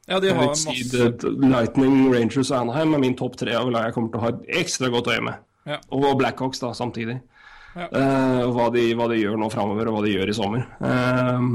[0.09, 3.95] Ja, de har masse Lightning, Rangers og Anaheim er min topp tre av lag jeg
[3.95, 5.45] kommer til å ha et ekstra godt øye med.
[5.69, 5.77] Ja.
[5.95, 7.19] Og Blackhawks da, samtidig.
[7.77, 7.87] Ja.
[7.93, 10.65] Uh, hva de, hva de gjør nå framover, og hva de gjør i sommer.
[10.83, 11.49] Eh,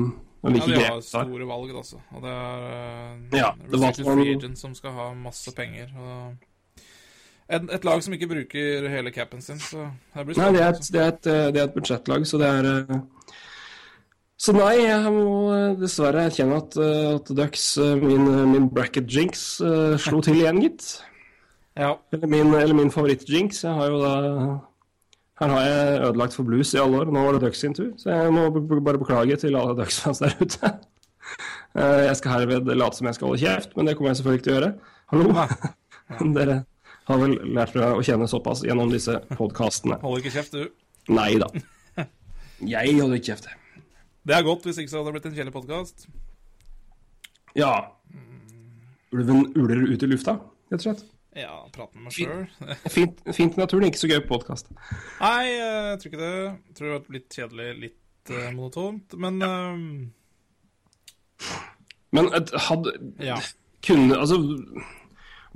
[0.44, 2.00] og Ja, de har store valg, altså.
[2.12, 5.94] Og det er uh, Ja, restricted free agent som skal ha masse penger.
[7.48, 10.62] Et, et lag som ikke bruker hele capen sin, så det blir Nei, det spennende.
[10.64, 12.94] er, et, det, er et, eh, det er et budsjettlag, så det er eh,
[14.44, 15.26] Så nei, jeg må
[15.80, 17.66] dessverre erkjenne at, at Ducks,
[18.00, 19.44] min, min bracket jinx,
[20.04, 20.86] slo til igjen, gitt.
[21.74, 21.96] Ja.
[22.14, 23.64] Eller min, eller min favoritt-jinx.
[23.64, 24.10] Jeg har jo da
[25.40, 27.88] Her har jeg ødelagt for blues i alle år, nå var det Ducks sin tur.
[27.98, 30.74] Så jeg må bare beklage til alle Ducks-fans der ute.
[31.74, 34.38] Eh, Jeg skal herved late som jeg skal holde kjeft, men det kommer jeg selvfølgelig
[34.38, 34.68] ikke til å gjøre.
[35.10, 35.46] Hallo!
[36.36, 36.56] Dere
[37.08, 39.96] har vel lært dere å kjenne såpass gjennom disse podkastene.
[40.04, 40.68] Holder ikke kjeft, du.
[41.16, 41.48] Nei da.
[42.74, 43.48] Jeg holder ikke kjeft.
[44.22, 46.06] Det er godt, hvis ikke så hadde det blitt en kjedelig podkast.
[47.58, 47.72] Ja.
[49.16, 50.36] Ulven uler ut i lufta,
[50.70, 51.02] rett og slett.
[51.34, 52.44] Ja, prate med meg sjøl.
[52.94, 54.70] Fint, fint i naturen, ikke så gøy på podkast.
[55.18, 56.34] Nei, eh, jeg tror ikke det.
[56.44, 59.16] Jeg tror det har vært litt kjedelig, litt uh, monotont.
[59.24, 59.74] Men eh,
[62.14, 62.30] Men
[62.68, 63.40] hadde ja.
[63.82, 64.36] kunne Altså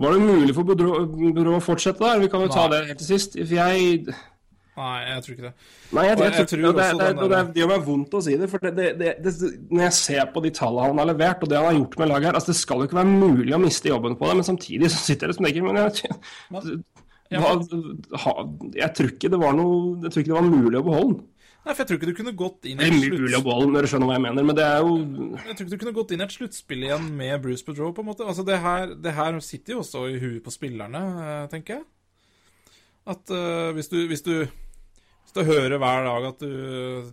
[0.02, 2.24] Var det mulig for Boudreau å fortsette der?
[2.24, 2.72] Vi kan jo ta Nei.
[2.74, 3.38] det helt til sist.
[3.38, 4.02] For jeg
[4.78, 5.52] Nei, jeg tror ikke det.
[5.96, 8.36] Nei, jeg, Og jeg, jeg tror, det, det, det, det gjør meg vondt å si
[8.38, 8.48] det.
[8.52, 11.98] For når jeg ser på de tallene han har levert, og det han har gjort
[12.02, 14.36] med laget her altså Det skal jo ikke være mulig å miste jobben på det,
[14.38, 15.90] men samtidig så sitter jeg og tenker Men jeg,
[18.78, 19.74] jeg tror ikke det var noe
[20.04, 21.26] Jeg tror ikke det var mulig å beholde den.
[21.68, 23.42] Nei, for jeg tror ikke du kunne gått inn i et sluttspill jeg
[25.42, 28.24] Jeg et sluttspill igjen med Bruce Boudreau, på en måte.
[28.24, 31.84] Altså, det her, det her sitter jo også i huet på spillerne, eh, tenker jeg.
[33.08, 34.32] At uh, hvis du Hvis du
[35.28, 36.52] hvis du hører hver dag at du,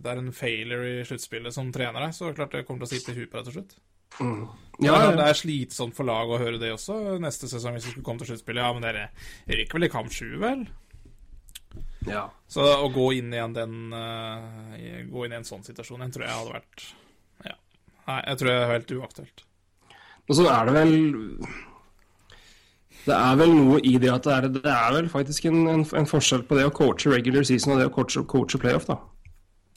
[0.00, 2.86] det er en failure i sluttspillet som trener deg, så er det klart det kommer
[2.86, 3.76] til å sitte i huet på deg til slutt.
[4.16, 4.24] Ja,
[4.80, 5.12] det, er, ja.
[5.18, 8.22] det er slitsomt for laget å høre det også neste sesong, hvis du skulle komme
[8.22, 8.64] til sluttspillet.
[8.64, 9.02] Ja, men dere
[9.52, 10.64] ryker vel i kamp sju, vel?
[12.08, 12.22] ja.
[12.48, 16.14] Så å gå inn igjen den eh, i- Gå inn i en sånn situasjon, jeg
[16.14, 16.84] tror jeg hadde vært
[17.44, 17.56] Ja.
[18.06, 19.42] Nei, jeg tror det er helt uaktuelt.
[20.26, 20.94] Og så er det vel
[23.06, 25.84] Det er vel noe i det at det er, det er vel faktisk en, en,
[26.00, 28.96] en forskjell på det å coache regular season og det å coache, coache playoff, da.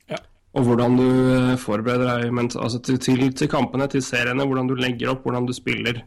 [0.10, 0.18] Ja.
[0.58, 4.72] Og hvordan du eh, forbereder deg men, altså, til, til, til kampene, til seriene, hvordan
[4.72, 6.02] du legger opp, hvordan du spiller.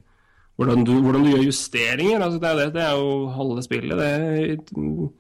[0.59, 2.19] Hvordan du, hvordan du gjør justeringer.
[2.19, 4.03] Altså, det, er det, det er jo halve spillet.
[4.03, 5.13] Det er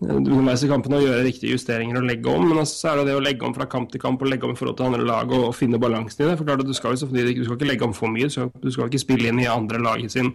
[0.00, 2.46] underveis i kampene å gjøre riktige justeringer og legge om.
[2.48, 4.48] Men altså, så er det det å legge om fra kamp til kamp og legge
[4.48, 6.38] om i forhold til andre lag og, og finne balansen i det.
[6.40, 8.30] For klart at du skal, du skal ikke legge om for mye.
[8.32, 10.32] Du skal, du skal ikke spille inn i andre laget sin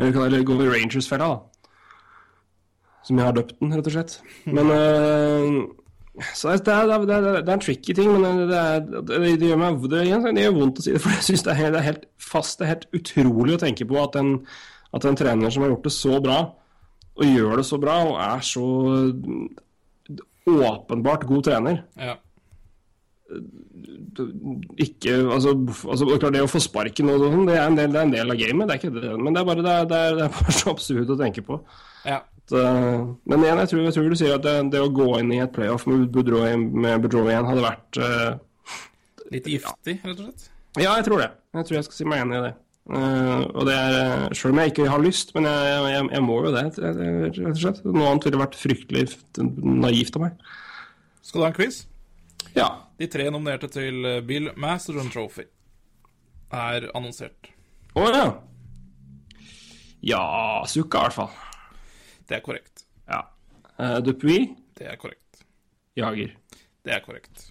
[0.00, 1.74] Eller kan jeg gå i Rangers-fella, da.
[3.04, 4.14] Som jeg har døpt den, rett og slett.
[4.48, 5.60] Men øh,
[6.34, 9.60] så det er, det, er, det, er, en tricky ting, men det, er, det, gjør
[9.60, 11.02] meg, det, gjør vondt å si det.
[11.04, 13.86] For jeg syns det, helt- det er helt fast, det er helt utrolig å tenke
[13.88, 14.34] på at en,
[14.96, 16.40] at en trener som har gjort det så bra,
[17.20, 18.66] og gjør det så bra, og er så
[20.50, 22.16] åpenbart god trener Ja.
[24.80, 25.54] Ikke, altså,
[25.86, 28.14] altså klart Det å få sparken og sånn, det er en del, det er en
[28.14, 29.14] del av gamet, det er ikke det.
[29.20, 31.46] Men det er bare, det er, det er, det er bare så absurd å tenke
[31.46, 31.62] på.
[32.08, 32.20] ja.
[32.50, 35.28] Eh, men igjen, jeg tror, jeg tror du sier at det, det å gå inn
[35.34, 38.40] i et playoff med Boudreau, med Boudreau igjen hadde vært uh,
[39.30, 40.48] Litt giftig, rett og slett.
[40.80, 41.28] Ja, jeg tror det.
[41.54, 42.50] Jeg tror jeg skal si meg enig i det.
[42.90, 46.24] Uh, og det er eh, Selv om jeg ikke har lyst, men jeg, jeg, jeg
[46.26, 47.80] må jo det, rett og slett.
[47.86, 49.04] Noe annet ville vært fryktelig
[49.38, 50.48] naivt av meg.
[51.22, 51.84] Skal du ha en quiz?
[52.56, 52.70] Ja.
[53.00, 55.46] De tre nominerte til eh, Bill Masterton Trophy
[56.52, 57.48] er annonsert.
[57.96, 58.26] Å ja.
[60.04, 60.20] Ja,
[60.68, 61.32] Sukka i hvert fall.
[62.28, 62.84] Det er korrekt.
[63.08, 63.22] Ja.
[63.80, 65.46] Uh, Dupuis, Det er korrekt.
[65.96, 66.36] Jager.
[66.84, 67.48] Det er korrekt.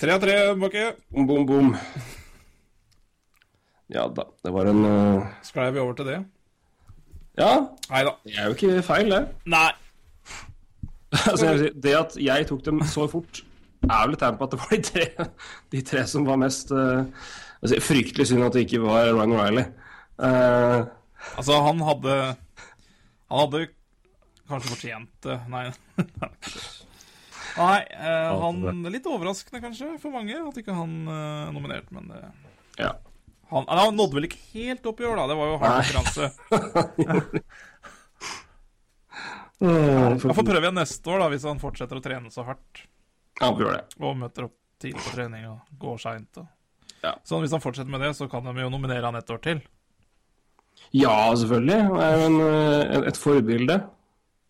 [0.00, 0.88] Tre av tre, Bakke.
[1.12, 1.72] Bom, bom, bom.
[3.92, 5.32] Ja da, det var en uh...
[5.44, 6.20] Sklei vi over til det?
[7.36, 8.16] Ja, Nei da.
[8.24, 9.26] det er jo ikke feil, det.
[9.44, 9.68] Nei.
[11.30, 13.44] altså, det at jeg tok dem så fort,
[13.84, 15.30] er vel et tegn på at det var de tre,
[15.74, 17.06] de tre som var mest uh,
[17.62, 19.66] altså, Fryktelig synd at det ikke var Ryan O'Reilly.
[20.18, 20.84] Uh,
[21.32, 22.14] Altså, han hadde
[23.30, 23.66] Han hadde
[24.48, 25.38] kanskje fortjent det.
[25.48, 25.66] Nei.
[27.54, 32.24] Nei, uh, han Litt overraskende, kanskje, for mange, at ikke han uh, nominerte, men det
[32.74, 32.90] ja.
[33.52, 35.28] han, han nådde vel ikke helt opp i år, da.
[35.30, 36.32] Det var jo hard konkurranse.
[39.64, 42.82] Uh, får prøve igjen neste år, da, hvis han fortsetter å trene så hardt.
[43.40, 43.84] Ja, vi gjør det.
[44.00, 46.42] Og møter opp tidlig på trening og går seint.
[47.04, 47.14] Ja.
[47.26, 49.62] Så hvis han fortsetter med det, så kan de jo nominere han et år til.
[50.94, 51.80] Ja, selvfølgelig.
[51.88, 53.80] Han er jo en, eh, et forbilde.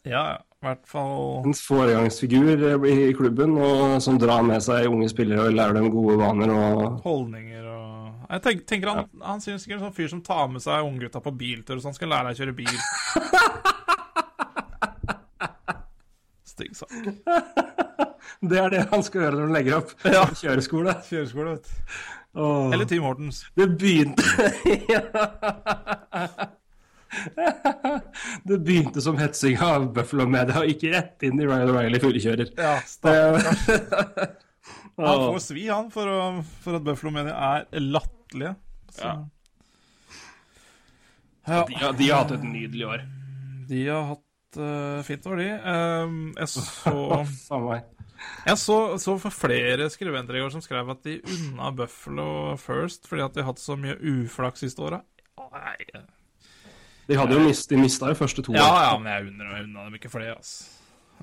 [0.04, 0.40] Ja, ja.
[0.64, 5.50] I hvert fall En foregangsfigur eh, i klubben og som drar med seg unge spillere
[5.50, 6.48] og lærer dem gode vaner.
[6.48, 10.48] og holdninger og Jeg tenk, tenker han, han synes sikkert en sånn fyr som tar
[10.48, 12.78] med seg unggutta på biltur, så han skal lære deg å kjøre bil.
[16.54, 16.90] Stygg sak.
[18.44, 20.24] Det er det han skal gjøre når han legger opp Ja.
[20.40, 20.92] kjøreskole.
[21.08, 21.72] Kjøreskole, vet du.
[22.74, 23.38] Eller Team Hortons.
[23.54, 24.24] Det begynte
[28.44, 32.48] Det begynte som hetsing av Buffalo Media, og gikk rett inn i Ryan O'Reilly fullkjører.
[32.58, 32.74] Ja,
[34.98, 38.54] Han får svi, han, for, å, for at Buffalo Media er latterlige.
[38.98, 39.14] Ja.
[41.44, 41.64] Ja.
[41.68, 43.00] De, har- de har hatt et nydelig år.
[43.68, 45.48] De har hatt uh, fint år, de.
[45.64, 46.60] Um, jeg så,
[47.46, 47.82] Samme meg.
[48.48, 52.28] jeg så, så for flere skribenter i går som skrev at de unna Buffalo
[52.60, 55.02] first fordi at de har hatt så mye uflaks siste åra.
[57.08, 58.54] De hadde jo mist, de mista jo første to.
[58.56, 60.70] Ja, ja, men jeg unner, unner dem ikke for det, altså.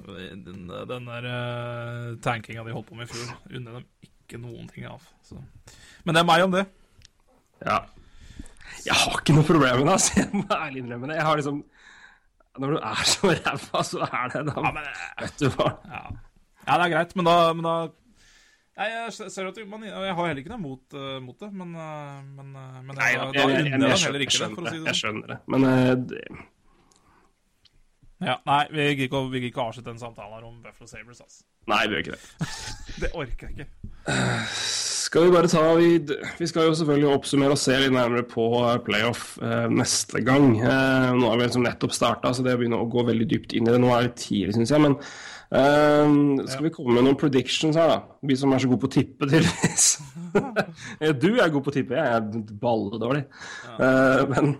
[0.02, 4.70] Den, den der uh, tankinga de holdt på med i fjor, unner dem ikke noen
[4.72, 5.04] ting av.
[5.26, 5.40] Så.
[6.06, 6.64] Men det er meg om det.
[7.66, 7.82] Ja.
[8.86, 10.18] Jeg har ikke noe problem med det, altså.
[10.22, 11.18] Jeg må ærlig innrømme det.
[11.20, 11.64] Jeg har liksom
[12.62, 14.56] Når du er så ræva, så er det da.
[14.58, 15.72] Ja, men, eh, Vet du hva.
[15.92, 16.04] ja.
[16.72, 17.76] Ja, det er greit, men da, men da
[18.82, 21.76] Nei, jeg ser at man, jeg har heller ikke noe mot, uh, mot det, men,
[21.76, 24.72] uh, men, uh, men Nei, jeg, da jeg, jeg, jeg, heller ikke det, skjønner det.
[24.72, 25.00] si det Jeg sånn.
[25.02, 25.38] skjønner det.
[25.52, 25.68] Men
[26.10, 26.24] det,
[28.22, 31.44] Ja, nei, vi gidder ikke, vi ikke avslutte den samtalen her om Buffalo Sabres, altså.
[31.70, 32.50] Nei, vi gjør ikke det.
[33.02, 33.70] Det orker jeg ikke.
[35.12, 35.88] Skal vi bare ta Vi,
[36.40, 38.46] vi skal jo selvfølgelig oppsummere og se litt nærmere på
[38.86, 39.36] playoff
[39.74, 40.54] neste gang.
[40.56, 43.74] Nå har vi liksom nettopp starta, så det begynner å gå veldig dypt inn i
[43.74, 43.82] det.
[43.84, 44.84] Nå er det tidlig, syns jeg.
[44.86, 44.98] Men
[45.60, 46.14] eh,
[46.48, 48.18] skal vi komme med noen predictions her, da?
[48.24, 49.92] Vi som er så gode på å tippe, tydeligvis.
[51.02, 53.26] Eh, du er god på å tippe, jeg er balledårlig.
[53.76, 54.54] Uh, men,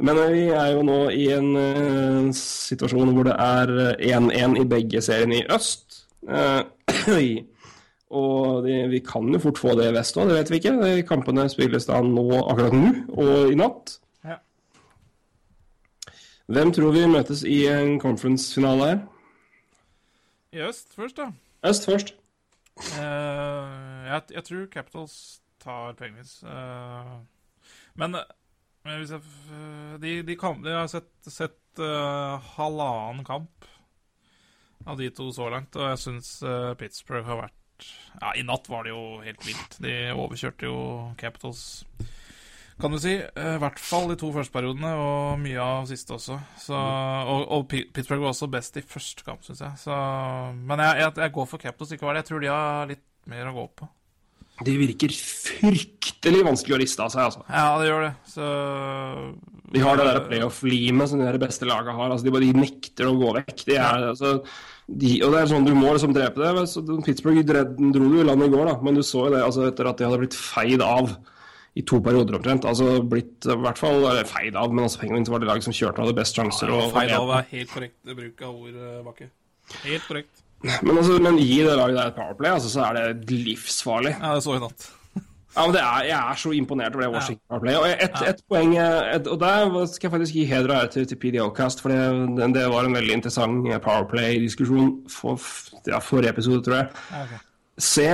[0.00, 4.64] men vi er jo nå i en uh, situasjon hvor det er eh, 1-1 i
[4.70, 5.98] begge seriene i øst.
[6.30, 7.44] Uh,
[8.10, 10.72] og de, vi kan jo fort få det i vest òg, det vet vi ikke.
[10.80, 13.94] De kampene spilles da nå akkurat nå og i natt.
[14.26, 14.40] Ja.
[16.50, 19.00] Hvem tror vi møtes i en conference-finale her?
[20.52, 21.30] I øst først, da.
[21.66, 22.14] Øst først.
[22.76, 25.16] Uh, jeg, jeg tror Capitals
[25.60, 26.42] tar Penguins.
[26.42, 27.20] Uh,
[27.94, 28.16] men,
[28.84, 29.20] men hvis jeg
[30.02, 33.68] de, de kan, de har sett, sett uh, halvannen kamp
[34.86, 37.88] av de to så langt, og jeg syns eh, Pittsburgh har vært
[38.20, 39.76] Ja, i natt var det jo helt vilt.
[39.80, 40.80] De overkjørte jo
[41.20, 41.84] Capitals,
[42.80, 43.14] kan du si.
[43.20, 46.40] eh, I hvert fall de to første periodene, og mye av siste også.
[46.60, 49.80] Så, og, og Pittsburgh var også best i første kamp, syns jeg.
[49.84, 49.96] Så,
[50.56, 52.20] men jeg, jeg, jeg går for Capitals likevel.
[52.20, 53.90] Jeg tror de har litt mer å gå på.
[54.60, 57.44] Det virker fryktelig vanskelig å riste av seg, altså.
[57.48, 58.10] Ja, det gjør det.
[58.28, 58.48] Så
[59.72, 62.12] De har det der playoff-limet som de der beste laga har.
[62.12, 63.54] Altså, de, bare, de nekter å gå vekk.
[63.70, 64.34] De er, altså,
[64.84, 66.66] de, og det er sånn, Du må liksom drepe det.
[66.68, 69.64] Så, Pittsburgh dro jo i land i går, da, men du så jo det altså,
[69.70, 71.08] etter at de hadde blitt feid av
[71.78, 72.66] i to perioder omtrent.
[72.66, 76.00] Altså blitt i hvert fall feid av, men altså Penguins var det laget som kjørte
[76.00, 76.72] og hadde best sjanser.
[76.74, 79.28] Ja, feid av er helt korrekt bruk av ord, eh, Bakke.
[79.84, 80.46] Helt korrekt.
[80.60, 84.16] Men, altså, men gi det laget der et powerplay, altså, så er det livsfarlig.
[84.18, 84.90] Ja, det så i natt.
[85.50, 87.74] Ja, men det er, Jeg er så imponert over det Washington powerplay.
[87.74, 90.90] Og et, et poeng eh, et, Og der skal jeg faktisk gi heder og ære
[90.94, 95.42] til, til PDO-cast, for det, det, var en veldig interessant eh, powerplay-diskusjon for
[95.88, 96.86] ja, forrige episode, tror jeg.
[97.10, 97.34] Ja, ok.
[97.78, 98.06] Se,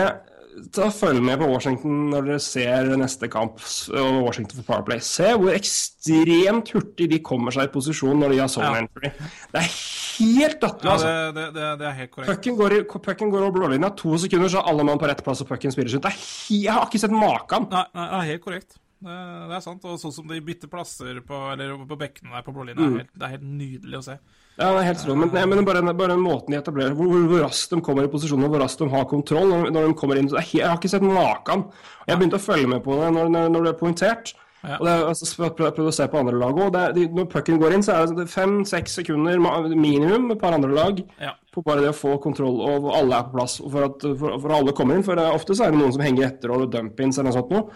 [0.73, 3.59] ta Følg med på Washington når dere ser neste kamp
[3.93, 5.03] over Washington for Powerplay.
[5.05, 8.85] Se hvor ekstremt hurtig de kommer seg i posisjon når de har zone Ja.
[8.85, 9.11] entry.
[9.53, 9.69] Det er
[10.17, 11.11] helt latterlig, Ja, altså.
[11.11, 12.31] det, det, det, det er helt korrekt.
[12.33, 15.43] Pucken går, pucken går over blålinja, to sekunder, så er alle mann på rett plass,
[15.45, 17.69] og pucken spiller er he jeg har ikke sett maken.
[17.71, 18.79] Nei, nei, det er helt korrekt.
[19.07, 19.13] Det,
[19.51, 19.85] det er sant.
[19.85, 23.03] Og sånn som de bytter plasser på, eller på bekkene der på blålinja, Mm.
[23.13, 24.17] det er helt nydelig å se.
[24.57, 25.27] Ja, det er helt strålende.
[25.29, 28.07] Men, nei, men bare, bare den måten de etablerer hvor, hvor, hvor raskt de kommer
[28.07, 30.31] i posisjon, og hvor raskt de har kontroll når, når de kommer inn.
[30.33, 31.67] Er jeg har ikke sett maken.
[32.09, 34.33] Jeg begynte å følge med på det når, når, når det er poengtert.
[34.67, 34.79] Ja.
[34.81, 35.27] Og det altså,
[35.69, 36.79] jeg å se på andre lag òg.
[37.15, 41.03] Når pucken går inn, så er det fem-seks sekunder minimum minimum et par andre lag
[41.23, 41.35] Ja.
[41.55, 43.59] på bare det å få kontroll, og alle er på plass.
[43.61, 45.05] For at for, for alle kommer inn.
[45.07, 47.69] For ofte så er det noen som henger etter og dump-ins eller noe sånt noe.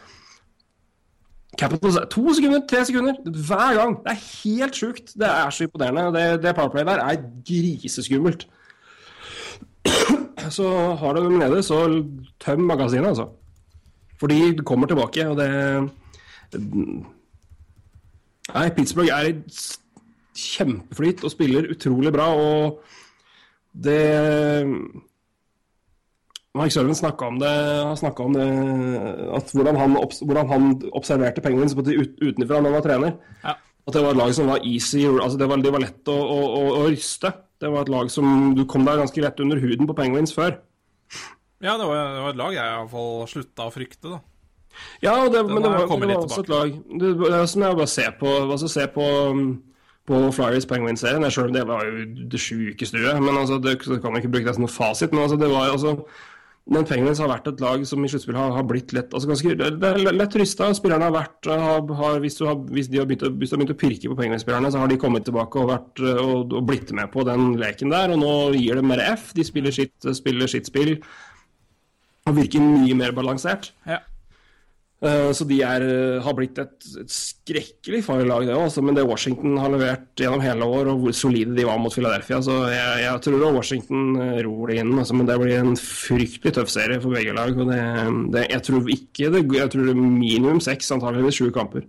[1.58, 3.96] Capitals to sekunder, tre sekunder hver gang.
[4.04, 5.12] Det er helt sjukt.
[5.18, 6.12] Det er så imponerende.
[6.14, 7.16] Det, det powerplayet der er
[7.46, 8.46] griseskummelt.
[10.50, 12.04] Så har du dem nede, så
[12.40, 13.28] tøm magasinet, altså.
[14.20, 15.90] For de kommer tilbake, og det
[18.50, 19.34] Nei, Pittsburgh er i
[20.34, 22.80] kjempeflyt og spiller utrolig bra, og
[23.84, 24.66] det
[26.58, 27.50] Mike Sørven snakka om det,
[28.24, 28.46] om det
[29.36, 33.12] at hvordan han, hvordan han observerte Penguins på ut, utenfra når han var trener.
[33.44, 33.54] Ja.
[33.86, 36.16] At det var et lag som var easy, altså det var, de var lett å,
[36.16, 37.30] å, å, å ryste.
[37.60, 40.58] Det var et lag som Du kom deg ganske rett under huden på Penguins før.
[41.60, 44.20] Ja, det var, det var et lag jeg iallfall slutta å frykte, da.
[45.02, 47.90] Ja, det, men det var, det var også et lag Det, er som jeg bare
[47.90, 49.06] ser på altså se på,
[50.08, 51.26] på Flyers Penguins-serien.
[51.30, 53.22] Selv om det var jo det sjukeste huet.
[53.22, 55.14] Men altså, det, kan man ikke bruke det som noe fasit.
[55.14, 55.96] Men altså, det var altså
[56.68, 59.54] men Penguins har vært et lag som i sluttspill har, har blitt lett altså ganske,
[59.56, 60.68] Det er lett rysta.
[60.76, 63.78] Spillerne har vært har, har, hvis, har, hvis de har begynt, å- har begynt å
[63.80, 67.24] pirke på Penguins-spillerne, så har de kommet tilbake og, vært, og, og blitt med på
[67.26, 68.12] den leken der.
[68.14, 69.32] Og nå gir det mer F.
[69.34, 70.98] De spiller sitt, spiller sitt spill
[72.28, 73.72] og virker mye mer balansert.
[73.88, 73.98] Ja.
[75.00, 78.68] Eh, Så de er, eh, har blitt et, et skrekkelig farlig lag, det òg.
[78.84, 82.40] Men det Washington har levert gjennom hele år, og hvor solide de var mot Philadelphia
[82.44, 84.92] Så jeg, jeg tror Washington eh, ror det inn.
[85.00, 87.56] Altså, men det blir en fryktelig tøff serie for begge lag.
[87.56, 87.78] Det,
[88.34, 91.86] det, jeg tror ikke det, Jeg tror det er minimum seks, antakeligvis sju kamper.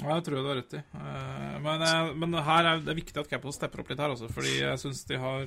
[0.00, 0.80] Ja, jeg tror du har rett i.
[1.62, 1.84] Men,
[2.18, 5.04] men her er det viktig at Capitals stepper opp litt her, også, fordi jeg syns
[5.06, 5.44] de har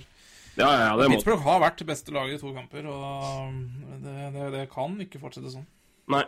[0.55, 3.57] Ja, ja, det må Pittsburgh har vært beste laget i to kamper, og
[4.05, 5.65] det, det, det kan ikke fortsette sånn.
[6.13, 6.21] Nei.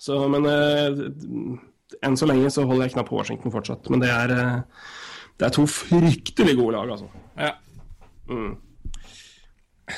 [0.00, 1.02] Så, men eh,
[2.04, 3.88] enn så lenge så holder jeg knapp på Washington fortsatt.
[3.92, 4.86] Men det er, eh,
[5.38, 7.10] det er to fryktelig gode lag, altså.
[7.38, 7.54] Ja.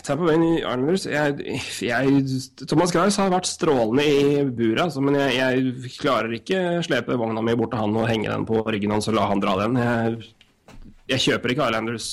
[0.03, 2.23] Tampa Bay Islanders jeg, jeg,
[2.67, 7.45] Thomas Grice har vært strålende i buret, altså, men jeg, jeg klarer ikke slepe vogna
[7.45, 9.79] mi bort til han og henge den på ryggen hans og la han dra den.
[11.07, 12.09] Jeg kjøper ikke Islanders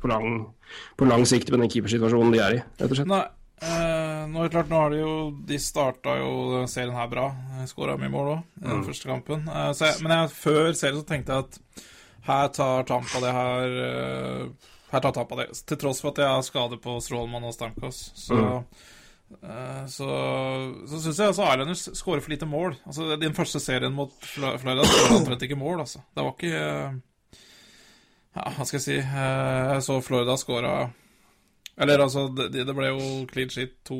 [0.00, 0.48] på lang,
[0.98, 3.12] på lang sikt med den keepersituasjonen de er i, rett og slett.
[3.12, 3.22] Nei,
[3.62, 5.14] eh, nå klart, nå har de jo
[5.46, 7.28] De starta jo serien her bra.
[7.70, 9.44] Skåra mye mål òg i den første kampen.
[9.48, 11.82] Eh, jeg, men jeg, før serien så tenkte jeg at
[12.26, 15.48] her tar Tampa det her eh, Her tar Tampa det.
[15.66, 18.02] Til tross for at jeg har skade på Strålmann og Stamkos.
[18.18, 18.38] Så
[19.42, 20.08] eh, så,
[20.86, 22.76] så syns jeg altså Islanders skårer for lite mål.
[22.86, 26.04] Altså Den første serien mot Florida skåra omtrent ikke mål, altså.
[26.14, 27.00] Det var ikke eh,
[28.32, 30.76] Ja, hva skal jeg si Jeg så Florida skåra
[31.80, 33.96] Eller altså, det, det ble jo clean shit to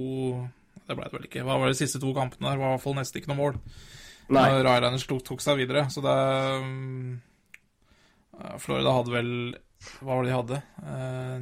[0.86, 1.44] Det ble det vel ikke.
[1.47, 2.61] Hva var de siste to kampene der?
[2.61, 3.61] Var i hvert fall nesten ikke noe mål.
[4.32, 4.49] Nei.
[4.62, 5.86] Ryliners tok, tok seg videre.
[5.93, 6.16] Så det
[8.39, 9.31] eh, Florida hadde vel
[10.01, 10.59] Hva var det de hadde?
[10.82, 11.39] Eh,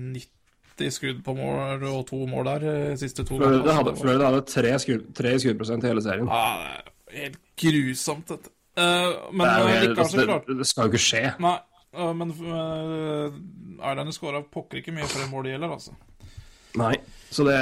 [0.80, 2.68] 90 skudd på mål og to mål der.
[2.70, 6.30] eh, Siste to Florida hadde, Florida hadde tre, skudd, tre skuddprosent i hele serien.
[6.30, 6.80] Ja,
[7.10, 8.54] det er helt grusomt, dette.
[8.80, 11.24] Eh, men det, jo eh, likevel altså, det, det skal jo ikke skje.
[11.42, 11.56] Nei,
[12.16, 13.34] men uh,
[13.80, 15.96] Islanders skåra pokker ikke mye for det målet gjelder, altså.
[16.76, 16.96] Nei.
[17.30, 17.56] Så det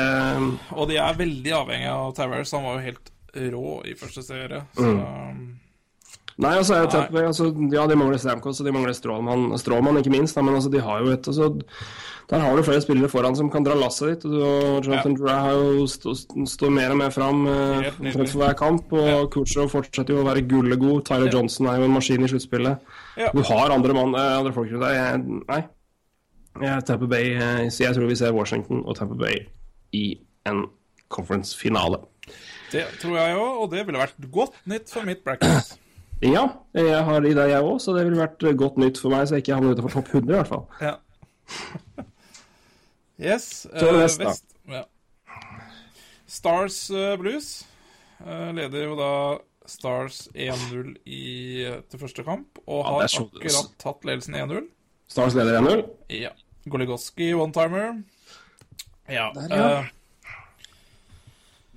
[0.72, 2.52] Og de er veldig avhengig av Tavares.
[2.56, 3.10] Han var jo helt
[3.54, 4.64] rå i første serie.
[4.76, 5.54] Så Mm.
[6.38, 7.22] Nei, altså, jeg, Nei.
[7.26, 10.70] altså Ja, de mangler Stamkos og de mangler Strålmann, Strålmann ikke minst, da, men altså,
[10.70, 11.48] de har jo et altså,
[12.30, 14.24] Der har du flere spillere foran som kan dra lasset ditt.
[14.30, 16.12] Og Jonathan Draa har jo stå,
[16.46, 18.92] står mer og mer fram eh, for hver kamp.
[18.92, 19.26] Og Ja.
[19.32, 21.06] Kucherov fortsetter jo å være gullegod.
[21.08, 21.32] Tyler Ja.
[21.38, 22.78] Johnson er jo en maskin i sluttspillet.
[23.16, 23.30] Ja.
[23.32, 25.48] Du har andre, mann, eh, andre folk rundt deg.
[25.48, 25.64] Nei.
[26.86, 29.42] Tampa Bay, eh, så jeg tror vi ser Washington og Tampa Bay
[29.96, 30.18] i
[30.48, 30.64] en
[31.08, 32.00] conference-finale.
[32.72, 35.74] det tror jeg òg, og det ville vært godt nytt for mitt bracket.
[36.18, 39.14] Ja, jeg har i det jeg òg, så det ville vært eh, godt nytt for
[39.14, 40.64] meg, så jeg ikke havner utenfor topp 100 i hvert fall.
[40.88, 40.94] Ja.
[43.18, 43.44] Yes.
[43.70, 44.32] Så det eh, vest, da.
[44.74, 44.82] Ja.
[46.26, 46.80] Stars
[47.18, 47.46] Blues
[48.58, 49.12] leder jo da
[49.68, 51.22] Stars 1-0 i
[51.90, 54.66] til første kamp, og Ja, har akkurat tatt ledelsen 1-0.
[55.08, 55.82] Stars leder 1-0.
[56.18, 56.34] Ja.
[56.72, 58.02] Goligoski one-timer.
[59.08, 59.30] Ja.
[59.36, 59.70] Der, ja.
[59.78, 59.94] Uh,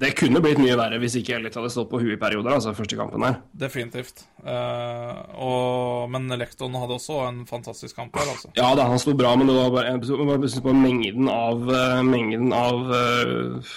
[0.01, 2.71] Det kunne blitt mye verre hvis ikke Elliot hadde stått på huet i perioder, altså
[2.73, 3.35] første kampen her.
[3.53, 4.23] definitivt.
[4.41, 8.49] Uh, og, men Lekton hadde også en fantastisk kamp her, altså.
[8.57, 12.01] Ja da, han sto bra, men det var bare, jeg bare på mengden av uh,
[12.07, 13.75] Mengden av uh,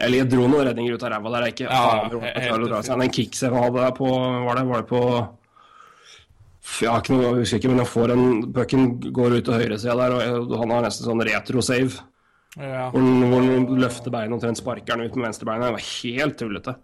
[0.00, 2.64] jeg dro noen redninger ut av ræva der jeg ikke Ja, aner helt han klarer
[2.64, 3.02] å dra seg.
[3.02, 5.02] Den kickseven han hadde på Var det, var det på
[6.80, 9.54] Jeg har ikke noe, jeg husker ikke, men jeg får en Pucken går ut til
[9.58, 11.98] høyresida der, og han har nesten sånn retro-save.
[12.56, 12.90] Ja.
[12.90, 15.66] Hvor han- hvor han løfter beinet omtrent sparker han ut med venstrebeinet.
[15.66, 16.76] Det var helt tullete.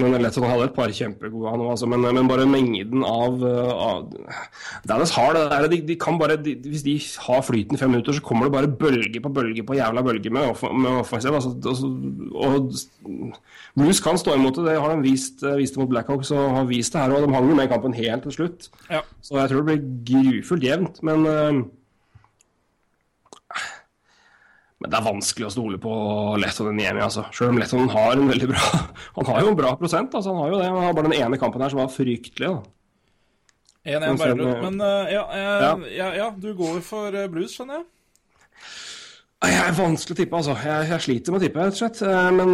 [0.00, 1.88] Men det lett han hadde et par kjempegode, han altså.
[1.90, 6.38] Men, men bare mengden av, uh, av Dallas har det der de, de kan bare,
[6.40, 6.96] de, Hvis de
[7.26, 10.32] har flyten i fem minutter, så kommer det bare bølge på bølge på jævla bølge
[10.32, 11.36] med, med offensiv.
[11.36, 11.90] Altså, altså,
[12.34, 12.72] og
[13.78, 14.68] Blues kan stå imot det.
[14.70, 17.14] Det har de vist, eh, vist det mot Blackhawks og har vist det her.
[17.14, 18.70] Og de hang jo med i kampen helt til slutt.
[18.90, 19.04] Ja.
[19.22, 21.02] Så jeg tror det blir grufullt jevnt.
[21.06, 21.60] Men uh,
[24.80, 25.92] men det er vanskelig å stole på
[26.40, 27.26] Lettonen Niemi, altså.
[27.36, 28.62] Selv om Letton har en veldig bra
[29.18, 30.32] Han har jo en bra prosent, altså.
[30.32, 30.68] Han har jo det.
[30.72, 32.62] Han har bare den ene kampen her som var fryktelig, da.
[33.84, 35.72] 1-1 Men bare så- Men eh, ja, eh, Ja.
[35.98, 36.08] ja.
[36.22, 37.86] ja, du går for Blues, skjønner jeg.
[39.40, 40.56] Jeg er vanskelig å tippe, altså.
[40.64, 42.00] Jeg, jeg sliter med å tippe, rett og slett.
[42.36, 42.50] Men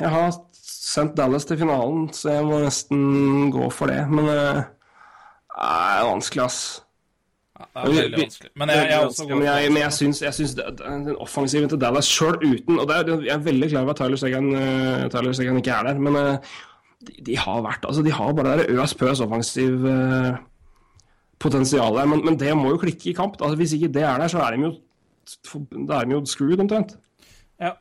[0.00, 4.00] jeg har sendt Dallas til finalen, så jeg må nesten gå for det.
[4.10, 4.38] Men det
[5.62, 6.58] er vanskelig, ass.
[7.62, 8.50] Ja, det er veldig vanskelig.
[8.60, 12.10] Men jeg, jeg også men jeg, men jeg syns, jeg syns den offensiven til Dallas
[12.10, 15.60] sjøl uten Og er, jeg er veldig klar over at Tyler Segan, uh, Tyler Segan
[15.60, 16.54] ikke er der, men uh,
[17.06, 20.32] de, de har vært Altså, de har bare det øs pøs offensiv uh,
[21.42, 23.40] potensial der, men, men det må jo klikke i kamp.
[23.40, 24.74] Altså, hvis ikke det er der, så er de jo
[25.90, 26.96] er de jo screwed, omtrent.
[27.60, 27.72] Ja.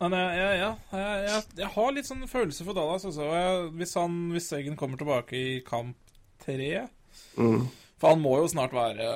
[0.00, 3.28] Men jeg, jeg, har litt sånn følelse for Dallas også.
[3.76, 5.96] Hvis, han, hvis Eggen kommer tilbake i kamp
[6.44, 6.88] tre
[7.38, 7.66] Mm.
[8.00, 9.06] For han må jo snart være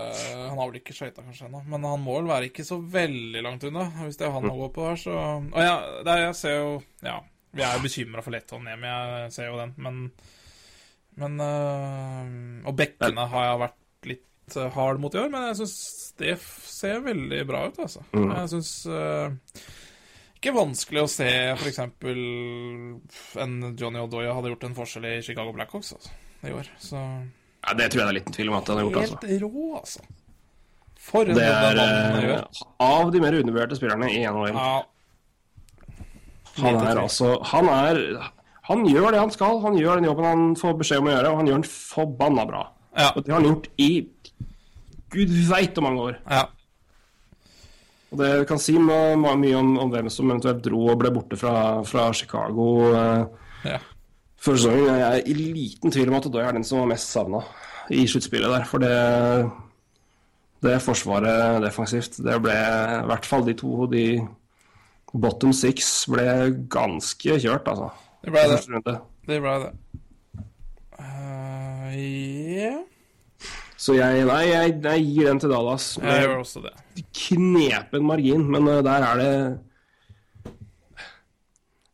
[0.49, 3.43] Han har vel ikke skøyta kanskje ennå, men han må vel være ikke så veldig
[3.45, 3.89] langt unna.
[4.05, 5.75] Hvis det er han å gå på her, så Og ja,
[6.07, 6.71] det er, jeg ser jo
[7.05, 7.19] Ja,
[7.57, 10.01] vi er jo bekymra for Letton hjem, jeg ser jo den, men
[11.19, 15.61] Men øh, Og bekkene har jeg vært litt øh, hard mot i år, men jeg
[15.63, 15.77] syns
[16.19, 16.39] det
[16.71, 18.01] ser veldig bra ut, altså.
[18.15, 18.31] Mm.
[18.33, 18.73] Jeg syns
[20.39, 21.81] ikke vanskelig å se f.eks.
[23.43, 26.15] en Johnny Odoya hadde gjort en forskjell i Chicago Blackhawks altså,
[26.47, 26.71] i år.
[26.79, 27.03] Så
[27.67, 29.19] Ja, det tror jeg det er liten tvil om at han har gjort, altså.
[29.27, 30.05] Helt rå, altså.
[31.09, 34.57] For en Det er mannen eh, av de mer undervurderte spillerne i NHL.
[34.59, 34.83] Ja.
[36.59, 38.01] Han er altså Han er
[38.69, 39.61] Han gjør det han skal.
[39.63, 42.45] Han gjør den jobben han får beskjed om å gjøre, og han gjør den forbanna
[42.51, 42.63] bra.
[42.99, 43.11] Ja.
[43.15, 43.91] Og det har han gjort i
[45.15, 46.23] gud veit hvor mange år.
[46.29, 46.45] ja.
[48.09, 51.83] Og det kan si mye om, om hvem som eventuelt dro og ble borte fra,
[51.85, 53.48] fra Chicago eh.
[54.43, 54.89] Før sesongen.
[54.89, 57.43] Jeg er i liten tvil om at Odoi er den som var mest savna
[57.95, 58.67] i sluttspillet der.
[58.69, 58.95] For det,
[60.65, 64.05] det forsvaret defensivt, det ble i hvert fall de to de
[65.15, 66.29] bottom six ble
[66.71, 67.93] ganske kjørt, altså.
[68.25, 68.99] Det ble det.
[69.29, 69.73] Det ble det.
[70.99, 72.79] Uh, yeah.
[73.79, 75.93] Så jeg, nei, jeg, jeg gir den til Dallas.
[76.03, 76.75] Jeg gjør også det.
[77.15, 79.35] knepen margin, men eh, der er det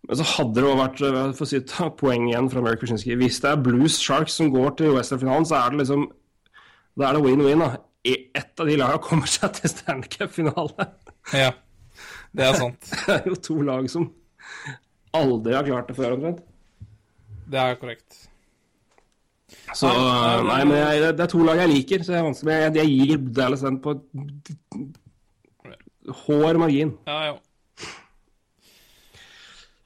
[0.05, 2.77] Men så hadde det jo vært eh, for å si, ta poeng igjen fra Mary
[2.77, 3.15] Krasinski.
[3.17, 6.09] Hvis det er Blues Sharks som går til Western-finalen, så er det liksom
[6.99, 7.63] Da er det win-win.
[7.65, 7.71] da.
[8.05, 10.89] I- Ett av de lagene kommer seg til Stanley Cup-finale.
[11.33, 11.53] Ja.
[12.35, 12.91] Det er sant.
[13.07, 14.11] Det er jo to lag som
[15.15, 16.43] aldri har klart det før, omtrent.
[17.49, 18.21] Det er korrekt.
[19.77, 22.29] Så Nei, nei, men jeg, det- det er to lag jeg liker, så jeg, er
[22.29, 23.95] vanskelig, jeg, jeg gir Dallas den på
[26.25, 26.95] hår margin.
[27.09, 27.35] Ja, ja.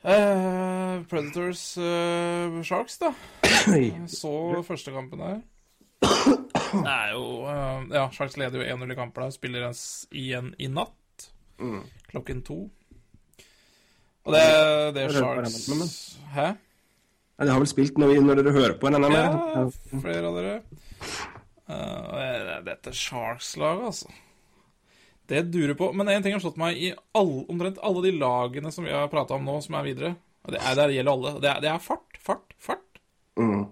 [0.08, 3.10] Eh, Predators uh, Sharks, da.
[4.08, 4.30] Så
[4.66, 5.40] første kampen der.
[6.00, 9.34] Det er jo uh, Ja, Sharks leder jo 1-0 i kamper der.
[9.36, 9.76] Spiller en
[10.16, 11.28] igjen i natt.
[12.12, 12.58] Klokken to.
[14.28, 14.42] Og det,
[14.96, 16.48] det er Sharks Hæ?
[17.38, 19.36] Nei, De har vel spilt når, vi, når dere hører på, en eller annen?
[19.54, 20.56] Ja, flere av dere.
[21.68, 24.08] Det- dette Sharks-laget, altså.
[25.28, 25.90] Det durer på.
[25.92, 29.10] Men én ting har slått meg i all, omtrent alle de lagene som vi har
[29.12, 30.14] prata om nå, som er videre.
[30.46, 31.34] Og det, er, det gjelder alle.
[31.42, 33.02] Det er, det er fart, fart, fart.
[33.38, 33.66] Mm.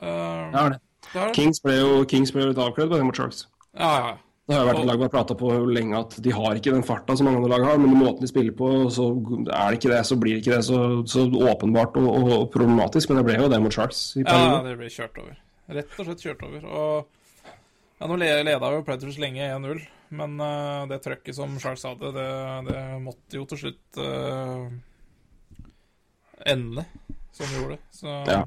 [0.00, 0.78] Ja, det.
[1.10, 1.34] det er det.
[1.34, 3.46] Kings ble jo Kings ble litt avkledd på det mot Sharks.
[3.74, 4.14] Ja, ja, ja.
[4.46, 6.70] Det har jo vært et lag vi har prata på lenge at de har ikke
[6.70, 9.80] den farta som mange andre lag har, men måten de spiller på, så er det
[9.80, 10.78] ikke det, så blir det ikke det så,
[11.10, 13.10] så åpenbart og, og, og problematisk.
[13.10, 15.34] Men det ble jo det mot Sharks i ja, det ble kjørt over.
[15.74, 16.68] Rett og slett kjørt over.
[16.70, 17.15] Og
[18.00, 19.80] ja, nå le- leda jo Predators lenge 1-0,
[20.18, 22.26] men uh, det trøkket som Sharks hadde, det,
[22.68, 24.68] det måtte jo til slutt uh,
[26.46, 26.84] ende
[27.32, 27.78] som det gjorde.
[27.96, 28.42] Så Ja.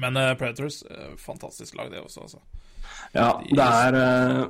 [0.00, 0.80] Men uh, Predators,
[1.20, 2.38] fantastisk lag, det også, altså.
[3.14, 4.48] Ja, det er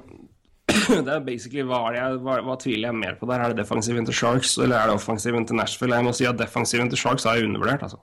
[1.06, 3.42] Det er basically hva, er det jeg, hva, hva tviler jeg mer på der?
[3.42, 5.98] Er det defensiven til Sharks, eller er det offensiven til Nashville?
[5.98, 7.98] Jeg må si at defensiven til Sharks er undervurdert, altså.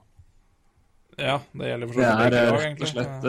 [1.18, 2.30] Ja, det gjelder for så vidt er egentlig.
[2.30, 3.26] Det er rett og slett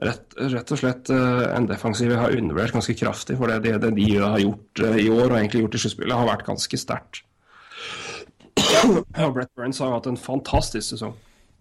[0.00, 3.36] Rett, rett og slett eh, en defensiv jeg har undervurdert ganske kraftig.
[3.36, 6.30] For det, det, de har gjort eh, i år, og egentlig gjort i sluttspillet, har
[6.30, 7.20] vært ganske sterkt.
[9.20, 11.12] Og Brett Burns har hatt en fantastisk sesong.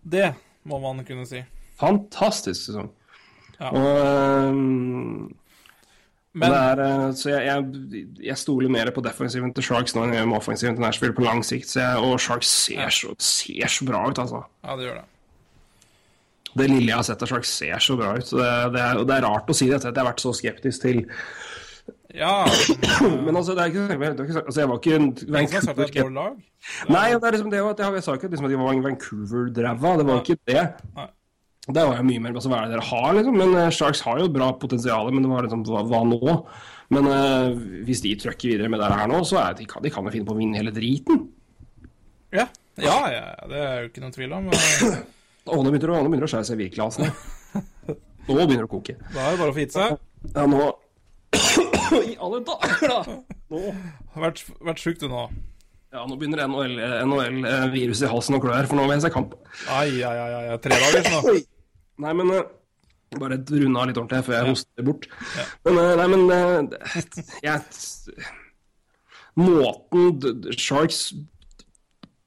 [0.04, 0.32] Det
[0.70, 1.42] må man kunne si.
[1.80, 2.90] Fantastisk sesong.
[3.60, 3.74] Ja.
[3.76, 5.36] Og um,
[6.40, 6.82] Men er,
[7.20, 10.40] så jeg, jeg, jeg stoler mer på defensiven til Sharks nå enn jeg gjør med
[10.40, 11.68] offensiven til Nashville på lang sikt.
[11.74, 12.92] Så jeg, og Sharks ser, Ja.
[12.94, 14.46] så, ser så bra ut, altså.
[14.64, 15.08] Ja, det gjør det.
[16.60, 18.32] Det lille jeg har sett av Sharks, ser så bra ut.
[18.32, 20.26] Det, det, er, og det er rart å si det etter at jeg har vært
[20.26, 21.06] så skeptisk til
[22.18, 22.42] Ja,
[23.26, 26.10] Men altså, det er ikke, det er ikke altså, Jeg var ikke en Vancouver det
[26.18, 26.42] lag.
[26.90, 29.96] Nei, det er liksom det at jeg, jeg sa ikke liksom at de var Vancouver-dræva.
[30.02, 30.66] Det var ikke det.
[31.70, 33.36] Det var jo mye mer altså, hva er det dere har, liksom.
[33.38, 36.38] Men uh, Sharks har jo bra potensial, men det var liksom hva, hva nå?
[36.96, 39.92] Men uh, hvis de trøkker videre med det her nå, så er de, kan de
[39.94, 41.28] kan finne på å vinne hele driten.
[42.34, 42.48] Ja.
[42.80, 44.50] Ja, ja, det er jo ikke noen tvil om.
[44.50, 45.00] men
[45.50, 47.06] Og nå begynner det å- nå begynner det å skjære seg virkelig av seg.
[48.30, 48.96] Nå begynner det å koke.
[49.14, 50.00] Da er det bare å fitte seg.
[50.36, 50.60] Ja, nå
[52.10, 53.00] I alle dager, da!
[53.50, 53.60] Nå
[54.22, 55.24] vært, vært sjuk du nå.
[55.94, 59.32] Ja, nå begynner NHL-viruset i halsen å klø her, for nå vil jeg se kamp.
[59.74, 60.58] Ai, ai, ai, ai.
[60.62, 61.34] Tre dager nå.
[62.06, 62.44] Nei, men eh,
[63.18, 65.08] Bare runde av litt ordentlig før jeg hoster bort.
[65.10, 65.48] bort.
[65.66, 67.02] Men eh, nei, men eh,
[67.42, 67.58] jeg
[69.40, 71.14] Måten Sharks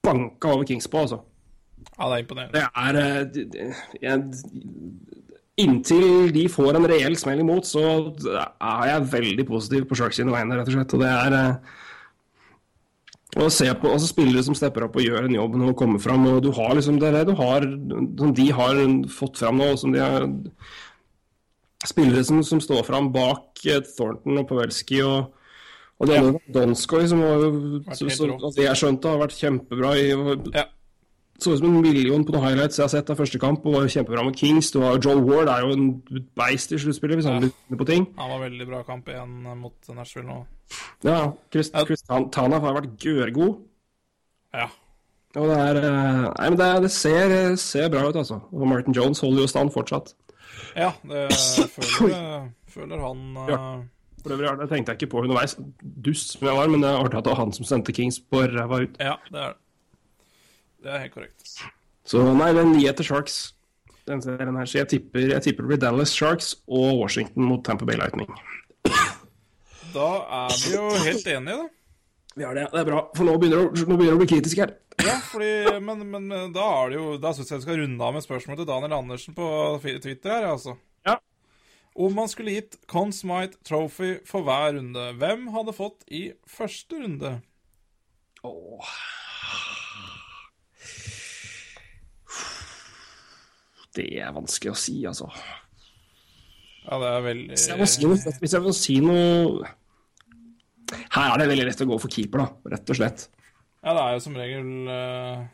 [0.03, 1.21] banka over Kings på, altså.
[2.03, 2.59] Ja, det er imponerende.
[2.59, 4.17] Det er eh, jeg,
[5.63, 7.83] Inntil de får en reell smell imot, så
[8.25, 10.95] er jeg veldig positiv på Sharks sine vegne, rett og slett.
[10.97, 11.75] Og det er eh,
[13.43, 16.25] å se på altså spillere som stepper opp og gjør en jobb og kommer fram,
[16.31, 17.67] og du har liksom det du har,
[18.17, 18.81] som de har
[19.13, 20.27] fått fram nå, som de har
[21.83, 25.33] Spillere som, som står fram bak eh, Thornton og Pavelski og
[26.01, 27.21] og det andre, Donskoy, som
[27.93, 28.37] som, som, rå.
[28.39, 29.91] altså, jeg skjønte har vært kjempebra.
[29.95, 30.07] i
[30.55, 30.65] Ja.
[31.43, 33.75] Så ut som en million på noen highlights jeg har sett av første kamp, og
[33.77, 34.71] var kjempebra med Kings.
[34.73, 35.89] Du har Joel Ward er jo en
[36.39, 37.49] beist i sluttspillet, hvis han Ja.
[37.69, 38.07] inne på ting.
[38.17, 40.39] Han var veldig bra kamp igjen mot Nashville nå.
[41.03, 41.69] Ja, Chris.
[41.85, 43.59] Chris Tanaf har vært gørgod.
[44.53, 44.67] Ja.
[45.35, 48.41] Og det er eh, Nei, men det, det ser, ser bra ut, altså.
[48.53, 50.13] Og Martin Jones holder jo stand fortsatt.
[50.77, 51.27] Ja, det
[51.75, 53.57] føler, føler han ja.
[54.23, 55.57] For øvrig, det tenkte jeg ikke på underveis,
[56.05, 58.21] dust som jeg var, men det er artig at det var han som sendte Kings
[58.31, 58.93] på ræva ut.
[59.03, 59.57] Ja, det er det.
[60.83, 61.53] Det er helt korrekt.
[62.03, 63.37] Så nei, det er nyhet til Sharks.
[64.03, 67.63] Den serien her, så jeg tipper, jeg tipper det blir Dallas Sharks og Washington mot
[67.63, 68.27] Tamper Bay Lightning.
[69.93, 70.09] Da
[70.43, 71.69] er vi jo helt enige, da.
[72.33, 73.03] Vi har det, det er bra.
[73.15, 74.73] For nå begynner det, nå begynner det å bli kritisk her.
[75.05, 75.51] Ja, fordi,
[75.85, 78.61] men, men da er det jo Da syns jeg vi skal runde av med spørsmålet
[78.61, 79.47] til Daniel Andersen på
[79.81, 80.75] Twitter her, altså.
[81.07, 81.15] Ja.
[81.95, 86.99] Om man skulle gitt Conn Smythe Trophy for hver runde, hvem hadde fått i første
[87.05, 87.37] runde?
[88.43, 88.95] Åh.
[93.93, 95.29] Det er vanskelig å si, altså.
[96.83, 99.69] Ja, det er veldig Hvis jeg må si noe, hvis jeg må si noe
[101.13, 102.73] Her er det veldig lett å gå for keeper, da.
[102.73, 103.27] Rett og slett.
[103.83, 105.45] Ja, det er jo som regel uh,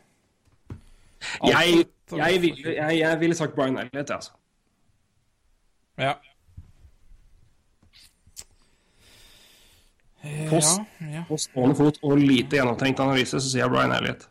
[1.49, 1.86] Jeg,
[2.16, 4.34] jeg, ville, jeg, jeg ville sagt Brian Elliot, altså.
[5.99, 6.14] Ja.
[10.24, 10.80] Eh, Post.
[10.99, 11.24] Ja, ja.
[11.28, 14.26] På stående fot og lite gjennomtenkt analyse, så sier jeg Brian Elliot.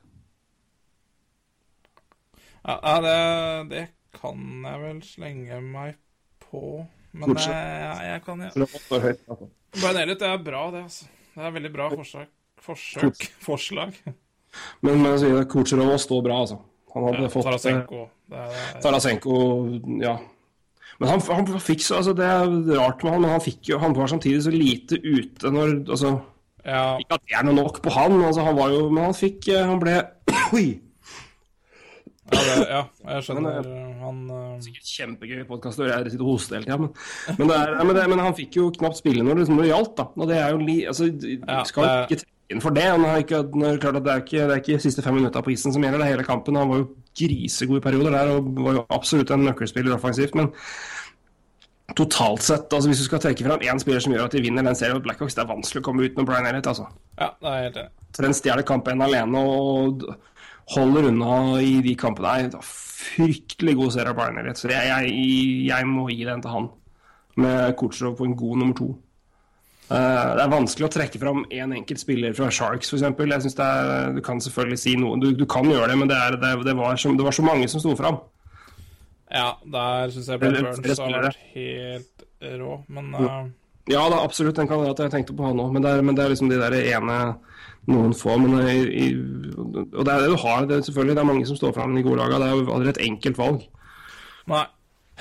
[2.64, 3.16] ja, ja det,
[3.70, 3.84] det
[4.18, 5.98] kan jeg vel slenge meg
[6.42, 6.86] på.
[7.18, 8.50] Men jeg, jeg, jeg kan ja.
[8.54, 9.50] Det høyt, altså.
[9.74, 11.10] Det er bra, det, altså.
[11.34, 12.32] Det er veldig bra forsøk.
[12.62, 13.28] Forsøk.
[13.48, 13.94] Forslag.
[14.82, 16.58] Men, men sier Kucherov står bra, altså.
[16.94, 18.02] Han hadde Ja, fått eh, Tarasenko.
[18.28, 19.36] Det er, Tarasenko,
[20.02, 20.16] ja.
[20.98, 22.48] Men han, han fikk så altså Det er
[22.80, 26.10] rart med han, men han fikk jo Han var samtidig så lite ute når Altså
[26.64, 29.14] ja, Ikke at det er noe nok på han, altså han var jo Men han
[29.14, 29.94] fikk eh, Han ble
[30.58, 30.66] Oi!
[32.32, 32.80] ja, det, ja,
[33.14, 33.62] jeg skjønner.
[33.62, 34.56] Men, Han uh...
[34.64, 36.90] Sikkert kjempegøy podkast, jeg sitter og hoster hele tida, men,
[37.38, 40.08] men, er, men, det, men han fikk jo knapt spille når når det gjaldt, da.
[40.16, 42.84] Og det er jo li, altså, Ja, Skal det- ikke trekke inn for det.
[42.88, 45.42] Han har ikke, er klart at det, er ikke, det er ikke siste fem minutta
[45.44, 46.56] på isen som gjelder, det er hele kampen.
[46.56, 50.38] Han var jo grisegod i perioder der og var jo absolutt en nøkkelspiller offensivt.
[50.38, 50.48] men
[51.96, 54.64] Totalt sett, altså hvis du skal trekke fram én spiller som gjør at de vinner
[54.66, 56.68] den serien mot Blackhawks, det er vanskelig å komme ut med Brian Elliot.
[56.68, 56.84] altså.
[57.16, 57.92] Ja, det er helt enig.
[58.18, 60.04] Den stjeler kampen alene og
[60.74, 62.28] holder unna i de kampene.
[62.28, 62.60] Nei,
[62.98, 65.18] fryktelig god serie av Brian så jeg, jeg,
[65.68, 66.70] jeg må gi den til han.
[67.38, 68.88] Med Kutsjov på en god nummer to.
[69.88, 73.04] Uh, det er vanskelig å trekke fram én enkelt spiller fra Sharks, f.eks.
[73.06, 76.10] Jeg synes det er, Du kan selvfølgelig si noe, du, du kan gjøre det, men
[76.10, 78.18] det, er, det, det, var så, det var så mange som sto fram.
[79.30, 82.26] Ja, der syns jeg Brett Burns har vært helt
[82.58, 83.38] rå, men eh,
[83.88, 86.32] Ja, det er absolutt en kandidat jeg tenkte på han òg, men, men det er
[86.34, 87.18] liksom de der ene
[87.88, 88.36] noen få.
[88.40, 89.06] Men i, i,
[89.56, 90.66] og det er det du har.
[90.68, 92.40] Det er selvfølgelig det er mange som står fram i de gode laga.
[92.42, 93.64] Det er jo aldri et enkelt valg.
[94.52, 94.66] Nei.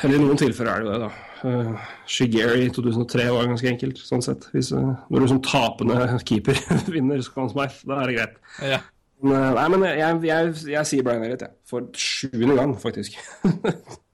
[0.03, 1.23] Eller i noen tilfeller er det jo det, da.
[1.37, 4.49] Uh, Shigeri i 2003 var ganske enkelt, sånn sett.
[4.53, 6.59] Hvis, uh, når du som tapende keeper
[6.95, 8.37] vinner Smythe, da er det greit.
[8.73, 8.81] Ja.
[9.23, 11.57] Men, nei, men jeg, jeg, jeg sier Brian Elliot, jeg.
[11.69, 13.17] For sjuende gang, faktisk.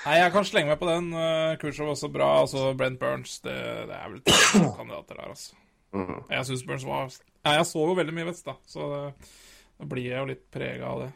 [0.00, 0.10] ja.
[0.10, 1.10] Nei, jeg kan slenge meg på den.
[1.12, 2.28] Uh, Kursov også bra.
[2.42, 3.56] Altså Brent Burns, det,
[3.90, 5.58] det er vel tre kandidater der, altså.
[5.92, 6.20] Mm.
[6.30, 10.06] Jeg syns Burns var Nei, Jeg så jo veldig mye Vest, da, så da blir
[10.06, 11.08] jeg jo litt prega av det.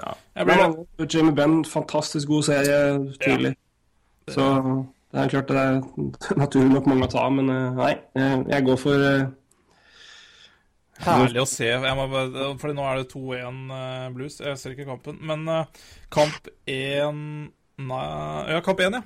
[0.00, 0.14] Ja.
[0.34, 0.68] Jeg blir det.
[0.98, 2.78] Men Jamie Benn, fantastisk god serie
[3.22, 3.52] tidlig.
[4.32, 4.46] Så
[5.12, 5.76] det er klart det er
[6.42, 7.92] naturlig nok mange å ta, men uh, nei.
[8.16, 9.28] Jeg, går for uh,
[11.04, 11.68] Herlig å se.
[11.82, 14.38] Bare- fordi nå er det 2-1 eh, Blues.
[14.40, 15.18] Jeg ser ikke kampen.
[15.28, 15.64] Men eh,
[16.14, 18.04] kamp 1 Nei,
[18.54, 19.02] ja, kamp 1, ja.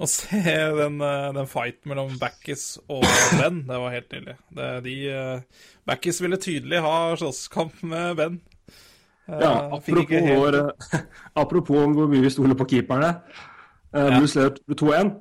[0.00, 0.40] Å se
[0.78, 3.04] den, eh, den fighten mellom Backis og
[3.36, 4.36] Ben, det var helt nydelig.
[4.56, 4.94] Det, de,
[5.84, 8.38] Backis ville tydelig ha slåsskamp med Ben.
[9.28, 10.56] Ja, apropos, helt- vår,
[11.44, 13.12] apropos hvor mye vi stoler på keeperne.
[13.92, 14.06] Ja.
[14.16, 15.12] Blues leder 2-1.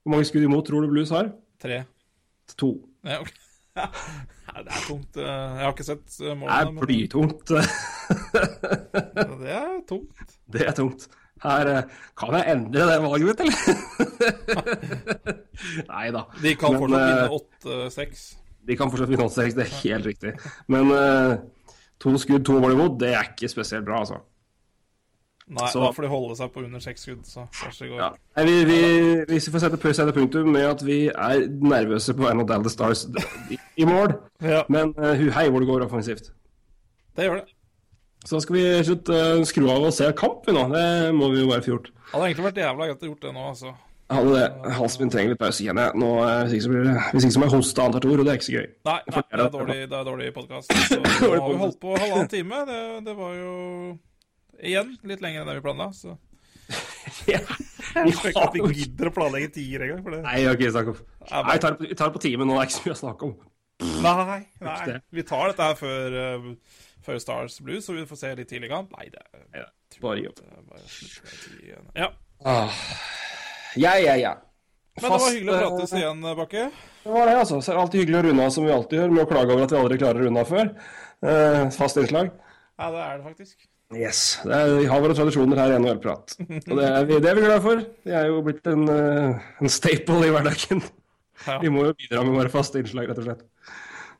[0.00, 1.28] Hvor mange skudd imot tror du Blues har?
[1.60, 1.82] Tre.
[2.56, 2.72] To.
[3.04, 3.36] Ja, ok.
[4.50, 5.16] Nei, det er tungt.
[5.16, 6.50] eh, Jeg har ikke sett målene.
[6.50, 7.52] Det er blytungt.
[9.14, 10.36] men det er tungt.
[10.50, 11.08] Det er tungt.
[11.40, 11.82] Her uh,
[12.20, 13.56] kan jeg endre det valget mitt, eller?
[15.92, 16.24] Nei da.
[16.42, 18.26] De kan Men, fortsatt eh, vinne 8-6.
[18.68, 20.34] De kan fortsatt vinne 8-6, det er helt riktig.
[20.68, 21.38] Men uh,
[22.02, 24.20] to skudd, to mål imot, det er ikke spesielt bra, altså.
[25.50, 28.02] Nei, så- da får de holde seg på under seks skudd, så kanskje det går.
[28.04, 28.10] Ja.
[28.36, 28.78] Nei, vi, vi,
[29.32, 33.06] vi får sette, sette punktum med at vi er nervøse på vegne av Dallas Stars
[33.50, 36.32] i, i mål, Ja, men uh, hei hvor det går offensivt.
[37.16, 37.46] det gjør det.
[38.26, 40.66] Så skal vi slutte uh, skru av og se kamp, vi nå.
[40.74, 41.86] Det må vi jo bare få gjort.
[41.94, 43.72] Det hadde egentlig vært jævla greit å gjort det nå, altså.
[44.10, 44.72] Hadde det.
[44.74, 46.00] Halsen min trenger litt pause, kjenner jeg.
[46.02, 48.20] Nå, uh, hvis ikke så blir det Hvis ikke så må jeg hoste annethvert ord,
[48.20, 48.66] og det er ikke så gøy.
[48.90, 50.74] Nei, nei det er dårlig, det er dårlig podkast.
[50.98, 52.64] Nå har vi holdt på halvannen time.
[52.70, 53.52] Det, det var jo
[54.60, 55.88] igjen litt lenger enn det vi planla.
[55.96, 56.16] Så
[57.32, 57.40] Ja.
[57.90, 60.20] Vi har ikke vi gidder å planlegge tider engang.
[60.22, 60.98] Nei, ok, snakk om.
[61.26, 63.26] Nei, jeg tar det på- tar timen nå, det er ikke så mye å snakke
[63.26, 63.32] om.
[63.80, 64.98] Nei, nei.
[65.14, 68.82] Vi tar dette her før, uh, før Stars Blues, så vi får se litt tidligere.
[68.96, 69.66] Nei, det er Ja,
[70.02, 70.44] bare jobb.
[70.44, 70.60] Ja.
[70.60, 71.74] å slutte med tidlig.
[71.96, 72.10] Ja.
[73.80, 74.36] Ja, ja, ja.
[75.00, 76.62] Men det var hyggelig å eh, prates igjen, Bakke.
[77.04, 77.60] Det var det, altså.
[77.62, 79.54] Så er det alltid hyggelig å runde av som vi alltid gjør, med å klage
[79.54, 80.72] over at vi aldri klarer å runde av før.
[81.24, 82.32] Uh, fast innslag.
[82.80, 83.68] Ja, det er det faktisk.
[83.96, 84.20] Yes.
[84.46, 86.36] Det er, vi har våre tradisjoner her i NHL-prat.
[86.38, 87.82] Og det er, vi, det er vi glad for.
[88.06, 90.82] Det er jo blitt en, eh, en staple i hverdagen.
[91.46, 91.56] Ja.
[91.62, 93.42] Vi må jo bidra med våre faste innslag, rett og slett.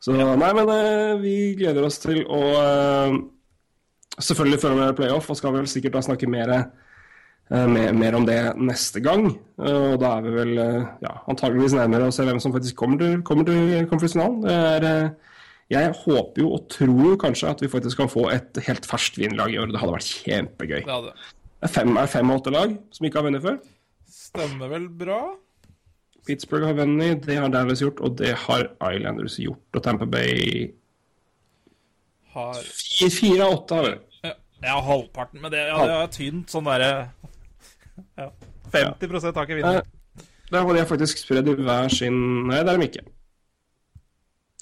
[0.01, 3.17] Så nei, men eh, vi gleder oss til å eh,
[4.17, 8.25] selvfølgelig følge med playoff, og skal vel sikkert da snakke mer, eh, mer, mer om
[8.29, 9.29] det neste gang.
[9.61, 13.21] Og da er vi vel ja, antageligvis nærmere å se hvem som faktisk kommer til,
[13.27, 15.11] kommer til
[15.71, 19.53] jeg håper jo og tror kanskje at vi faktisk kan få et helt ferskt vinnerlag
[19.55, 19.71] i år.
[19.71, 20.81] Det hadde vært kjempegøy.
[20.83, 23.61] Det hadde Det er fem, er fem åtte lag som ikke har vunnet før.
[24.11, 25.21] Stemmer vel bra?
[26.27, 29.65] Pittsburgh har vunnet, det har Dallas gjort, og det har Islanders gjort.
[29.75, 30.71] Og Tampa Bay
[32.35, 32.61] Har
[33.11, 33.95] Fire, av åtte har vi.
[34.29, 34.35] Ja,
[34.69, 35.41] ja halvparten.
[35.43, 36.53] Men det, ja, det er tynt.
[36.53, 36.91] Sånn derre
[38.21, 38.29] ja,
[38.71, 39.97] 50 har ikke vunnet.
[40.51, 43.07] Der var de faktisk spredd i hver sin Nei, det er de ikke.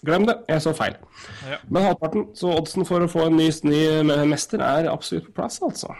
[0.07, 0.95] Glem det, jeg så feil.
[1.49, 1.59] Ja.
[1.67, 3.81] Men halvparten, så oddsen for å få en ny, ny
[4.31, 5.91] mester er absolutt på plass, altså.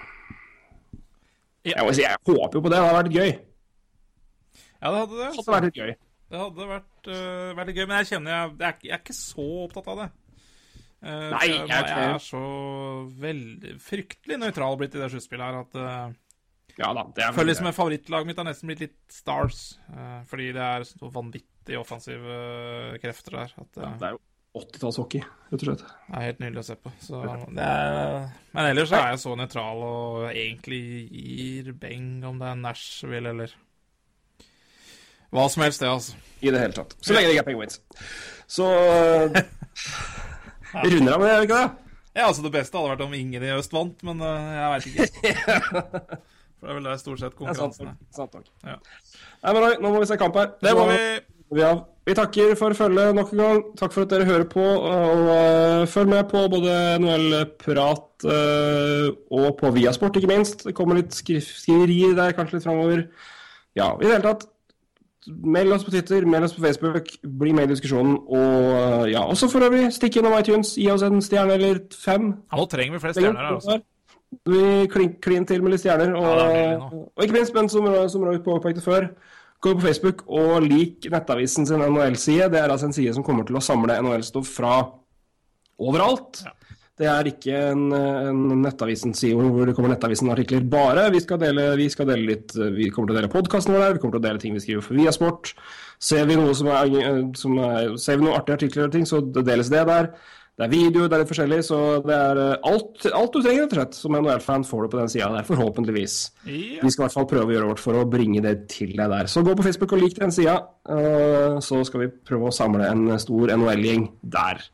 [1.67, 1.73] Ja.
[1.73, 3.33] Jeg, må si, jeg håper jo på det, det hadde vært gøy.
[4.79, 5.27] Ja, det hadde det.
[5.29, 5.93] Det hadde vært litt gøy.
[6.29, 9.17] Det hadde vært uh, veldig gøy, men jeg kjenner jeg, jeg, er, jeg er ikke
[9.17, 10.09] så opptatt av det.
[10.99, 12.41] Uh, Nei, jeg, jeg jeg er så
[13.23, 16.17] veldig fryktelig nøytral blitt i det sluttspillet her at uh,
[16.75, 19.61] Ja da, det er Føler liksom favorittlaget mitt har nesten blitt litt Stars.
[19.95, 22.41] uh, fordi det er så vanvittig offensive
[23.03, 23.55] krefter der.
[23.63, 24.21] At ja, Det er jo
[24.59, 25.23] 80-tallshockey,
[25.53, 25.87] rett og slett.
[25.87, 26.93] det er helt nydelig å se på.
[27.05, 27.23] Så
[27.55, 30.83] det er, men ellers så er jeg så nøytral og egentlig
[31.15, 33.55] gir beng om det er Nashville eller
[35.35, 36.17] hva som helst, det, altså.
[36.41, 36.95] I det hele tatt.
[37.03, 37.81] Så lenge det ikke er penguins.
[38.49, 38.69] Så
[39.37, 39.45] eh,
[40.85, 41.69] Vi runder av med det, gjør vi ikke det?
[42.19, 44.89] Ja, altså Det beste hadde vært om ingen i øst vant, men uh, jeg veit
[44.91, 45.59] ikke.
[46.59, 47.99] For det er vel der stort sett konkurransen er.
[48.15, 48.49] Sant nok.
[48.67, 48.79] Ja.
[49.45, 50.57] Nei, men nå må vi se kamp her.
[50.65, 50.97] Det må vi.
[51.55, 51.65] Vi,
[52.05, 53.61] vi takker for følget nok en gang.
[53.79, 54.65] Takk for at dere hører på.
[54.65, 59.07] Og uh, følg med på både NHL-prat uh,
[59.39, 60.67] og på Viasport, ikke minst.
[60.67, 63.07] Det kommer litt skri skriverier der kanskje litt framover.
[63.79, 64.49] Ja, i det hele tatt.
[65.29, 67.11] Meld oss på Twitter, meld oss på Facebook,
[67.41, 68.17] bli med i diskusjonen.
[68.29, 72.33] Og eh, ja, også for øvrig, stikk innom iTunes, gi oss en stjerne eller fem.
[72.51, 73.79] Ja, nå trenger vi flere stjerner her, altså.
[74.49, 76.13] Vi klin, til med litt stjerner.
[76.19, 79.09] Og, Ja, og ikke minst, men som, som Roy påpekte før,
[79.65, 82.51] gå på Facebook og lik Nettavisen sin NHL-side.
[82.53, 84.77] Det er altså en side som kommer til å samle NHL-stoff fra
[85.79, 86.43] overalt.
[86.45, 86.58] Ja.
[86.99, 91.05] Det er ikke en, en Nettavisen-side hvor det kommer Nettavisen-artikler bare.
[91.15, 93.95] Vi skal, dele, vi skal dele litt Vi kommer til å dele podkasten vår der,
[93.95, 95.53] vi kommer til å dele ting vi skriver for Viasport.
[96.03, 99.23] Ser vi noe som er, som er Ser vi noen artige artikler og ting, så
[99.23, 100.11] deles det der.
[100.59, 103.69] Det er video, det er litt forskjellig, så det er eh, alt, alt du trenger,
[103.69, 103.99] rett og slett.
[104.01, 106.17] Som NHL-fan får du på den sida der, forhåpentligvis.
[106.49, 106.81] Yeah.
[106.83, 109.13] Vi skal i hvert fall prøve å gjøre vårt for å bringe det til deg
[109.13, 109.31] der.
[109.31, 110.57] Så gå på Facebook og lik den sida,
[110.91, 114.67] eh, så skal vi prøve å samle en stor NHL-gjeng der.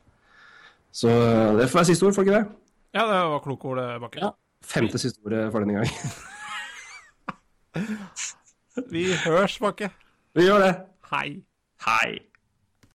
[0.95, 2.45] Så eh, det får være siste ord, får ikke det?
[2.95, 4.21] ja, det var kloke ord, Bakke.
[4.21, 4.31] Bakke.
[4.65, 5.87] Femte siste ordet for denne gang.
[8.93, 9.89] Vi hørs, Bakke.
[10.35, 10.71] Vi gjør det.
[11.11, 11.27] Hei.
[11.85, 12.34] Hei.